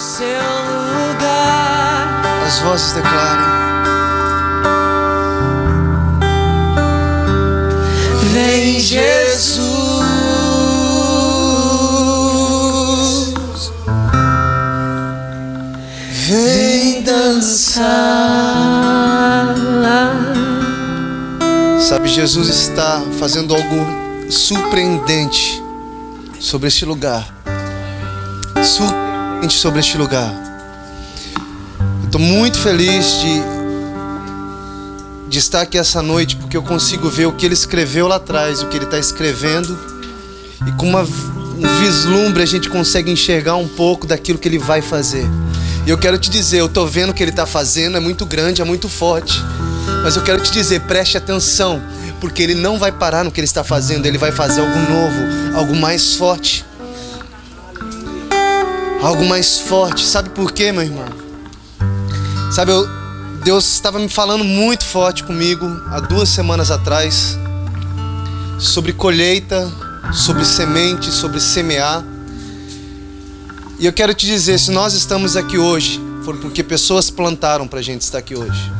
seu 0.00 0.26
lugar. 1.08 2.22
As 2.46 2.58
vozes 2.60 2.92
declarem. 2.92 3.44
Vem 8.32 8.80
Jesus. 8.80 9.60
Vem 16.26 17.02
dançar. 17.02 17.84
Sabe, 21.78 22.08
Jesus 22.08 22.48
está 22.48 23.02
fazendo 23.18 23.54
algo 23.54 24.30
surpreendente 24.30 25.62
sobre 26.38 26.68
este 26.68 26.86
lugar. 26.86 27.26
Surpreendente 28.62 29.09
sobre 29.48 29.80
este 29.80 29.96
lugar. 29.96 30.32
Estou 32.04 32.20
muito 32.20 32.58
feliz 32.58 33.20
de, 33.20 33.42
de 35.28 35.38
estar 35.38 35.62
aqui 35.62 35.78
essa 35.78 36.02
noite, 36.02 36.36
porque 36.36 36.56
eu 36.56 36.62
consigo 36.62 37.08
ver 37.08 37.26
o 37.26 37.32
que 37.32 37.46
ele 37.46 37.54
escreveu 37.54 38.08
lá 38.08 38.16
atrás, 38.16 38.62
o 38.62 38.66
que 38.66 38.76
ele 38.76 38.84
está 38.84 38.98
escrevendo, 38.98 39.78
e 40.66 40.72
com 40.72 40.88
uma, 40.88 41.02
um 41.02 41.80
vislumbre 41.80 42.42
a 42.42 42.46
gente 42.46 42.68
consegue 42.68 43.10
enxergar 43.10 43.56
um 43.56 43.68
pouco 43.68 44.06
daquilo 44.06 44.38
que 44.38 44.48
ele 44.48 44.58
vai 44.58 44.82
fazer. 44.82 45.24
E 45.86 45.90
eu 45.90 45.96
quero 45.96 46.18
te 46.18 46.28
dizer, 46.30 46.58
eu 46.58 46.66
estou 46.66 46.86
vendo 46.86 47.10
o 47.10 47.14
que 47.14 47.22
ele 47.22 47.30
está 47.30 47.46
fazendo, 47.46 47.96
é 47.96 48.00
muito 48.00 48.26
grande, 48.26 48.60
é 48.60 48.64
muito 48.64 48.88
forte. 48.88 49.40
Mas 50.02 50.16
eu 50.16 50.22
quero 50.22 50.42
te 50.42 50.50
dizer, 50.50 50.80
preste 50.80 51.16
atenção, 51.16 51.80
porque 52.20 52.42
ele 52.42 52.54
não 52.54 52.78
vai 52.78 52.92
parar 52.92 53.24
no 53.24 53.30
que 53.30 53.40
ele 53.40 53.46
está 53.46 53.64
fazendo, 53.64 54.06
ele 54.06 54.18
vai 54.18 54.32
fazer 54.32 54.60
algo 54.60 54.78
novo, 54.78 55.56
algo 55.56 55.76
mais 55.76 56.14
forte. 56.16 56.64
Algo 59.02 59.24
mais 59.24 59.58
forte. 59.58 60.04
Sabe 60.04 60.30
por 60.30 60.52
quê, 60.52 60.70
meu 60.72 60.82
irmão? 60.82 61.06
Sabe, 62.52 62.72
eu, 62.72 62.86
Deus 63.42 63.64
estava 63.64 63.98
me 63.98 64.08
falando 64.08 64.44
muito 64.44 64.84
forte 64.84 65.24
comigo 65.24 65.66
há 65.86 66.00
duas 66.00 66.28
semanas 66.28 66.70
atrás 66.70 67.38
sobre 68.58 68.92
colheita, 68.92 69.70
sobre 70.12 70.44
semente, 70.44 71.10
sobre 71.10 71.40
semear. 71.40 72.04
E 73.78 73.86
eu 73.86 73.92
quero 73.92 74.12
te 74.12 74.26
dizer, 74.26 74.58
se 74.58 74.70
nós 74.70 74.92
estamos 74.92 75.34
aqui 75.34 75.56
hoje, 75.56 75.98
foi 76.22 76.36
porque 76.36 76.62
pessoas 76.62 77.08
plantaram 77.08 77.66
para 77.66 77.78
a 77.78 77.82
gente 77.82 78.02
estar 78.02 78.18
aqui 78.18 78.36
hoje. 78.36 78.70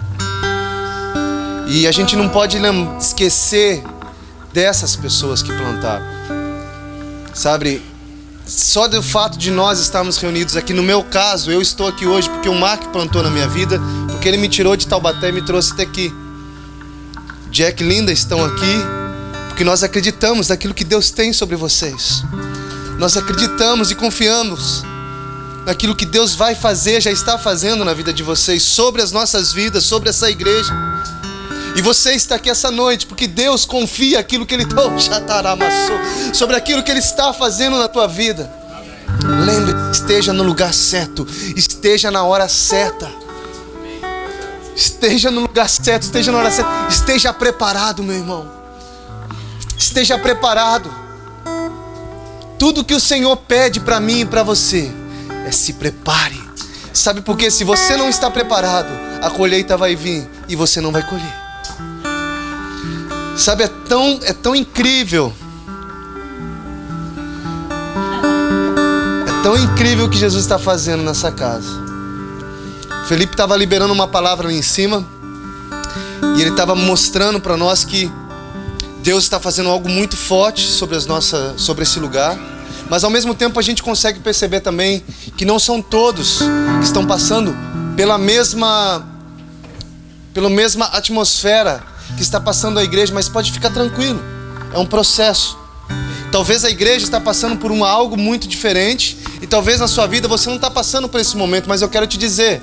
E 1.66 1.86
a 1.86 1.92
gente 1.92 2.14
não 2.14 2.28
pode 2.28 2.58
esquecer 2.98 3.82
dessas 4.52 4.96
pessoas 4.96 5.42
que 5.42 5.50
plantaram. 5.50 6.04
Sabe, 7.32 7.82
só 8.50 8.88
do 8.88 9.00
fato 9.00 9.38
de 9.38 9.48
nós 9.48 9.78
estarmos 9.78 10.16
reunidos 10.16 10.56
aqui, 10.56 10.72
no 10.72 10.82
meu 10.82 11.04
caso, 11.04 11.52
eu 11.52 11.62
estou 11.62 11.86
aqui 11.86 12.04
hoje 12.04 12.28
porque 12.28 12.48
o 12.48 12.54
Mark 12.54 12.82
plantou 12.92 13.22
na 13.22 13.30
minha 13.30 13.46
vida, 13.46 13.80
porque 14.08 14.26
ele 14.26 14.38
me 14.38 14.48
tirou 14.48 14.76
de 14.76 14.88
Taubaté 14.88 15.28
e 15.28 15.32
me 15.32 15.40
trouxe 15.40 15.72
até 15.72 15.84
aqui. 15.84 16.12
Jack 17.48 17.80
e 17.80 17.86
Linda 17.86 18.10
estão 18.10 18.44
aqui 18.44 18.76
porque 19.48 19.62
nós 19.62 19.84
acreditamos 19.84 20.48
naquilo 20.48 20.74
que 20.74 20.82
Deus 20.82 21.12
tem 21.12 21.32
sobre 21.32 21.54
vocês. 21.54 22.24
Nós 22.98 23.16
acreditamos 23.16 23.92
e 23.92 23.94
confiamos 23.94 24.82
naquilo 25.64 25.94
que 25.94 26.04
Deus 26.04 26.34
vai 26.34 26.56
fazer, 26.56 27.00
já 27.00 27.12
está 27.12 27.38
fazendo 27.38 27.84
na 27.84 27.94
vida 27.94 28.12
de 28.12 28.24
vocês, 28.24 28.64
sobre 28.64 29.00
as 29.00 29.12
nossas 29.12 29.52
vidas, 29.52 29.84
sobre 29.84 30.08
essa 30.08 30.28
igreja. 30.28 30.74
E 31.76 31.82
você 31.82 32.12
está 32.12 32.34
aqui 32.34 32.50
essa 32.50 32.70
noite 32.70 33.06
porque 33.06 33.26
Deus 33.26 33.64
confia 33.64 34.18
aquilo 34.18 34.44
que 34.44 34.54
Ele 34.54 34.66
sobre 36.34 36.56
aquilo 36.56 36.82
que 36.82 36.90
Ele 36.90 37.00
está 37.00 37.32
fazendo 37.32 37.78
na 37.78 37.88
tua 37.88 38.06
vida. 38.06 38.50
Lembre, 39.24 39.74
esteja 39.92 40.32
no 40.32 40.42
lugar 40.42 40.72
certo, 40.72 41.26
esteja 41.56 42.10
na 42.10 42.24
hora 42.24 42.48
certa. 42.48 43.10
Esteja 44.74 45.30
no 45.30 45.42
lugar 45.42 45.68
certo, 45.68 46.04
esteja 46.04 46.32
na 46.32 46.38
hora 46.38 46.50
certa, 46.50 46.70
esteja 46.88 47.32
preparado, 47.32 48.02
meu 48.02 48.16
irmão. 48.16 48.50
Esteja 49.76 50.18
preparado. 50.18 50.90
Tudo 52.58 52.84
que 52.84 52.94
o 52.94 53.00
Senhor 53.00 53.36
pede 53.36 53.80
para 53.80 54.00
mim 54.00 54.20
e 54.20 54.24
para 54.24 54.42
você 54.42 54.90
é 55.46 55.52
se 55.52 55.74
prepare. 55.74 56.40
Sabe 56.92 57.20
por 57.20 57.36
quê? 57.36 57.50
Se 57.50 57.64
você 57.64 57.96
não 57.96 58.08
está 58.08 58.30
preparado, 58.30 58.90
a 59.22 59.30
colheita 59.30 59.76
vai 59.76 59.94
vir 59.94 60.28
e 60.48 60.56
você 60.56 60.80
não 60.80 60.92
vai 60.92 61.02
colher. 61.02 61.49
Sabe, 63.40 63.64
é 63.64 63.68
tão, 63.68 64.20
é 64.22 64.34
tão 64.34 64.54
incrível. 64.54 65.32
É 69.26 69.42
tão 69.42 69.56
incrível 69.56 70.04
o 70.04 70.10
que 70.10 70.18
Jesus 70.18 70.44
está 70.44 70.58
fazendo 70.58 71.02
nessa 71.02 71.32
casa. 71.32 71.70
Felipe 73.08 73.32
estava 73.32 73.56
liberando 73.56 73.94
uma 73.94 74.06
palavra 74.06 74.46
ali 74.46 74.58
em 74.58 74.62
cima. 74.62 75.08
E 76.36 76.42
ele 76.42 76.50
estava 76.50 76.74
mostrando 76.74 77.40
para 77.40 77.56
nós 77.56 77.82
que 77.82 78.12
Deus 79.02 79.24
está 79.24 79.40
fazendo 79.40 79.70
algo 79.70 79.88
muito 79.88 80.18
forte 80.18 80.66
sobre, 80.66 80.94
as 80.94 81.06
nossas, 81.06 81.58
sobre 81.62 81.84
esse 81.84 81.98
lugar. 81.98 82.38
Mas 82.90 83.04
ao 83.04 83.10
mesmo 83.10 83.34
tempo 83.34 83.58
a 83.58 83.62
gente 83.62 83.82
consegue 83.82 84.20
perceber 84.20 84.60
também 84.60 85.02
que 85.38 85.46
não 85.46 85.58
são 85.58 85.80
todos 85.80 86.40
que 86.78 86.84
estão 86.84 87.06
passando 87.06 87.56
pela 87.96 88.18
mesma 88.18 89.02
pela 90.34 90.50
mesma 90.50 90.84
atmosfera 90.88 91.89
que 92.16 92.22
está 92.22 92.40
passando 92.40 92.78
a 92.78 92.84
igreja, 92.84 93.12
mas 93.14 93.28
pode 93.28 93.52
ficar 93.52 93.70
tranquilo. 93.70 94.22
É 94.72 94.78
um 94.78 94.86
processo. 94.86 95.58
Talvez 96.30 96.64
a 96.64 96.70
igreja 96.70 97.04
está 97.04 97.20
passando 97.20 97.56
por 97.56 97.72
uma, 97.72 97.88
algo 97.88 98.16
muito 98.16 98.46
diferente 98.46 99.18
e 99.42 99.46
talvez 99.46 99.80
na 99.80 99.88
sua 99.88 100.06
vida 100.06 100.28
você 100.28 100.48
não 100.48 100.56
está 100.56 100.70
passando 100.70 101.08
por 101.08 101.20
esse 101.20 101.36
momento, 101.36 101.68
mas 101.68 101.82
eu 101.82 101.88
quero 101.88 102.06
te 102.06 102.16
dizer, 102.16 102.62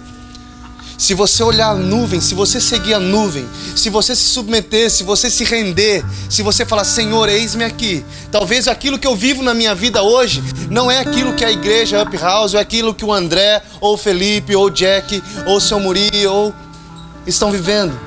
se 0.98 1.14
você 1.14 1.44
olhar 1.44 1.70
a 1.70 1.76
nuvem, 1.76 2.20
se 2.20 2.34
você 2.34 2.60
seguir 2.60 2.96
a 2.96 3.00
nuvem, 3.00 3.48
se 3.76 3.90
você 3.90 4.16
se 4.16 4.24
submeter, 4.24 4.90
se 4.90 5.04
você 5.04 5.30
se 5.30 5.44
render, 5.44 6.04
se 6.28 6.42
você 6.42 6.66
falar, 6.66 6.84
Senhor, 6.86 7.30
eis-me 7.30 7.64
aqui. 7.64 8.04
Talvez 8.32 8.68
aquilo 8.68 8.98
que 8.98 9.06
eu 9.06 9.16
vivo 9.16 9.44
na 9.44 9.54
minha 9.54 9.76
vida 9.76 10.02
hoje 10.02 10.44
não 10.72 10.90
é 10.90 11.00
aquilo 11.00 11.34
que 11.34 11.46
a 11.46 11.52
igreja 11.52 12.02
Up 12.02 12.18
House, 12.18 12.54
ou 12.54 12.60
é 12.60 12.64
aquilo 12.64 12.96
que 12.96 13.06
o 13.06 13.14
André, 13.14 13.62
ou 13.80 13.94
o 13.94 13.98
Felipe, 13.98 14.56
ou 14.56 14.66
o 14.66 14.70
Jack, 14.72 15.22
ou 15.46 15.58
o 15.58 15.62
seu 15.62 15.80
Muri, 15.80 16.26
ou 16.26 16.54
estão 17.28 17.52
vivendo. 17.52 17.98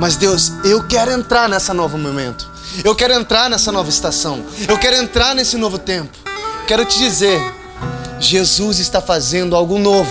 Mas 0.00 0.16
Deus, 0.16 0.50
eu 0.64 0.82
quero 0.82 1.12
entrar 1.12 1.46
nessa 1.46 1.74
novo 1.74 1.98
momento. 1.98 2.48
Eu 2.82 2.94
quero 2.94 3.12
entrar 3.12 3.50
nessa 3.50 3.70
nova 3.70 3.90
estação. 3.90 4.42
Eu 4.66 4.78
quero 4.78 4.96
entrar 4.96 5.34
nesse 5.34 5.58
novo 5.58 5.78
tempo. 5.78 6.16
Quero 6.66 6.86
te 6.86 6.98
dizer, 6.98 7.38
Jesus 8.18 8.78
está 8.78 9.02
fazendo 9.02 9.54
algo 9.54 9.78
novo. 9.78 10.10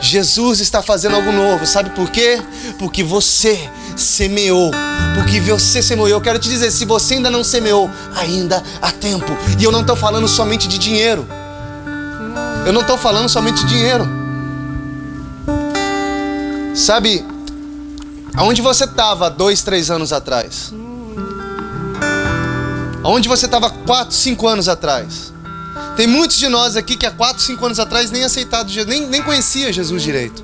Jesus 0.00 0.60
está 0.60 0.80
fazendo 0.80 1.16
algo 1.16 1.32
novo. 1.32 1.66
Sabe 1.66 1.90
por 1.90 2.10
quê? 2.10 2.40
Porque 2.78 3.02
você 3.02 3.68
semeou. 3.96 4.70
Porque 5.16 5.40
você 5.40 5.82
semeou. 5.82 6.08
Eu 6.08 6.20
quero 6.20 6.38
te 6.38 6.48
dizer, 6.48 6.70
se 6.70 6.84
você 6.84 7.14
ainda 7.14 7.28
não 7.28 7.42
semeou, 7.42 7.90
ainda 8.14 8.62
há 8.80 8.92
tempo. 8.92 9.36
E 9.58 9.64
eu 9.64 9.72
não 9.72 9.80
estou 9.80 9.96
falando 9.96 10.28
somente 10.28 10.68
de 10.68 10.78
dinheiro. 10.78 11.26
Eu 12.64 12.72
não 12.72 12.82
estou 12.82 12.96
falando 12.96 13.28
somente 13.28 13.64
de 13.64 13.74
dinheiro. 13.74 14.08
Sabe, 16.72 17.31
Aonde 18.34 18.62
você 18.62 18.84
estava 18.84 19.28
dois, 19.28 19.62
três 19.62 19.90
anos 19.90 20.12
atrás? 20.12 20.72
Aonde 23.02 23.28
você 23.28 23.46
estava 23.46 23.68
quatro, 23.68 24.14
cinco 24.14 24.48
anos 24.48 24.68
atrás? 24.68 25.32
Tem 25.96 26.06
muitos 26.06 26.38
de 26.38 26.48
nós 26.48 26.76
aqui 26.76 26.96
que 26.96 27.04
há 27.04 27.10
quatro, 27.10 27.42
cinco 27.42 27.64
anos 27.66 27.78
atrás 27.78 28.10
nem 28.10 28.24
aceitado 28.24 28.70
Jesus, 28.70 28.88
nem, 28.88 29.06
nem 29.06 29.22
conhecia 29.22 29.72
Jesus 29.72 30.02
direito. 30.02 30.42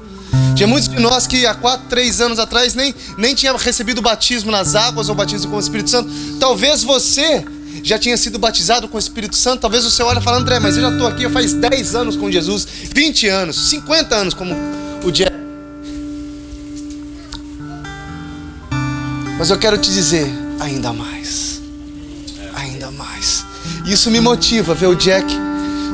Tinha 0.54 0.66
muitos 0.66 0.88
de 0.88 0.98
nós 0.98 1.26
que 1.26 1.46
há 1.46 1.54
quatro, 1.54 1.86
três 1.88 2.20
anos 2.20 2.38
atrás 2.38 2.74
nem, 2.74 2.94
nem 3.16 3.34
tinha 3.34 3.56
recebido 3.56 3.98
o 3.98 4.02
batismo 4.02 4.50
nas 4.50 4.74
águas 4.74 5.08
ou 5.08 5.14
batismo 5.14 5.50
com 5.50 5.56
o 5.56 5.60
Espírito 5.60 5.88
Santo. 5.88 6.10
Talvez 6.38 6.82
você 6.82 7.44
já 7.82 7.98
tinha 7.98 8.16
sido 8.16 8.38
batizado 8.38 8.88
com 8.88 8.96
o 8.96 9.00
Espírito 9.00 9.36
Santo. 9.36 9.60
Talvez 9.60 9.84
você 9.84 10.02
olhe 10.02 10.18
e 10.18 10.22
fale, 10.22 10.38
André, 10.38 10.58
mas 10.58 10.76
eu 10.76 10.82
já 10.82 10.90
estou 10.90 11.06
aqui 11.06 11.28
faz 11.30 11.54
10 11.54 11.94
anos 11.94 12.16
com 12.16 12.30
Jesus, 12.30 12.66
20 12.92 13.28
anos, 13.28 13.70
50 13.70 14.14
anos, 14.14 14.34
como 14.34 14.54
o 15.04 15.10
dia 15.10 15.27
Mas 19.38 19.50
eu 19.50 19.58
quero 19.58 19.78
te 19.78 19.88
dizer, 19.92 20.26
ainda 20.58 20.92
mais. 20.92 21.60
Ainda 22.54 22.90
mais. 22.90 23.44
Isso 23.86 24.10
me 24.10 24.20
motiva 24.20 24.74
ver 24.74 24.88
o 24.88 24.96
Jack. 24.96 25.32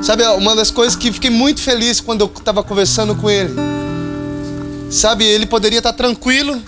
Sabe, 0.03 0.25
uma 0.29 0.57
das 0.57 0.71
coisas 0.71 0.97
que 0.97 1.13
fiquei 1.13 1.29
muito 1.31 1.61
feliz 1.61 2.01
quando 2.01 2.23
eu 2.23 2.33
estava 2.35 2.63
conversando 2.63 3.15
com 3.15 3.29
ele. 3.29 3.55
Sabe, 4.91 5.25
ele 5.25 5.45
poderia 5.45 5.79
estar 5.79 5.93
tranquilo 5.93 6.61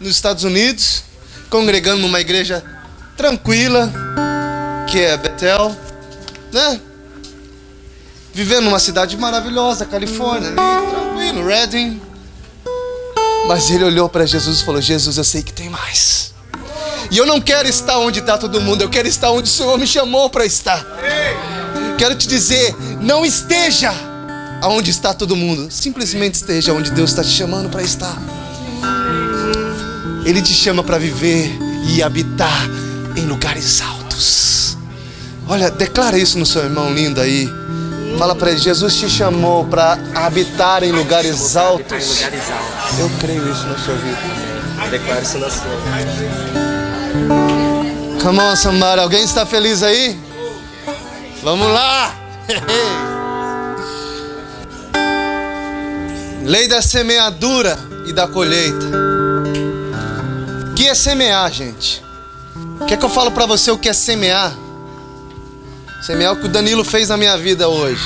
nos 0.00 0.10
Estados 0.10 0.42
Unidos, 0.42 1.04
congregando 1.50 2.00
numa 2.00 2.20
igreja 2.20 2.64
tranquila, 3.16 3.92
que 4.90 5.00
é 5.00 5.16
Bethel, 5.18 5.76
né? 6.50 6.80
Vivendo 8.32 8.64
numa 8.64 8.78
cidade 8.78 9.16
maravilhosa, 9.18 9.84
Califórnia, 9.84 10.48
ali, 10.48 10.90
tranquilo, 10.90 11.46
Redding. 11.46 12.11
Mas 13.46 13.70
ele 13.70 13.84
olhou 13.84 14.08
para 14.08 14.26
Jesus 14.26 14.60
e 14.60 14.64
falou: 14.64 14.80
Jesus, 14.80 15.16
eu 15.16 15.24
sei 15.24 15.42
que 15.42 15.52
tem 15.52 15.68
mais. 15.68 16.32
E 17.10 17.18
eu 17.18 17.26
não 17.26 17.40
quero 17.40 17.68
estar 17.68 17.98
onde 17.98 18.20
está 18.20 18.38
todo 18.38 18.60
mundo, 18.60 18.82
eu 18.82 18.88
quero 18.88 19.06
estar 19.06 19.30
onde 19.30 19.48
o 19.48 19.52
Senhor 19.52 19.78
me 19.78 19.86
chamou 19.86 20.30
para 20.30 20.46
estar. 20.46 20.84
Quero 21.98 22.14
te 22.14 22.26
dizer: 22.26 22.74
não 23.00 23.24
esteja 23.24 23.92
aonde 24.62 24.90
está 24.90 25.12
todo 25.12 25.36
mundo. 25.36 25.70
Simplesmente 25.70 26.36
esteja 26.36 26.72
onde 26.72 26.90
Deus 26.90 27.10
está 27.10 27.22
te 27.22 27.30
chamando 27.30 27.68
para 27.68 27.82
estar. 27.82 28.16
Ele 30.24 30.40
te 30.40 30.54
chama 30.54 30.82
para 30.84 30.98
viver 30.98 31.50
e 31.88 32.02
habitar 32.02 32.68
em 33.16 33.26
lugares 33.26 33.80
altos. 33.80 34.78
Olha, 35.48 35.70
declara 35.70 36.16
isso 36.16 36.38
no 36.38 36.46
seu 36.46 36.62
irmão 36.62 36.92
lindo 36.94 37.20
aí. 37.20 37.48
Fala 38.18 38.34
para 38.34 38.50
ele, 38.50 38.60
Jesus 38.60 38.94
te 38.96 39.08
chamou 39.08 39.64
para 39.64 39.98
habitar 40.14 40.82
em 40.82 40.92
lugares 40.92 41.56
altos. 41.56 42.22
Eu 42.98 43.10
creio 43.20 43.50
isso 43.50 43.66
na 43.66 43.78
sua 43.78 43.94
vida. 43.94 44.18
Declaro 44.90 45.22
isso 45.22 45.38
na 45.38 45.48
sua. 45.48 45.70
Come 48.22 48.40
on, 48.40 48.54
somebody. 48.54 49.00
Alguém 49.00 49.24
está 49.24 49.46
feliz 49.46 49.82
aí? 49.82 50.18
Vamos 51.42 51.66
lá! 51.68 52.14
Lei 56.44 56.68
da 56.68 56.82
semeadura 56.82 57.78
e 58.06 58.12
da 58.12 58.28
colheita. 58.28 58.86
O 60.70 60.74
que 60.74 60.88
é 60.88 60.94
semear, 60.94 61.50
gente? 61.50 62.04
Quer 62.86 62.96
que 62.98 63.04
eu 63.04 63.10
falo 63.10 63.30
para 63.30 63.46
você 63.46 63.70
o 63.70 63.78
que 63.78 63.88
é 63.88 63.92
semear? 63.92 64.52
Semear 66.02 66.30
é 66.30 66.34
o 66.34 66.36
que 66.36 66.46
o 66.46 66.48
Danilo 66.48 66.84
fez 66.84 67.10
na 67.10 67.16
minha 67.16 67.38
vida 67.38 67.68
hoje. 67.68 68.02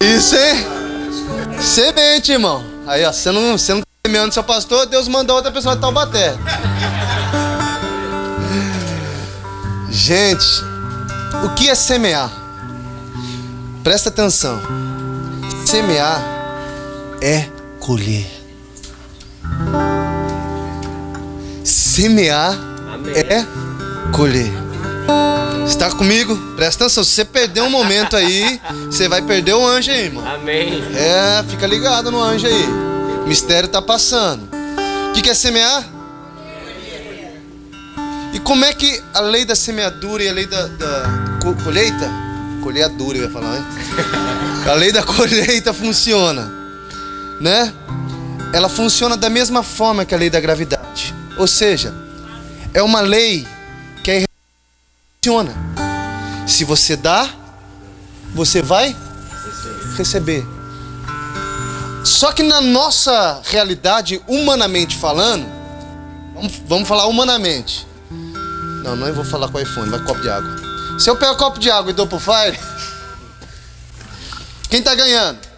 Isso, 0.00 0.36
hein? 0.36 1.60
Semente, 1.60 2.30
irmão. 2.30 2.64
Aí, 2.86 3.04
ó, 3.04 3.12
você 3.12 3.32
não, 3.32 3.58
você 3.58 3.74
não 3.74 3.80
tá 3.80 3.86
semeando 4.06 4.32
seu 4.32 4.44
pastor, 4.44 4.86
Deus 4.86 5.08
mandou 5.08 5.34
outra 5.34 5.50
pessoa 5.50 5.74
de 5.74 5.80
Taubaté. 5.80 6.36
Gente, 9.90 10.62
o 11.44 11.52
que 11.56 11.68
é 11.68 11.74
semear? 11.74 12.30
Presta 13.82 14.10
atenção. 14.10 14.60
Semear 15.66 16.22
é 17.20 17.61
colher. 17.86 18.24
Semear 21.64 22.52
Amém. 22.94 23.12
é 23.16 23.44
colher. 24.12 24.50
Está 25.66 25.90
comigo? 25.90 26.36
Presta 26.56 26.84
atenção. 26.84 27.04
Se 27.04 27.10
você 27.10 27.24
perder 27.24 27.60
um 27.62 27.70
momento 27.70 28.16
aí, 28.16 28.60
você 28.86 29.08
vai 29.08 29.22
perder 29.22 29.54
o 29.54 29.66
anjo 29.66 29.90
aí, 29.90 30.04
irmão. 30.06 30.24
Amém. 30.26 30.82
É, 30.94 31.42
fica 31.48 31.66
ligado 31.66 32.10
no 32.10 32.20
anjo 32.22 32.46
aí. 32.46 32.64
O 33.24 33.26
mistério 33.28 33.68
tá 33.68 33.80
passando. 33.82 34.48
O 35.08 35.12
que, 35.12 35.22
que 35.22 35.30
é 35.30 35.34
semear? 35.34 35.84
E 38.32 38.40
como 38.40 38.64
é 38.64 38.72
que 38.72 39.02
a 39.12 39.20
lei 39.20 39.44
da 39.44 39.54
semeadura 39.54 40.22
e 40.22 40.28
a 40.28 40.32
lei 40.32 40.46
da, 40.46 40.66
da 40.66 41.02
co- 41.42 41.54
colheita? 41.64 42.10
Colheadura, 42.62 43.18
eu 43.18 43.24
ia 43.24 43.30
falar, 43.30 43.56
hein? 43.56 43.64
A 44.70 44.74
lei 44.74 44.92
da 44.92 45.02
colheita 45.02 45.72
funciona, 45.74 46.48
né? 47.42 47.74
Ela 48.54 48.68
funciona 48.68 49.16
da 49.16 49.28
mesma 49.28 49.62
forma 49.62 50.04
que 50.04 50.14
a 50.14 50.18
lei 50.18 50.30
da 50.30 50.40
gravidade. 50.40 51.12
Ou 51.36 51.46
seja, 51.46 51.92
é 52.72 52.82
uma 52.82 53.00
lei 53.00 53.46
que 54.02 54.10
é 54.10 54.24
funciona. 55.16 55.52
Se 56.46 56.64
você 56.64 56.96
dá, 56.96 57.28
você 58.34 58.62
vai 58.62 58.96
receber. 59.96 60.46
Só 62.04 62.32
que 62.32 62.42
na 62.42 62.60
nossa 62.60 63.40
realidade, 63.44 64.22
humanamente 64.28 64.96
falando, 64.96 65.46
vamos, 66.34 66.62
vamos 66.66 66.88
falar 66.88 67.06
humanamente. 67.06 67.86
Não, 68.84 68.96
não 68.96 69.12
vou 69.12 69.24
falar 69.24 69.48
com 69.48 69.58
o 69.58 69.60
iPhone, 69.60 69.90
vai 69.90 70.00
copo 70.04 70.20
de 70.20 70.28
água. 70.28 70.56
Se 70.98 71.08
eu 71.08 71.16
pego 71.16 71.32
um 71.32 71.36
copo 71.36 71.58
de 71.58 71.70
água 71.70 71.90
e 71.90 71.94
dou 71.94 72.06
pro 72.06 72.20
Fire, 72.20 72.58
quem 74.68 74.82
tá 74.82 74.94
ganhando? 74.94 75.51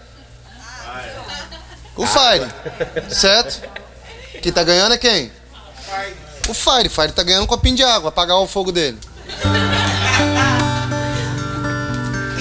O 1.97 2.05
Fire, 2.07 2.51
certo? 3.09 3.63
Quem 4.43 4.53
tá 4.53 4.65
ganhando 4.65 4.95
é 4.95 4.99
quem? 4.99 5.31
O 6.49 6.55
Fire. 6.55 6.89
Fire 6.89 7.13
tá 7.13 7.23
ganhando 7.23 7.45
um 7.45 7.47
copinho 7.47 7.77
de 7.77 7.85
água, 7.85 8.09
apagar 8.09 8.37
o 8.39 8.47
fogo 8.49 8.73
dele. 8.73 8.99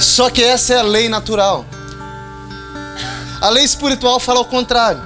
Só 0.01 0.29
que 0.29 0.43
essa 0.43 0.73
é 0.73 0.77
a 0.79 0.81
lei 0.81 1.07
natural. 1.07 1.65
A 3.39 3.49
lei 3.49 3.63
espiritual 3.63 4.19
fala 4.19 4.39
ao 4.39 4.45
contrário. 4.45 5.01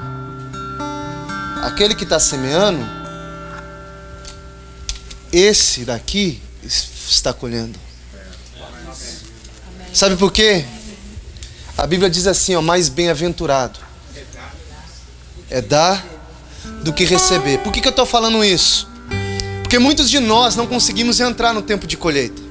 Aquele 1.62 1.94
que 1.94 2.04
está 2.04 2.20
semeando, 2.20 2.86
esse 5.32 5.84
daqui 5.84 6.42
está 6.64 7.34
colhendo. 7.34 7.78
Sabe 9.94 10.16
por 10.16 10.32
quê? 10.32 10.64
A 11.78 11.86
Bíblia 11.86 12.10
diz 12.10 12.28
assim, 12.28 12.56
ó, 12.56 12.62
mais 12.62 12.88
bem-aventurado 12.88 13.87
é 15.50 15.62
dar 15.62 16.04
do 16.84 16.92
que 16.94 17.04
receber. 17.06 17.60
Por 17.60 17.72
que, 17.72 17.82
que 17.82 17.88
eu 17.88 17.92
estou 17.92 18.06
falando 18.06 18.44
isso? 18.44 18.88
Porque 19.62 19.80
muitos 19.80 20.10
de 20.10 20.20
nós 20.20 20.56
não 20.56 20.66
conseguimos 20.68 21.20
entrar 21.20 21.54
no 21.54 21.62
tempo 21.62 21.86
de 21.86 21.98
colheita. 21.98 22.42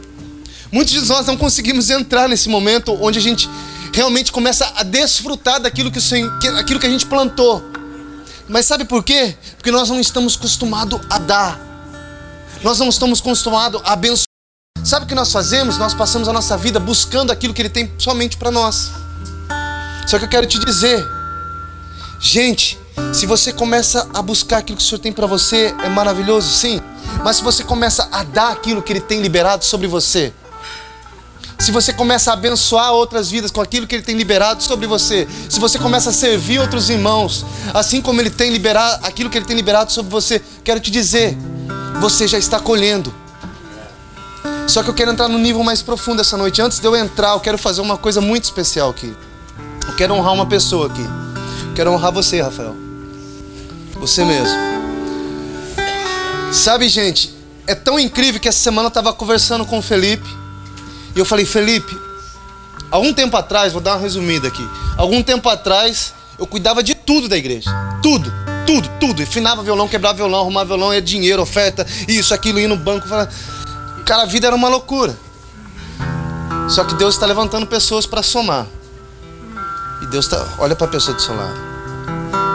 Muitos 0.70 0.92
de 0.92 1.00
nós 1.08 1.26
não 1.26 1.36
conseguimos 1.36 1.88
entrar 1.90 2.28
nesse 2.28 2.48
momento 2.48 2.96
onde 3.00 3.18
a 3.18 3.22
gente 3.22 3.48
realmente 3.92 4.30
começa 4.32 4.70
a 4.76 4.82
desfrutar 4.82 5.60
daquilo 5.60 5.90
que, 5.90 6.00
Senhor, 6.00 6.38
que- 6.38 6.48
aquilo 6.48 6.78
que 6.80 6.86
a 6.86 6.90
gente 6.90 7.06
plantou. 7.06 7.62
Mas 8.48 8.66
sabe 8.66 8.84
por 8.84 9.02
quê? 9.02 9.34
Porque 9.56 9.70
nós 9.70 9.88
não 9.88 9.98
estamos 9.98 10.36
acostumados 10.36 11.00
a 11.08 11.18
dar. 11.18 11.58
Nós 12.62 12.78
não 12.78 12.88
estamos 12.88 13.20
acostumados 13.20 13.80
a 13.84 13.92
abençoar. 13.92 14.26
Sabe 14.84 15.04
o 15.04 15.08
que 15.08 15.14
nós 15.14 15.32
fazemos? 15.32 15.78
Nós 15.78 15.94
passamos 15.94 16.28
a 16.28 16.32
nossa 16.32 16.56
vida 16.56 16.78
buscando 16.78 17.30
aquilo 17.32 17.52
que 17.54 17.62
Ele 17.62 17.68
tem 17.70 17.90
somente 17.98 18.36
para 18.36 18.50
nós. 18.50 18.90
Só 20.06 20.18
que 20.18 20.26
eu 20.26 20.28
quero 20.28 20.46
te 20.46 20.58
dizer, 20.60 21.04
gente, 22.20 22.78
se 23.12 23.26
você 23.26 23.52
começa 23.52 24.08
a 24.12 24.20
buscar 24.20 24.58
aquilo 24.58 24.76
que 24.76 24.84
o 24.84 24.86
Senhor 24.86 24.98
tem 24.98 25.12
para 25.12 25.26
você, 25.26 25.74
é 25.82 25.88
maravilhoso, 25.88 26.50
sim. 26.50 26.80
Mas 27.24 27.36
se 27.36 27.42
você 27.42 27.64
começa 27.64 28.08
a 28.12 28.22
dar 28.22 28.52
aquilo 28.52 28.82
que 28.82 28.92
Ele 28.92 29.00
tem 29.00 29.20
liberado 29.20 29.64
sobre 29.64 29.86
você, 29.86 30.32
se 31.58 31.72
você 31.72 31.92
começa 31.92 32.30
a 32.30 32.34
abençoar 32.34 32.92
outras 32.92 33.30
vidas 33.30 33.50
com 33.50 33.60
aquilo 33.60 33.86
que 33.86 33.94
Ele 33.94 34.02
tem 34.02 34.14
liberado 34.14 34.62
sobre 34.62 34.86
você, 34.86 35.26
se 35.48 35.58
você 35.58 35.78
começa 35.78 36.10
a 36.10 36.12
servir 36.12 36.58
outros 36.58 36.90
irmãos, 36.90 37.44
assim 37.72 38.02
como 38.02 38.20
Ele 38.20 38.30
tem 38.30 38.50
liberado 38.50 39.04
aquilo 39.06 39.30
que 39.30 39.38
Ele 39.38 39.46
tem 39.46 39.56
liberado 39.56 39.90
sobre 39.90 40.10
você, 40.10 40.42
quero 40.62 40.78
te 40.78 40.90
dizer, 40.90 41.36
você 42.00 42.28
já 42.28 42.38
está 42.38 42.60
colhendo. 42.60 43.14
Só 44.68 44.82
que 44.82 44.90
eu 44.90 44.94
quero 44.94 45.12
entrar 45.12 45.28
no 45.28 45.38
nível 45.38 45.62
mais 45.62 45.80
profundo 45.80 46.20
essa 46.20 46.36
noite. 46.36 46.60
Antes 46.60 46.80
de 46.80 46.86
eu 46.86 46.94
entrar, 46.96 47.32
eu 47.32 47.40
quero 47.40 47.56
fazer 47.56 47.80
uma 47.80 47.96
coisa 47.96 48.20
muito 48.20 48.44
especial 48.44 48.90
aqui. 48.90 49.16
Eu 49.88 49.94
quero 49.96 50.12
honrar 50.12 50.34
uma 50.34 50.46
pessoa 50.46 50.88
aqui. 50.88 51.02
Eu 51.68 51.74
quero 51.74 51.92
honrar 51.92 52.12
você, 52.12 52.42
Rafael. 52.42 52.85
Você 54.00 54.24
mesmo. 54.24 54.56
Sabe, 56.52 56.88
gente, 56.88 57.34
é 57.66 57.74
tão 57.74 57.98
incrível 57.98 58.40
que 58.40 58.48
essa 58.48 58.58
semana 58.58 58.86
eu 58.86 58.88
estava 58.88 59.12
conversando 59.12 59.64
com 59.64 59.78
o 59.78 59.82
Felipe. 59.82 60.28
E 61.14 61.18
eu 61.18 61.24
falei, 61.24 61.44
Felipe, 61.44 61.98
algum 62.90 63.12
tempo 63.12 63.36
atrás, 63.36 63.72
vou 63.72 63.80
dar 63.80 63.94
uma 63.94 64.00
resumida 64.00 64.48
aqui. 64.48 64.66
Algum 64.96 65.22
tempo 65.22 65.48
atrás, 65.48 66.14
eu 66.38 66.46
cuidava 66.46 66.82
de 66.82 66.94
tudo 66.94 67.28
da 67.28 67.36
igreja. 67.36 67.70
Tudo, 68.02 68.32
tudo, 68.66 68.88
tudo. 69.00 69.22
Enfinava 69.22 69.62
violão, 69.62 69.88
quebrava 69.88 70.16
violão, 70.16 70.40
arrumava 70.40 70.66
violão, 70.66 70.94
ia 70.94 71.02
dinheiro, 71.02 71.42
oferta, 71.42 71.86
isso, 72.06 72.32
aquilo, 72.32 72.60
ia 72.60 72.68
no 72.68 72.76
banco. 72.76 73.08
Falava... 73.08 73.30
Cara, 74.04 74.22
a 74.22 74.26
vida 74.26 74.46
era 74.46 74.54
uma 74.54 74.68
loucura. 74.68 75.16
Só 76.68 76.84
que 76.84 76.94
Deus 76.94 77.14
está 77.14 77.26
levantando 77.26 77.66
pessoas 77.66 78.06
para 78.06 78.22
somar. 78.22 78.66
E 80.02 80.06
Deus 80.06 80.26
está. 80.26 80.46
Olha 80.58 80.76
para 80.76 80.86
a 80.86 80.90
pessoa 80.90 81.16
do 81.16 81.22
seu 81.22 81.34
lado. 81.34 81.65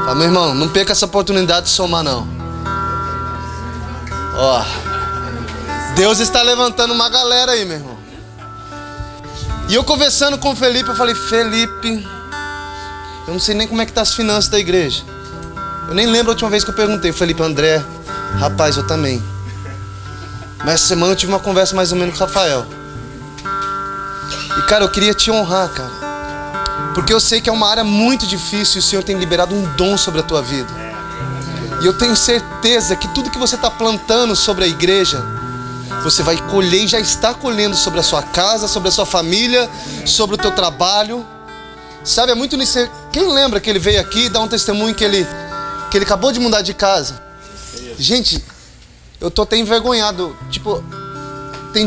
Fala, 0.04 0.16
meu 0.16 0.26
irmão, 0.26 0.56
não 0.56 0.68
perca 0.68 0.92
essa 0.92 1.06
oportunidade 1.06 1.68
de 1.68 1.72
somar, 1.72 2.04
não. 2.04 2.28
Ó. 4.36 4.64
Deus 5.96 6.20
está 6.20 6.42
levantando 6.42 6.94
uma 6.94 7.10
galera 7.10 7.52
aí, 7.52 7.64
meu 7.66 7.78
irmão. 7.78 7.98
E 9.70 9.76
eu 9.76 9.84
conversando 9.84 10.38
com 10.38 10.52
o 10.52 10.56
Felipe, 10.56 10.90
eu 10.90 10.96
falei, 10.96 11.14
Felipe, 11.14 12.06
eu 13.28 13.34
não 13.34 13.40
sei 13.40 13.56
nem 13.56 13.68
como 13.68 13.82
é 13.82 13.86
que 13.86 13.94
tá 13.94 14.02
as 14.02 14.14
finanças 14.14 14.50
da 14.50 14.60
igreja. 14.60 15.04
Eu 15.88 15.94
nem 15.94 16.08
lembro 16.08 16.32
a 16.32 16.34
última 16.34 16.50
vez 16.50 16.64
que 16.64 16.72
eu 16.72 16.76
perguntei, 16.76 17.12
Felipe, 17.12 17.42
André, 17.44 17.82
rapaz, 18.40 18.78
eu 18.78 18.88
também. 18.88 19.24
Mas 20.60 20.76
essa 20.76 20.88
semana 20.88 21.14
eu 21.14 21.16
tive 21.16 21.32
uma 21.32 21.40
conversa 21.40 21.76
mais 21.76 21.92
ou 21.92 21.98
menos 21.98 22.18
com 22.18 22.24
o 22.24 22.28
Rafael. 22.28 22.66
E 24.58 24.62
cara, 24.64 24.84
eu 24.84 24.90
queria 24.90 25.14
te 25.14 25.30
honrar, 25.32 25.70
cara. 25.70 26.01
Porque 26.94 27.14
eu 27.14 27.20
sei 27.20 27.40
que 27.40 27.50
é 27.50 27.54
uma 27.54 27.70
área 27.70 27.84
muito 27.84 28.28
difícil 28.28 28.78
e 28.78 28.80
o 28.80 28.82
Senhor 28.82 29.04
tem 29.04 29.18
liberado 29.18 29.56
um 29.56 29.64
dom 29.76 29.98
sobre 29.98 30.20
a 30.20 30.24
tua 30.24 30.42
vida. 30.42 30.70
E 31.82 31.86
eu 31.86 31.94
tenho 31.94 32.16
certeza 32.16 32.96
que 32.96 33.08
tudo 33.10 33.32
que 33.32 33.40
você 33.40 33.56
está 33.56 33.72
plantando 33.72 34.36
sobre 34.36 34.66
a 34.66 34.68
igreja, 34.68 35.24
você 36.04 36.22
vai 36.22 36.38
colher 36.50 36.84
e 36.84 36.88
já 36.88 37.00
está 37.00 37.34
colhendo 37.34 37.76
sobre 37.76 38.00
a 38.00 38.04
sua 38.04 38.22
casa, 38.22 38.68
sobre 38.68 38.90
a 38.90 38.92
sua 38.92 39.06
família, 39.06 39.70
sobre 40.06 40.36
o 40.36 40.38
teu 40.38 40.52
trabalho. 40.52 41.26
Sabe, 42.04 42.32
é 42.32 42.36
muito 42.36 42.58
nisso. 42.58 42.78
Quem 43.12 43.32
lembra 43.32 43.60
que 43.60 43.70
ele 43.70 43.80
veio 43.80 44.00
aqui 44.00 44.30
dar 44.30 44.42
um 44.42 44.48
testemunho 44.48 44.94
que 44.94 45.04
ele, 45.04 45.26
que 45.90 45.98
ele 45.98 46.06
acabou 46.06 46.32
de 46.32 46.40
mudar 46.40 46.62
de 46.62 46.74
casa? 46.74 47.22
Gente, 47.98 48.44
eu 49.20 49.32
tô 49.32 49.44
até 49.44 49.58
envergonhado. 49.58 50.36
Tipo, 50.50 50.84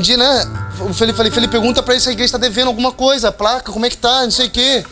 dia, 0.00 0.16
né? 0.16 0.44
O 0.80 0.92
Felipe, 0.92 1.16
falei, 1.16 1.32
Felipe 1.32 1.52
pergunta 1.52 1.82
pra 1.82 1.94
ele 1.94 2.00
se 2.00 2.08
a 2.08 2.12
igreja 2.12 2.32
tá 2.32 2.38
devendo 2.38 2.68
alguma 2.68 2.92
coisa, 2.92 3.30
placa, 3.30 3.72
como 3.72 3.86
é 3.86 3.90
que 3.90 3.96
tá, 3.96 4.22
não 4.22 4.30
sei 4.30 4.46
o 4.46 4.50
quê. 4.50 4.84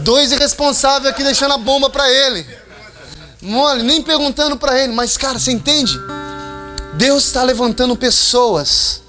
Dois 0.00 0.32
irresponsáveis 0.32 1.12
aqui 1.12 1.22
deixando 1.22 1.54
a 1.54 1.58
bomba 1.58 1.90
pra 1.90 2.10
ele. 2.10 2.46
Mole, 3.42 3.82
nem 3.82 4.02
perguntando 4.02 4.56
pra 4.56 4.78
ele, 4.78 4.92
mas 4.92 5.16
cara, 5.16 5.38
você 5.38 5.52
entende? 5.52 5.98
Deus 6.94 7.26
está 7.26 7.42
levantando 7.42 7.94
pessoas. 7.96 9.02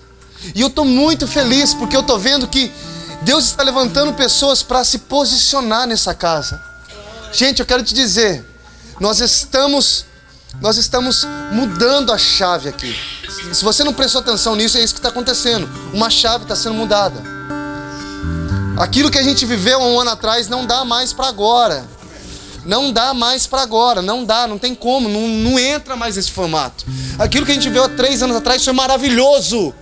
E 0.53 0.61
eu 0.61 0.69
tô 0.69 0.83
muito 0.83 1.27
feliz 1.27 1.73
porque 1.73 1.95
eu 1.95 2.03
tô 2.03 2.17
vendo 2.17 2.47
que 2.47 2.71
Deus 3.21 3.45
está 3.45 3.63
levantando 3.63 4.13
pessoas 4.13 4.61
para 4.61 4.83
se 4.83 4.99
posicionar 4.99 5.87
nessa 5.87 6.13
casa. 6.13 6.61
Gente, 7.31 7.59
eu 7.59 7.65
quero 7.65 7.83
te 7.83 7.93
dizer, 7.93 8.45
nós 8.99 9.19
estamos 9.19 10.05
nós 10.61 10.77
estamos 10.77 11.25
mudando 11.51 12.11
a 12.11 12.17
chave 12.17 12.69
aqui. 12.69 12.95
Se 13.53 13.63
você 13.63 13.83
não 13.83 13.93
prestou 13.93 14.21
atenção 14.21 14.55
nisso, 14.55 14.77
é 14.77 14.83
isso 14.83 14.93
que 14.93 14.99
está 14.99 15.09
acontecendo. 15.09 15.69
Uma 15.93 16.09
chave 16.09 16.43
está 16.43 16.55
sendo 16.55 16.75
mudada. 16.75 17.21
Aquilo 18.77 19.09
que 19.09 19.17
a 19.17 19.23
gente 19.23 19.45
viveu 19.45 19.79
um 19.79 19.99
ano 19.99 20.11
atrás 20.11 20.47
não 20.47 20.65
dá 20.65 20.85
mais 20.85 21.11
para 21.11 21.27
agora. 21.27 21.85
Não 22.65 22.91
dá 22.91 23.13
mais 23.13 23.47
para 23.47 23.61
agora, 23.61 24.01
não 24.01 24.25
dá, 24.25 24.45
não 24.45 24.57
tem 24.57 24.75
como, 24.75 25.07
não, 25.07 25.27
não 25.27 25.57
entra 25.57 25.95
mais 25.95 26.17
nesse 26.17 26.31
formato. 26.31 26.85
Aquilo 27.17 27.45
que 27.45 27.51
a 27.51 27.55
gente 27.55 27.69
viu 27.69 27.83
há 27.83 27.89
três 27.89 28.21
anos 28.21 28.35
atrás 28.35 28.63
foi 28.63 28.73
maravilhoso. 28.73 29.73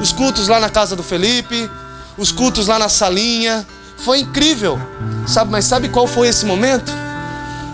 Os 0.00 0.12
cultos 0.12 0.46
lá 0.46 0.60
na 0.60 0.70
casa 0.70 0.94
do 0.94 1.02
Felipe, 1.02 1.68
os 2.16 2.30
cultos 2.30 2.68
lá 2.68 2.78
na 2.78 2.88
salinha, 2.88 3.66
foi 3.98 4.20
incrível. 4.20 4.78
Sabe, 5.26 5.50
mas 5.50 5.64
sabe 5.64 5.88
qual 5.88 6.06
foi 6.06 6.28
esse 6.28 6.46
momento? 6.46 6.92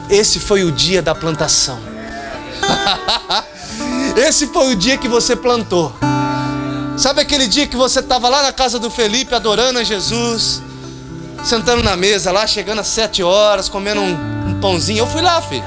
Esse 0.09 0.41
foi 0.41 0.65
o 0.65 0.73
dia 0.73 1.03
da 1.03 1.15
plantação. 1.15 1.79
Esse 4.17 4.47
foi 4.47 4.73
o 4.73 4.77
dia 4.77 4.97
que 4.97 5.09
você 5.09 5.35
plantou. 5.35 5.93
Sabe 6.97 7.21
aquele 7.21 7.49
dia 7.49 7.67
que 7.67 7.77
você 7.77 7.99
estava 7.99 8.29
lá 8.29 8.43
na 8.43 8.53
casa 8.53 8.79
do 8.79 8.89
Felipe 8.89 9.35
adorando 9.35 9.81
a 9.81 9.85
Jesus, 9.85 10.63
sentando 11.45 11.83
na 11.83 11.97
mesa 11.97 12.31
lá, 12.31 12.47
chegando 12.47 12.81
às 12.81 12.87
sete 12.87 13.23
horas, 13.23 13.69
comendo 13.69 14.01
um, 14.01 14.51
um 14.51 14.61
pãozinho. 14.61 15.01
Eu 15.01 15.07
fui 15.09 15.21
lá, 15.21 15.43
filho. 15.43 15.65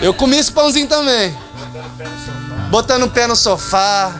Eu 0.00 0.14
comi 0.14 0.36
esse 0.36 0.52
pãozinho 0.52 0.86
também. 0.86 1.36
Botando 2.70 3.04
o 3.04 3.10
pé 3.10 3.26
no 3.26 3.34
sofá. 3.34 4.12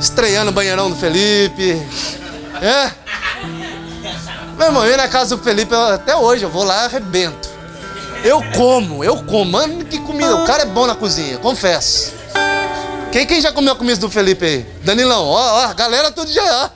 Estreando 0.00 0.50
o 0.50 0.54
banheirão 0.54 0.90
do 0.90 0.96
Felipe. 0.96 1.80
É? 2.60 2.90
Meu 4.56 4.66
irmão, 4.66 4.84
eu 4.84 4.96
na 4.96 5.06
casa 5.06 5.36
do 5.36 5.42
Felipe 5.42 5.74
até 5.74 6.16
hoje, 6.16 6.42
eu 6.42 6.50
vou 6.50 6.64
lá 6.64 6.82
e 6.82 6.86
arrebento. 6.86 7.55
Eu 8.26 8.42
como, 8.56 9.04
eu 9.04 9.22
como. 9.22 9.52
Mano, 9.52 9.84
que 9.84 10.00
comida. 10.00 10.34
O 10.34 10.44
cara 10.44 10.64
é 10.64 10.66
bom 10.66 10.84
na 10.84 10.96
cozinha, 10.96 11.38
confesso. 11.38 12.12
Quem, 13.12 13.24
quem 13.24 13.40
já 13.40 13.52
comeu 13.52 13.72
a 13.72 13.76
comida 13.76 14.00
do 14.00 14.10
Felipe 14.10 14.44
aí? 14.44 14.66
Danilão, 14.82 15.24
ó, 15.24 15.64
ó, 15.64 15.74
galera 15.74 16.10
tudo 16.10 16.32
já. 16.32 16.70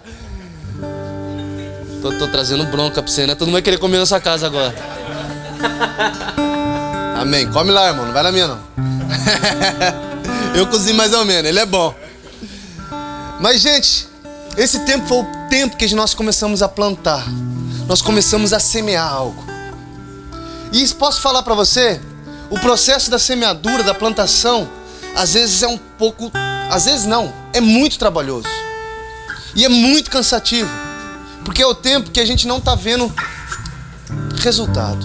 Tô, 2.00 2.12
tô 2.12 2.28
trazendo 2.28 2.64
bronca 2.66 3.02
pra 3.02 3.10
você, 3.10 3.26
né? 3.26 3.34
Todo 3.34 3.48
mundo 3.48 3.54
vai 3.54 3.62
querer 3.62 3.78
comer 3.78 3.98
na 3.98 4.06
sua 4.06 4.20
casa 4.20 4.46
agora. 4.46 4.72
Amém. 7.20 7.50
Come 7.50 7.72
lá, 7.72 7.88
irmão. 7.88 8.06
Não 8.06 8.12
vai 8.12 8.22
na 8.22 8.30
minha, 8.30 8.46
não. 8.46 8.60
eu 10.54 10.68
cozinho 10.68 10.94
mais 10.94 11.12
ou 11.12 11.24
menos. 11.24 11.48
Ele 11.48 11.58
é 11.58 11.66
bom. 11.66 11.92
Mas, 13.40 13.60
gente, 13.60 14.06
esse 14.56 14.78
tempo 14.86 15.04
foi 15.04 15.18
o 15.18 15.26
tempo 15.50 15.76
que 15.76 15.92
nós 15.96 16.14
começamos 16.14 16.62
a 16.62 16.68
plantar. 16.68 17.26
Nós 17.88 18.00
começamos 18.00 18.52
a 18.52 18.60
semear 18.60 19.12
algo. 19.12 19.49
E 20.72 20.86
posso 20.94 21.20
falar 21.20 21.42
para 21.42 21.54
você, 21.54 22.00
o 22.48 22.58
processo 22.58 23.10
da 23.10 23.18
semeadura, 23.18 23.82
da 23.82 23.94
plantação, 23.94 24.68
às 25.16 25.34
vezes 25.34 25.62
é 25.62 25.68
um 25.68 25.78
pouco, 25.78 26.30
às 26.70 26.84
vezes 26.84 27.06
não, 27.06 27.32
é 27.52 27.60
muito 27.60 27.98
trabalhoso. 27.98 28.48
E 29.54 29.64
é 29.64 29.68
muito 29.68 30.10
cansativo. 30.10 30.70
Porque 31.44 31.62
é 31.62 31.66
o 31.66 31.74
tempo 31.74 32.10
que 32.10 32.20
a 32.20 32.24
gente 32.24 32.46
não 32.46 32.58
está 32.58 32.74
vendo 32.74 33.12
resultado. 34.40 35.04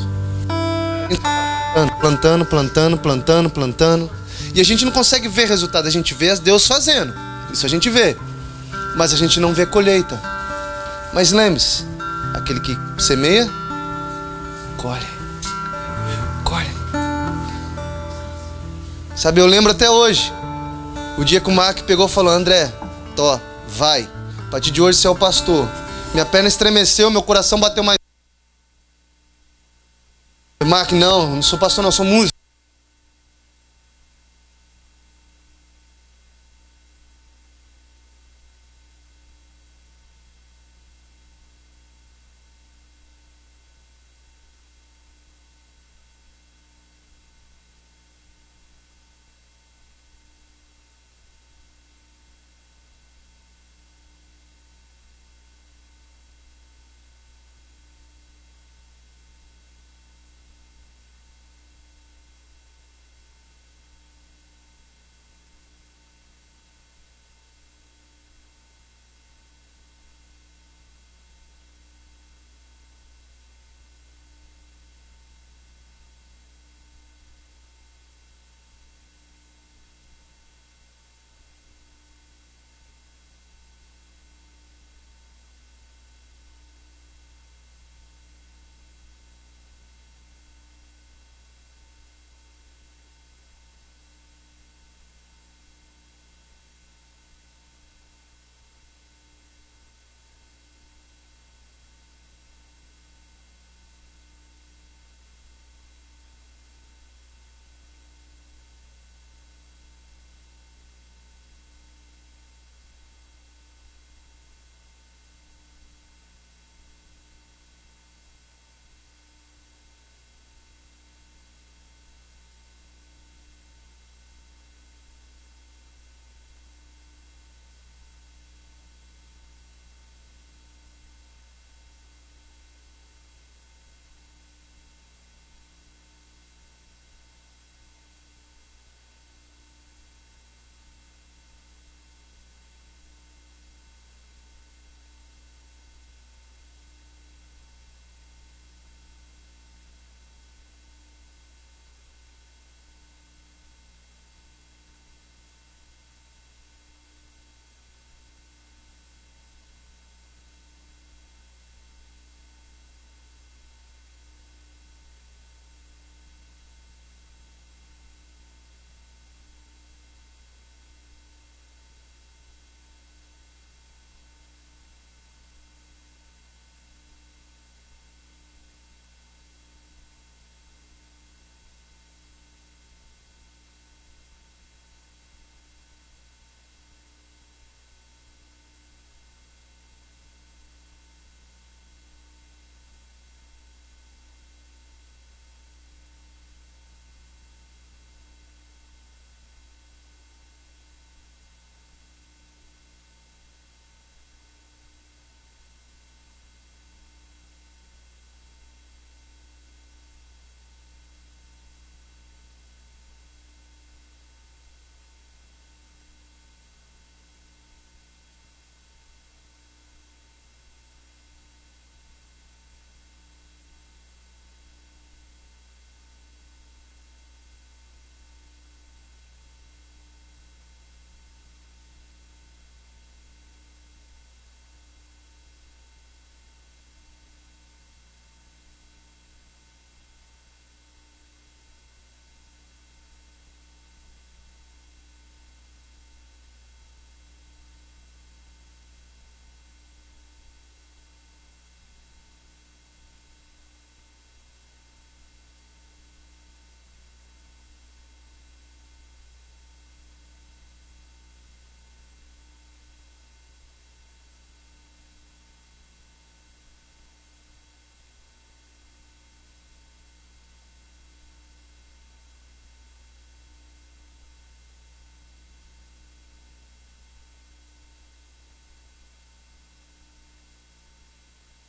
Plantando, 2.00 2.46
plantando, 2.46 2.98
plantando, 2.98 3.50
plantando. 3.50 4.12
E 4.54 4.62
a 4.62 4.64
gente 4.64 4.86
não 4.86 4.92
consegue 4.92 5.28
ver 5.28 5.48
resultado, 5.48 5.88
a 5.88 5.92
gente 5.92 6.14
vê 6.14 6.36
Deus 6.36 6.68
fazendo. 6.68 7.14
Isso 7.52 7.66
a 7.66 7.70
gente 7.70 7.90
vê. 7.90 8.16
Mas 8.96 9.14
a 9.14 9.18
gente 9.18 9.40
não 9.40 9.54
vê 9.54 9.66
colheita. 9.66 10.20
Mas 11.14 11.32
lembre-se, 11.32 11.84
aquele 12.34 12.60
que 12.60 12.78
semeia, 12.98 13.50
colhe. 14.78 15.15
Sabe, 19.26 19.42
eu 19.42 19.48
lembro 19.48 19.72
até 19.72 19.90
hoje. 19.90 20.32
O 21.18 21.24
dia 21.24 21.42
que 21.42 21.50
o 21.50 21.52
Mark 21.52 21.82
pegou 21.82 22.06
e 22.06 22.10
falou: 22.10 22.32
André, 22.32 22.72
tô, 23.16 23.40
vai. 23.68 24.08
A 24.48 24.52
partir 24.52 24.70
de 24.70 24.80
hoje 24.80 25.00
você 25.00 25.08
é 25.08 25.10
o 25.10 25.16
pastor. 25.16 25.68
Minha 26.14 26.28
perna 26.28 26.48
estremeceu, 26.48 27.10
meu 27.10 27.24
coração 27.24 27.60
bateu 27.60 27.84
mais. 27.84 27.98
Mark, 30.64 30.92
não, 30.92 31.38
não 31.38 31.42
sou 31.42 31.58
pastor, 31.58 31.84
não, 31.84 31.92
sou 31.92 32.06
músico. 32.06 32.35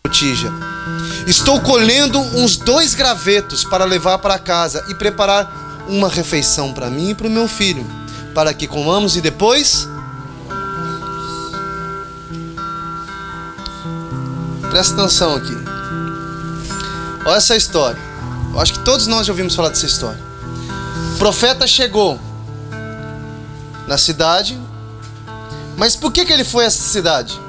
Botija. 0.06 0.52
Estou 1.26 1.60
colhendo 1.60 2.20
uns 2.20 2.56
dois 2.56 2.94
gravetos 2.94 3.64
para 3.64 3.84
levar 3.84 4.18
para 4.18 4.38
casa 4.38 4.84
e 4.88 4.94
preparar 4.94 5.84
uma 5.88 6.08
refeição 6.08 6.72
para 6.72 6.88
mim 6.88 7.10
e 7.10 7.14
para 7.14 7.26
o 7.26 7.30
meu 7.30 7.48
filho, 7.48 7.84
para 8.32 8.54
que 8.54 8.68
comamos 8.68 9.16
e 9.16 9.20
depois. 9.20 9.88
Presta 14.70 14.94
atenção 14.94 15.34
aqui. 15.34 15.56
Olha 17.24 17.36
essa 17.36 17.56
história. 17.56 18.00
Eu 18.52 18.60
acho 18.60 18.74
que 18.74 18.78
todos 18.80 19.08
nós 19.08 19.26
já 19.26 19.32
ouvimos 19.32 19.54
falar 19.54 19.70
dessa 19.70 19.86
história. 19.86 20.20
O 21.14 21.18
profeta 21.18 21.66
chegou 21.66 22.20
na 23.88 23.98
cidade, 23.98 24.58
mas 25.76 25.96
por 25.96 26.12
que, 26.12 26.24
que 26.24 26.32
ele 26.32 26.44
foi 26.44 26.64
a 26.64 26.66
essa 26.68 26.82
cidade? 26.82 27.45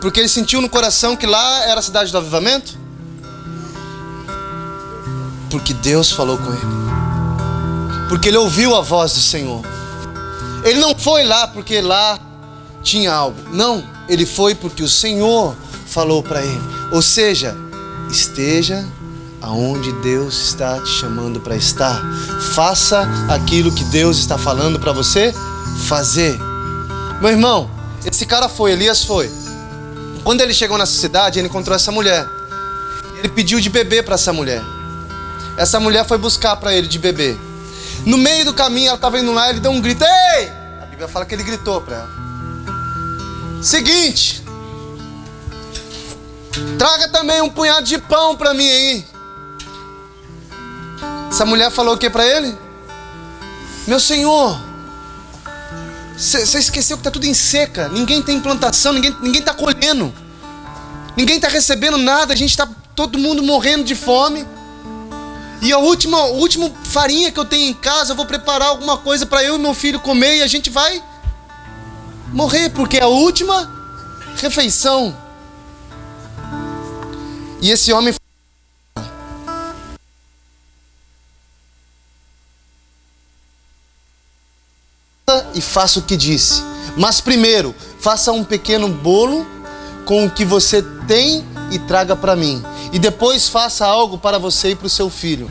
Porque 0.00 0.18
ele 0.20 0.28
sentiu 0.28 0.60
no 0.60 0.68
coração 0.68 1.16
que 1.16 1.26
lá 1.26 1.64
era 1.64 1.80
a 1.80 1.82
cidade 1.82 2.10
do 2.10 2.18
avivamento? 2.18 2.78
Porque 5.50 5.74
Deus 5.74 6.10
falou 6.10 6.38
com 6.38 6.52
ele. 6.52 8.08
Porque 8.08 8.28
ele 8.28 8.38
ouviu 8.38 8.74
a 8.74 8.80
voz 8.80 9.12
do 9.12 9.20
Senhor. 9.20 9.62
Ele 10.64 10.80
não 10.80 10.96
foi 10.96 11.24
lá 11.24 11.48
porque 11.48 11.80
lá 11.80 12.18
tinha 12.82 13.12
algo. 13.12 13.36
Não, 13.52 13.84
ele 14.08 14.24
foi 14.24 14.54
porque 14.54 14.82
o 14.82 14.88
Senhor 14.88 15.54
falou 15.86 16.22
para 16.22 16.42
ele. 16.42 16.62
Ou 16.92 17.02
seja, 17.02 17.56
esteja 18.10 18.86
aonde 19.40 19.92
Deus 20.00 20.34
está 20.48 20.80
te 20.80 20.90
chamando 20.90 21.40
para 21.40 21.56
estar. 21.56 22.00
Faça 22.54 23.08
aquilo 23.28 23.72
que 23.72 23.84
Deus 23.84 24.18
está 24.18 24.38
falando 24.38 24.78
para 24.78 24.92
você 24.92 25.34
fazer. 25.86 26.38
Meu 27.20 27.30
irmão, 27.30 27.70
esse 28.04 28.24
cara 28.24 28.48
foi, 28.48 28.72
Elias 28.72 29.04
foi. 29.04 29.30
Quando 30.24 30.40
ele 30.40 30.52
chegou 30.52 30.76
nessa 30.76 30.92
cidade, 30.92 31.38
ele 31.38 31.48
encontrou 31.48 31.74
essa 31.74 31.90
mulher. 31.90 32.26
Ele 33.18 33.28
pediu 33.28 33.60
de 33.60 33.68
beber 33.68 34.04
para 34.04 34.14
essa 34.14 34.32
mulher. 34.32 34.62
Essa 35.56 35.78
mulher 35.80 36.06
foi 36.06 36.18
buscar 36.18 36.56
para 36.56 36.72
ele 36.72 36.86
de 36.86 36.98
beber. 36.98 37.38
No 38.06 38.16
meio 38.16 38.46
do 38.46 38.54
caminho, 38.54 38.88
ela 38.88 38.96
estava 38.96 39.18
indo 39.18 39.32
lá, 39.32 39.50
ele 39.50 39.60
deu 39.60 39.70
um 39.70 39.80
grito: 39.80 40.04
Ei! 40.04 40.50
A 40.80 40.86
Bíblia 40.86 41.08
fala 41.08 41.26
que 41.26 41.34
ele 41.34 41.42
gritou 41.42 41.80
para 41.80 41.96
ela: 41.96 42.10
Seguinte, 43.62 44.42
traga 46.78 47.08
também 47.08 47.42
um 47.42 47.50
punhado 47.50 47.86
de 47.86 47.98
pão 47.98 48.36
para 48.36 48.54
mim 48.54 48.68
aí. 48.68 49.04
Essa 51.30 51.44
mulher 51.44 51.70
falou 51.70 51.94
o 51.94 51.98
que 51.98 52.08
para 52.08 52.26
ele? 52.26 52.56
Meu 53.86 54.00
senhor, 54.00 54.58
você 56.20 56.58
esqueceu 56.58 56.98
que 56.98 57.00
está 57.00 57.10
tudo 57.10 57.24
em 57.24 57.32
seca. 57.32 57.88
Ninguém 57.88 58.22
tem 58.22 58.38
plantação, 58.40 58.92
ninguém 58.92 59.16
ninguém 59.22 59.40
está 59.40 59.54
colhendo. 59.54 60.12
Ninguém 61.16 61.36
está 61.36 61.48
recebendo 61.48 61.96
nada. 61.96 62.34
A 62.34 62.36
gente 62.36 62.50
está 62.50 62.68
todo 62.94 63.18
mundo 63.18 63.42
morrendo 63.42 63.84
de 63.84 63.94
fome. 63.94 64.46
E 65.62 65.72
a 65.72 65.78
última, 65.78 66.18
a 66.18 66.26
última 66.26 66.70
farinha 66.84 67.32
que 67.32 67.40
eu 67.40 67.44
tenho 67.46 67.70
em 67.70 67.74
casa, 67.74 68.12
eu 68.12 68.16
vou 68.16 68.26
preparar 68.26 68.68
alguma 68.68 68.98
coisa 68.98 69.24
para 69.24 69.42
eu 69.42 69.56
e 69.56 69.58
meu 69.58 69.72
filho 69.72 69.98
comer 69.98 70.36
e 70.36 70.42
a 70.42 70.46
gente 70.46 70.68
vai 70.68 71.02
morrer, 72.32 72.68
porque 72.70 72.98
é 72.98 73.02
a 73.02 73.08
última 73.08 73.70
refeição. 74.36 75.16
E 77.62 77.70
esse 77.70 77.92
homem 77.92 78.14
e 85.54 85.60
faça 85.60 85.98
o 85.98 86.02
que 86.02 86.16
disse. 86.16 86.62
Mas 86.96 87.20
primeiro, 87.20 87.74
faça 88.00 88.32
um 88.32 88.44
pequeno 88.44 88.88
bolo 88.88 89.46
com 90.04 90.24
o 90.24 90.30
que 90.30 90.44
você 90.44 90.82
tem 91.06 91.44
e 91.70 91.78
traga 91.78 92.16
para 92.16 92.34
mim. 92.34 92.62
E 92.92 92.98
depois 92.98 93.48
faça 93.48 93.86
algo 93.86 94.18
para 94.18 94.38
você 94.38 94.70
e 94.70 94.74
para 94.74 94.86
o 94.86 94.90
seu 94.90 95.08
filho. 95.08 95.50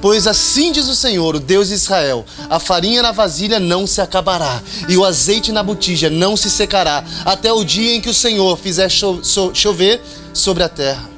Pois 0.00 0.26
assim 0.26 0.72
diz 0.72 0.88
o 0.88 0.94
Senhor, 0.94 1.36
o 1.36 1.40
Deus 1.40 1.68
de 1.68 1.74
Israel: 1.74 2.24
a 2.48 2.58
farinha 2.58 3.02
na 3.02 3.12
vasilha 3.12 3.60
não 3.60 3.86
se 3.86 4.00
acabará, 4.00 4.62
e 4.88 4.96
o 4.96 5.04
azeite 5.04 5.52
na 5.52 5.62
botija 5.62 6.08
não 6.08 6.36
se 6.36 6.50
secará, 6.50 7.04
até 7.24 7.52
o 7.52 7.62
dia 7.62 7.94
em 7.94 8.00
que 8.00 8.08
o 8.08 8.14
Senhor 8.14 8.56
fizer 8.56 8.88
cho 8.88 9.20
so 9.22 9.50
chover 9.54 10.00
sobre 10.32 10.62
a 10.62 10.68
terra. 10.68 11.08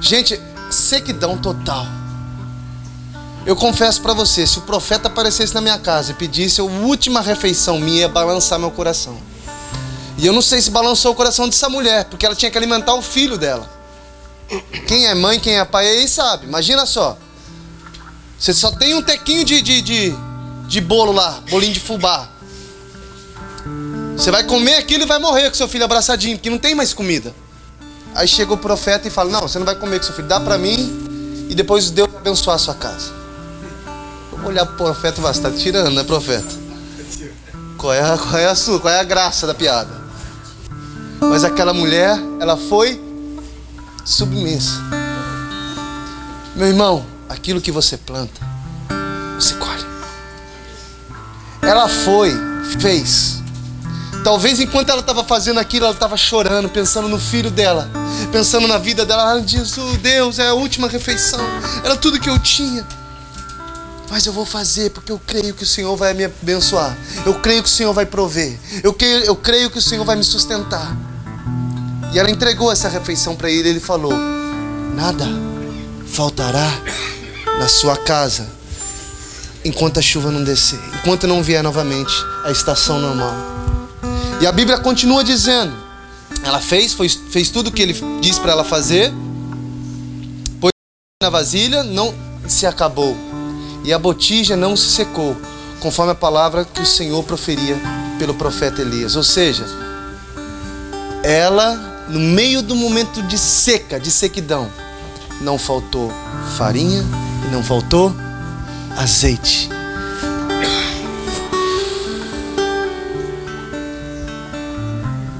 Gente, 0.00 0.40
sequidão 0.70 1.36
total. 1.38 1.86
Eu 3.46 3.54
confesso 3.54 4.02
para 4.02 4.12
você, 4.12 4.44
se 4.44 4.58
o 4.58 4.62
profeta 4.62 5.06
aparecesse 5.06 5.54
na 5.54 5.60
minha 5.60 5.78
casa 5.78 6.10
e 6.10 6.14
pedisse 6.14 6.60
a 6.60 6.64
última 6.64 7.20
refeição 7.20 7.78
minha, 7.78 8.00
ia 8.00 8.08
balançar 8.08 8.58
meu 8.58 8.72
coração. 8.72 9.16
E 10.18 10.26
eu 10.26 10.32
não 10.32 10.42
sei 10.42 10.60
se 10.60 10.68
balançou 10.68 11.12
o 11.12 11.14
coração 11.14 11.48
dessa 11.48 11.68
mulher, 11.68 12.06
porque 12.06 12.26
ela 12.26 12.34
tinha 12.34 12.50
que 12.50 12.58
alimentar 12.58 12.94
o 12.94 13.02
filho 13.02 13.38
dela. 13.38 13.70
Quem 14.88 15.06
é 15.06 15.14
mãe, 15.14 15.38
quem 15.38 15.60
é 15.60 15.64
pai 15.64 15.86
aí 15.86 16.08
sabe. 16.08 16.46
Imagina 16.46 16.84
só. 16.86 17.16
Você 18.36 18.52
só 18.52 18.72
tem 18.72 18.94
um 18.94 19.02
tequinho 19.02 19.44
de, 19.44 19.62
de, 19.62 19.80
de, 19.80 20.14
de 20.66 20.80
bolo 20.80 21.12
lá, 21.12 21.40
bolinho 21.48 21.72
de 21.72 21.80
fubá. 21.80 22.28
Você 24.16 24.32
vai 24.32 24.42
comer 24.42 24.74
aquilo 24.74 25.04
e 25.04 25.06
vai 25.06 25.20
morrer 25.20 25.50
com 25.50 25.54
seu 25.54 25.68
filho 25.68 25.84
abraçadinho, 25.84 26.36
porque 26.36 26.50
não 26.50 26.58
tem 26.58 26.74
mais 26.74 26.92
comida. 26.92 27.32
Aí 28.12 28.26
chega 28.26 28.52
o 28.52 28.58
profeta 28.58 29.06
e 29.06 29.10
fala: 29.10 29.30
Não, 29.30 29.42
você 29.42 29.56
não 29.58 29.66
vai 29.66 29.76
comer 29.76 30.00
com 30.00 30.06
seu 30.06 30.14
filho, 30.14 30.26
dá 30.26 30.40
para 30.40 30.58
mim 30.58 31.46
e 31.48 31.54
depois 31.54 31.90
Deus 31.90 32.10
vai 32.10 32.20
abençoar 32.20 32.56
a 32.56 32.58
sua 32.58 32.74
casa. 32.74 33.15
Olhar 34.46 34.64
pro 34.64 34.76
profeta, 34.76 35.20
você 35.20 35.40
tá 35.40 35.50
tirando, 35.50 35.90
né, 35.96 36.04
profeta? 36.04 36.46
Qual 37.76 37.92
é, 37.92 38.00
a, 38.00 38.16
qual 38.16 38.38
é 38.38 38.46
a 38.46 38.54
sua, 38.54 38.78
qual 38.78 38.94
é 38.94 39.00
a 39.00 39.02
graça 39.02 39.44
da 39.44 39.52
piada? 39.52 39.90
Mas 41.20 41.42
aquela 41.42 41.74
mulher, 41.74 42.16
ela 42.38 42.56
foi 42.56 43.00
submissa. 44.04 44.80
Meu 46.54 46.68
irmão, 46.68 47.04
aquilo 47.28 47.60
que 47.60 47.72
você 47.72 47.96
planta, 47.96 48.40
você 49.34 49.54
colhe. 49.54 49.84
Ela 51.60 51.88
foi, 51.88 52.32
fez. 52.78 53.42
Talvez 54.22 54.60
enquanto 54.60 54.90
ela 54.90 55.00
estava 55.00 55.24
fazendo 55.24 55.58
aquilo, 55.58 55.86
ela 55.86 55.94
estava 55.94 56.16
chorando, 56.16 56.68
pensando 56.68 57.08
no 57.08 57.18
filho 57.18 57.50
dela, 57.50 57.90
pensando 58.30 58.68
na 58.68 58.78
vida 58.78 59.04
dela. 59.04 59.32
Ela 59.32 59.40
disse: 59.40 59.80
oh, 59.80 59.96
Deus, 59.96 60.38
é 60.38 60.46
a 60.46 60.54
última 60.54 60.86
refeição, 60.86 61.40
era 61.84 61.96
tudo 61.96 62.20
que 62.20 62.30
eu 62.30 62.38
tinha. 62.38 62.86
Mas 64.10 64.24
eu 64.24 64.32
vou 64.32 64.44
fazer 64.44 64.90
porque 64.90 65.10
eu 65.10 65.20
creio 65.26 65.54
que 65.54 65.62
o 65.62 65.66
Senhor 65.66 65.96
vai 65.96 66.14
me 66.14 66.24
abençoar. 66.24 66.96
Eu 67.24 67.34
creio 67.40 67.62
que 67.62 67.68
o 67.68 67.72
Senhor 67.72 67.92
vai 67.92 68.06
prover. 68.06 68.58
Eu 68.82 68.92
creio, 68.92 69.24
eu 69.24 69.36
creio 69.36 69.70
que 69.70 69.78
o 69.78 69.82
Senhor 69.82 70.04
vai 70.04 70.16
me 70.16 70.24
sustentar. 70.24 70.96
E 72.12 72.18
ela 72.18 72.30
entregou 72.30 72.70
essa 72.70 72.88
refeição 72.88 73.34
para 73.34 73.50
ele. 73.50 73.68
Ele 73.68 73.80
falou: 73.80 74.12
Nada 74.94 75.26
faltará 76.06 76.70
na 77.58 77.68
sua 77.68 77.96
casa 77.96 78.46
enquanto 79.64 79.98
a 79.98 80.02
chuva 80.02 80.30
não 80.30 80.44
descer, 80.44 80.78
enquanto 80.94 81.26
não 81.26 81.42
vier 81.42 81.62
novamente 81.62 82.14
a 82.44 82.50
estação 82.50 83.00
normal. 83.00 83.34
E 84.40 84.46
a 84.46 84.52
Bíblia 84.52 84.78
continua 84.78 85.24
dizendo: 85.24 85.74
ela 86.42 86.60
fez, 86.60 86.92
foi, 86.92 87.08
fez 87.08 87.50
tudo 87.50 87.68
o 87.68 87.72
que 87.72 87.82
ele 87.82 87.94
disse 88.20 88.40
para 88.40 88.52
ela 88.52 88.64
fazer, 88.64 89.12
pôs 90.60 90.72
na 91.22 91.28
vasilha, 91.28 91.82
não 91.82 92.14
se 92.46 92.66
acabou, 92.66 93.16
e 93.86 93.92
a 93.92 93.98
botija 93.98 94.56
não 94.56 94.76
se 94.76 94.90
secou, 94.90 95.36
conforme 95.78 96.10
a 96.10 96.14
palavra 96.16 96.64
que 96.64 96.82
o 96.82 96.86
Senhor 96.86 97.22
proferia 97.22 97.76
pelo 98.18 98.34
profeta 98.34 98.82
Elias. 98.82 99.14
Ou 99.14 99.22
seja, 99.22 99.64
ela, 101.22 102.04
no 102.08 102.18
meio 102.18 102.62
do 102.62 102.74
momento 102.74 103.22
de 103.22 103.38
seca, 103.38 104.00
de 104.00 104.10
sequidão, 104.10 104.68
não 105.40 105.56
faltou 105.56 106.12
farinha 106.58 107.04
e 107.46 107.52
não 107.52 107.62
faltou 107.62 108.12
azeite. 108.96 109.68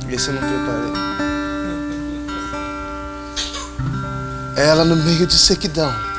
Esse 0.09 0.29
eu 0.29 0.35
não 0.35 0.41
preparei. 0.41 0.93
Ela 4.57 4.85
no 4.85 4.95
meio 4.95 5.27
de 5.27 5.37
sequidão. 5.37 6.15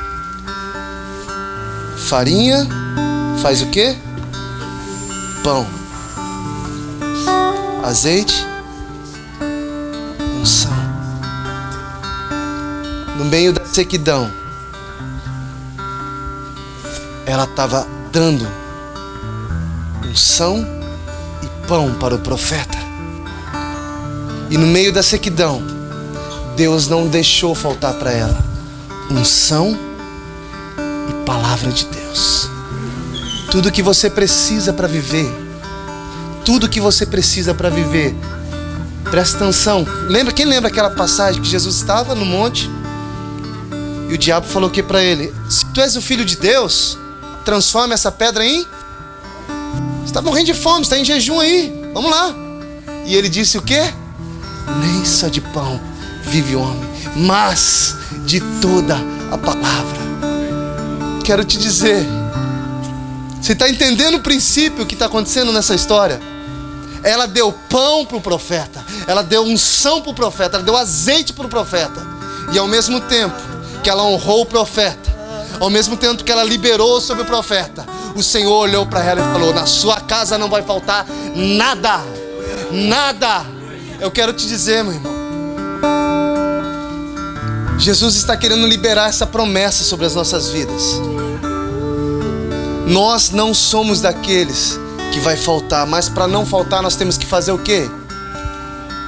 Farinha 2.06 2.66
faz 3.42 3.62
o 3.62 3.66
quê? 3.66 3.96
Pão. 5.42 5.66
Azeite. 7.84 8.46
Unção. 10.40 10.72
No 13.16 13.24
meio 13.24 13.52
da 13.52 13.64
sequidão 13.64 14.30
ela 17.26 17.44
estava 17.44 17.86
dando 18.10 18.48
unção 20.06 20.66
e 21.42 21.66
pão 21.66 21.92
para 21.94 22.14
o 22.14 22.18
profeta. 22.18 22.78
E 24.48 24.56
no 24.56 24.66
meio 24.66 24.92
da 24.92 25.02
sequidão, 25.02 25.62
Deus 26.56 26.88
não 26.88 27.06
deixou 27.06 27.54
faltar 27.54 27.94
para 27.94 28.12
ela 28.12 28.38
unção 29.10 29.87
palavra 31.58 31.72
de 31.72 31.84
Deus. 31.86 32.48
Tudo 33.50 33.72
que 33.72 33.82
você 33.82 34.08
precisa 34.08 34.72
para 34.72 34.86
viver, 34.86 35.28
tudo 36.44 36.68
que 36.68 36.80
você 36.80 37.04
precisa 37.04 37.54
para 37.54 37.68
viver, 37.68 38.14
Presta 39.10 39.38
atenção. 39.38 39.86
Lembra 40.06 40.34
quem 40.34 40.44
lembra 40.44 40.68
aquela 40.68 40.90
passagem 40.90 41.40
que 41.40 41.48
Jesus 41.48 41.76
estava 41.76 42.14
no 42.14 42.26
monte 42.26 42.68
e 44.10 44.12
o 44.12 44.18
diabo 44.18 44.46
falou 44.46 44.68
o 44.68 44.72
que 44.72 44.82
para 44.82 45.02
ele? 45.02 45.32
Se 45.48 45.64
tu 45.72 45.80
és 45.80 45.96
o 45.96 46.02
filho 46.02 46.26
de 46.26 46.36
Deus, 46.36 46.98
transforma 47.42 47.94
essa 47.94 48.12
pedra 48.12 48.44
em 48.44 48.66
está 50.04 50.20
morrendo 50.20 50.46
de 50.46 50.54
fome, 50.54 50.82
está 50.82 50.98
em 50.98 51.06
jejum 51.06 51.40
aí. 51.40 51.72
Vamos 51.94 52.10
lá. 52.10 52.34
E 53.06 53.14
ele 53.14 53.30
disse 53.30 53.56
o 53.56 53.62
quê? 53.62 53.80
Nem 54.82 55.06
só 55.06 55.28
de 55.28 55.40
pão 55.40 55.80
vive 56.24 56.56
o 56.56 56.60
homem, 56.60 56.90
mas 57.16 57.96
de 58.26 58.40
toda 58.60 58.98
a 59.32 59.38
palavra. 59.38 60.07
Quero 61.28 61.44
te 61.44 61.58
dizer, 61.58 62.06
você 63.38 63.52
está 63.52 63.68
entendendo 63.68 64.14
o 64.14 64.20
princípio 64.20 64.86
que 64.86 64.94
está 64.94 65.04
acontecendo 65.04 65.52
nessa 65.52 65.74
história? 65.74 66.18
Ela 67.02 67.26
deu 67.26 67.52
pão 67.68 68.06
para 68.06 68.16
o 68.16 68.20
profeta, 68.22 68.82
ela 69.06 69.22
deu 69.22 69.42
unção 69.42 70.00
para 70.00 70.10
o 70.10 70.14
profeta, 70.14 70.56
ela 70.56 70.64
deu 70.64 70.74
azeite 70.74 71.34
para 71.34 71.44
o 71.44 71.48
profeta, 71.50 72.00
e 72.50 72.58
ao 72.58 72.66
mesmo 72.66 72.98
tempo 73.02 73.36
que 73.84 73.90
ela 73.90 74.04
honrou 74.04 74.40
o 74.40 74.46
profeta, 74.46 75.14
ao 75.60 75.68
mesmo 75.68 75.98
tempo 75.98 76.24
que 76.24 76.32
ela 76.32 76.42
liberou 76.42 76.98
sobre 76.98 77.24
o 77.24 77.26
profeta, 77.26 77.84
o 78.16 78.22
Senhor 78.22 78.60
olhou 78.60 78.86
para 78.86 79.04
ela 79.04 79.20
e 79.20 79.24
falou: 79.24 79.52
Na 79.52 79.66
sua 79.66 80.00
casa 80.00 80.38
não 80.38 80.48
vai 80.48 80.62
faltar 80.62 81.06
nada, 81.36 82.00
nada. 82.72 83.44
Eu 84.00 84.10
quero 84.10 84.32
te 84.32 84.48
dizer, 84.48 84.82
meu 84.82 84.94
irmão, 84.94 85.17
Jesus 87.78 88.16
está 88.16 88.36
querendo 88.36 88.66
liberar 88.66 89.08
essa 89.08 89.26
promessa 89.26 89.84
sobre 89.84 90.04
as 90.04 90.14
nossas 90.14 90.50
vidas. 90.50 91.00
Nós 92.86 93.30
não 93.30 93.54
somos 93.54 94.00
daqueles 94.00 94.78
que 95.12 95.20
vai 95.20 95.36
faltar, 95.36 95.86
mas 95.86 96.08
para 96.08 96.26
não 96.26 96.44
faltar 96.44 96.82
nós 96.82 96.96
temos 96.96 97.16
que 97.16 97.24
fazer 97.24 97.52
o 97.52 97.58
quê? 97.58 97.88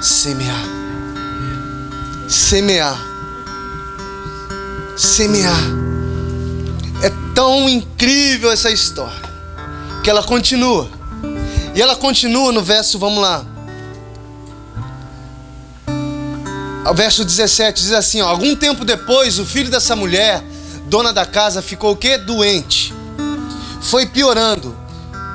Semear. 0.01 0.63
Semear. 2.29 2.97
Semear. 4.95 5.61
É 7.03 7.11
tão 7.35 7.67
incrível 7.67 8.51
essa 8.51 8.71
história 8.71 9.21
que 10.03 10.09
ela 10.09 10.23
continua. 10.23 10.87
E 11.75 11.81
ela 11.81 11.95
continua 11.95 12.51
no 12.51 12.61
verso, 12.61 12.97
vamos 12.97 13.21
lá. 13.21 13.45
O 16.89 16.93
verso 16.93 17.23
17 17.23 17.81
diz 17.81 17.91
assim: 17.91 18.21
ó, 18.21 18.27
Algum 18.27 18.55
tempo 18.55 18.83
depois, 18.83 19.37
o 19.39 19.45
filho 19.45 19.69
dessa 19.69 19.95
mulher, 19.95 20.43
dona 20.87 21.13
da 21.13 21.25
casa, 21.25 21.61
ficou 21.61 21.91
o 21.91 21.95
quê? 21.95 22.17
Doente. 22.17 22.93
Foi 23.81 24.05
piorando 24.05 24.75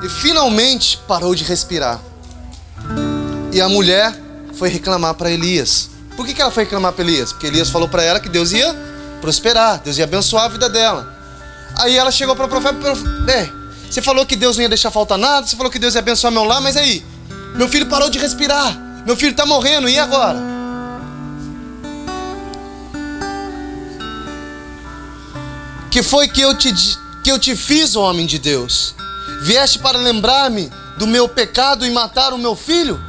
e 0.03 0.09
finalmente 0.09 0.99
parou 1.07 1.35
de 1.35 1.45
respirar. 1.45 2.01
E 3.53 3.61
a 3.61 3.69
mulher 3.69 4.15
foi 4.55 4.69
reclamar 4.69 5.15
para 5.15 5.31
Elias. 5.31 5.91
Por 6.17 6.27
que, 6.27 6.35
que 6.35 6.43
ela 6.43 6.51
foi 6.51 6.65
reclamar 6.65 6.93
para 6.93 7.05
Elias? 7.05 7.33
Porque 7.33 7.47
Elias 7.47 7.71
falou 7.71 7.89
para 7.89 8.03
ela 8.03 8.19
que 8.19 8.29
Deus 8.29 8.53
ia 8.53 8.75
prosperar, 9.21 9.81
Deus 9.81 9.99
ia 9.99 10.05
abençoar 10.05 10.45
a 10.45 10.49
vida 10.49 10.69
dela. 10.69 11.15
Aí 11.79 11.97
ela 11.97 12.11
chegou 12.11 12.35
para 12.35 12.47
o 12.47 12.49
profeta 12.49 12.79
é, 13.31 13.49
Você 13.91 14.01
falou 14.01 14.25
que 14.25 14.35
Deus 14.35 14.57
não 14.57 14.63
ia 14.63 14.69
deixar 14.69 14.91
faltar 14.91 15.19
nada, 15.19 15.47
você 15.47 15.57
falou 15.57 15.71
que 15.71 15.79
Deus 15.79 15.95
ia 15.95 16.01
abençoar 16.01 16.33
meu 16.33 16.45
lar, 16.45 16.61
mas 16.61 16.77
aí, 16.77 17.05
meu 17.55 17.69
filho 17.69 17.87
parou 17.87 18.09
de 18.09 18.19
respirar, 18.19 18.77
meu 19.05 19.17
filho 19.17 19.33
está 19.33 19.45
morrendo, 19.45 19.89
e 19.89 19.99
agora? 19.99 20.56
Que 25.97 26.03
foi 26.03 26.29
que 26.29 26.43
eu 26.43 26.55
te, 26.55 26.75
que 27.25 27.33
eu 27.33 27.39
te 27.39 27.57
fiz, 27.57 27.97
homem 27.97 28.27
de 28.27 28.39
Deus? 28.39 28.95
Vieste 29.45 29.79
para 29.79 29.97
lembrar-me 29.97 30.71
do 30.99 31.07
meu 31.07 31.27
pecado 31.27 31.87
e 31.87 31.91
matar 31.91 32.35
o 32.35 32.39
meu 32.39 32.55
filho? 32.55 33.01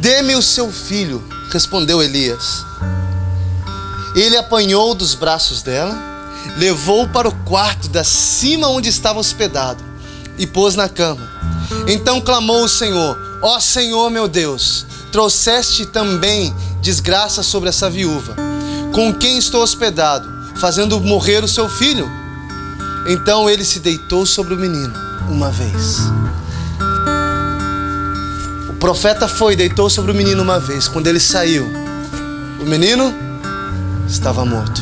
Dê-me 0.00 0.34
o 0.34 0.42
seu 0.42 0.70
filho, 0.70 1.26
respondeu 1.50 2.02
Elias. 2.02 2.62
Ele 4.14 4.36
apanhou 4.36 4.94
dos 4.94 5.14
braços 5.14 5.62
dela, 5.62 5.96
levou 6.58 7.08
para 7.08 7.26
o 7.26 7.34
quarto 7.36 7.88
da 7.88 8.04
cima 8.04 8.68
onde 8.68 8.90
estava 8.90 9.18
hospedado 9.18 9.82
e 10.36 10.46
pôs 10.46 10.76
na 10.76 10.90
cama. 10.90 11.26
Então 11.88 12.20
clamou 12.20 12.64
o 12.64 12.68
Senhor: 12.68 13.18
Ó 13.40 13.58
Senhor 13.60 14.10
meu 14.10 14.28
Deus, 14.28 14.84
trouxeste 15.10 15.86
também 15.86 16.54
desgraça 16.82 17.42
sobre 17.42 17.70
essa 17.70 17.88
viúva, 17.88 18.36
com 18.92 19.10
quem 19.14 19.38
estou 19.38 19.62
hospedado, 19.62 20.41
fazendo 20.62 21.00
morrer 21.00 21.42
o 21.42 21.48
seu 21.48 21.68
filho. 21.68 22.08
Então 23.08 23.50
ele 23.50 23.64
se 23.64 23.80
deitou 23.80 24.24
sobre 24.24 24.54
o 24.54 24.56
menino 24.56 24.94
uma 25.28 25.50
vez. 25.50 25.98
O 28.68 28.74
profeta 28.74 29.26
foi, 29.26 29.56
deitou 29.56 29.90
sobre 29.90 30.12
o 30.12 30.14
menino 30.14 30.40
uma 30.40 30.60
vez. 30.60 30.86
Quando 30.86 31.08
ele 31.08 31.18
saiu, 31.18 31.66
o 32.60 32.64
menino 32.64 33.12
estava 34.06 34.44
morto. 34.44 34.80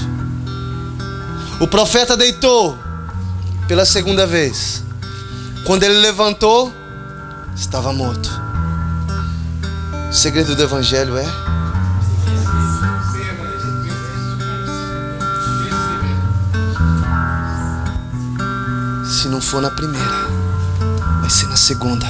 O 1.58 1.66
profeta 1.66 2.14
deitou 2.14 2.78
pela 3.66 3.86
segunda 3.86 4.26
vez. 4.26 4.84
Quando 5.64 5.84
ele 5.84 5.94
levantou, 5.94 6.70
estava 7.56 7.90
morto. 7.90 8.28
O 10.10 10.12
segredo 10.12 10.54
do 10.54 10.62
evangelho 10.62 11.16
é 11.16 11.49
Se 19.10 19.26
não 19.26 19.40
for 19.40 19.60
na 19.60 19.72
primeira, 19.72 20.28
vai 21.20 21.28
ser 21.28 21.48
na 21.48 21.56
segunda. 21.56 22.06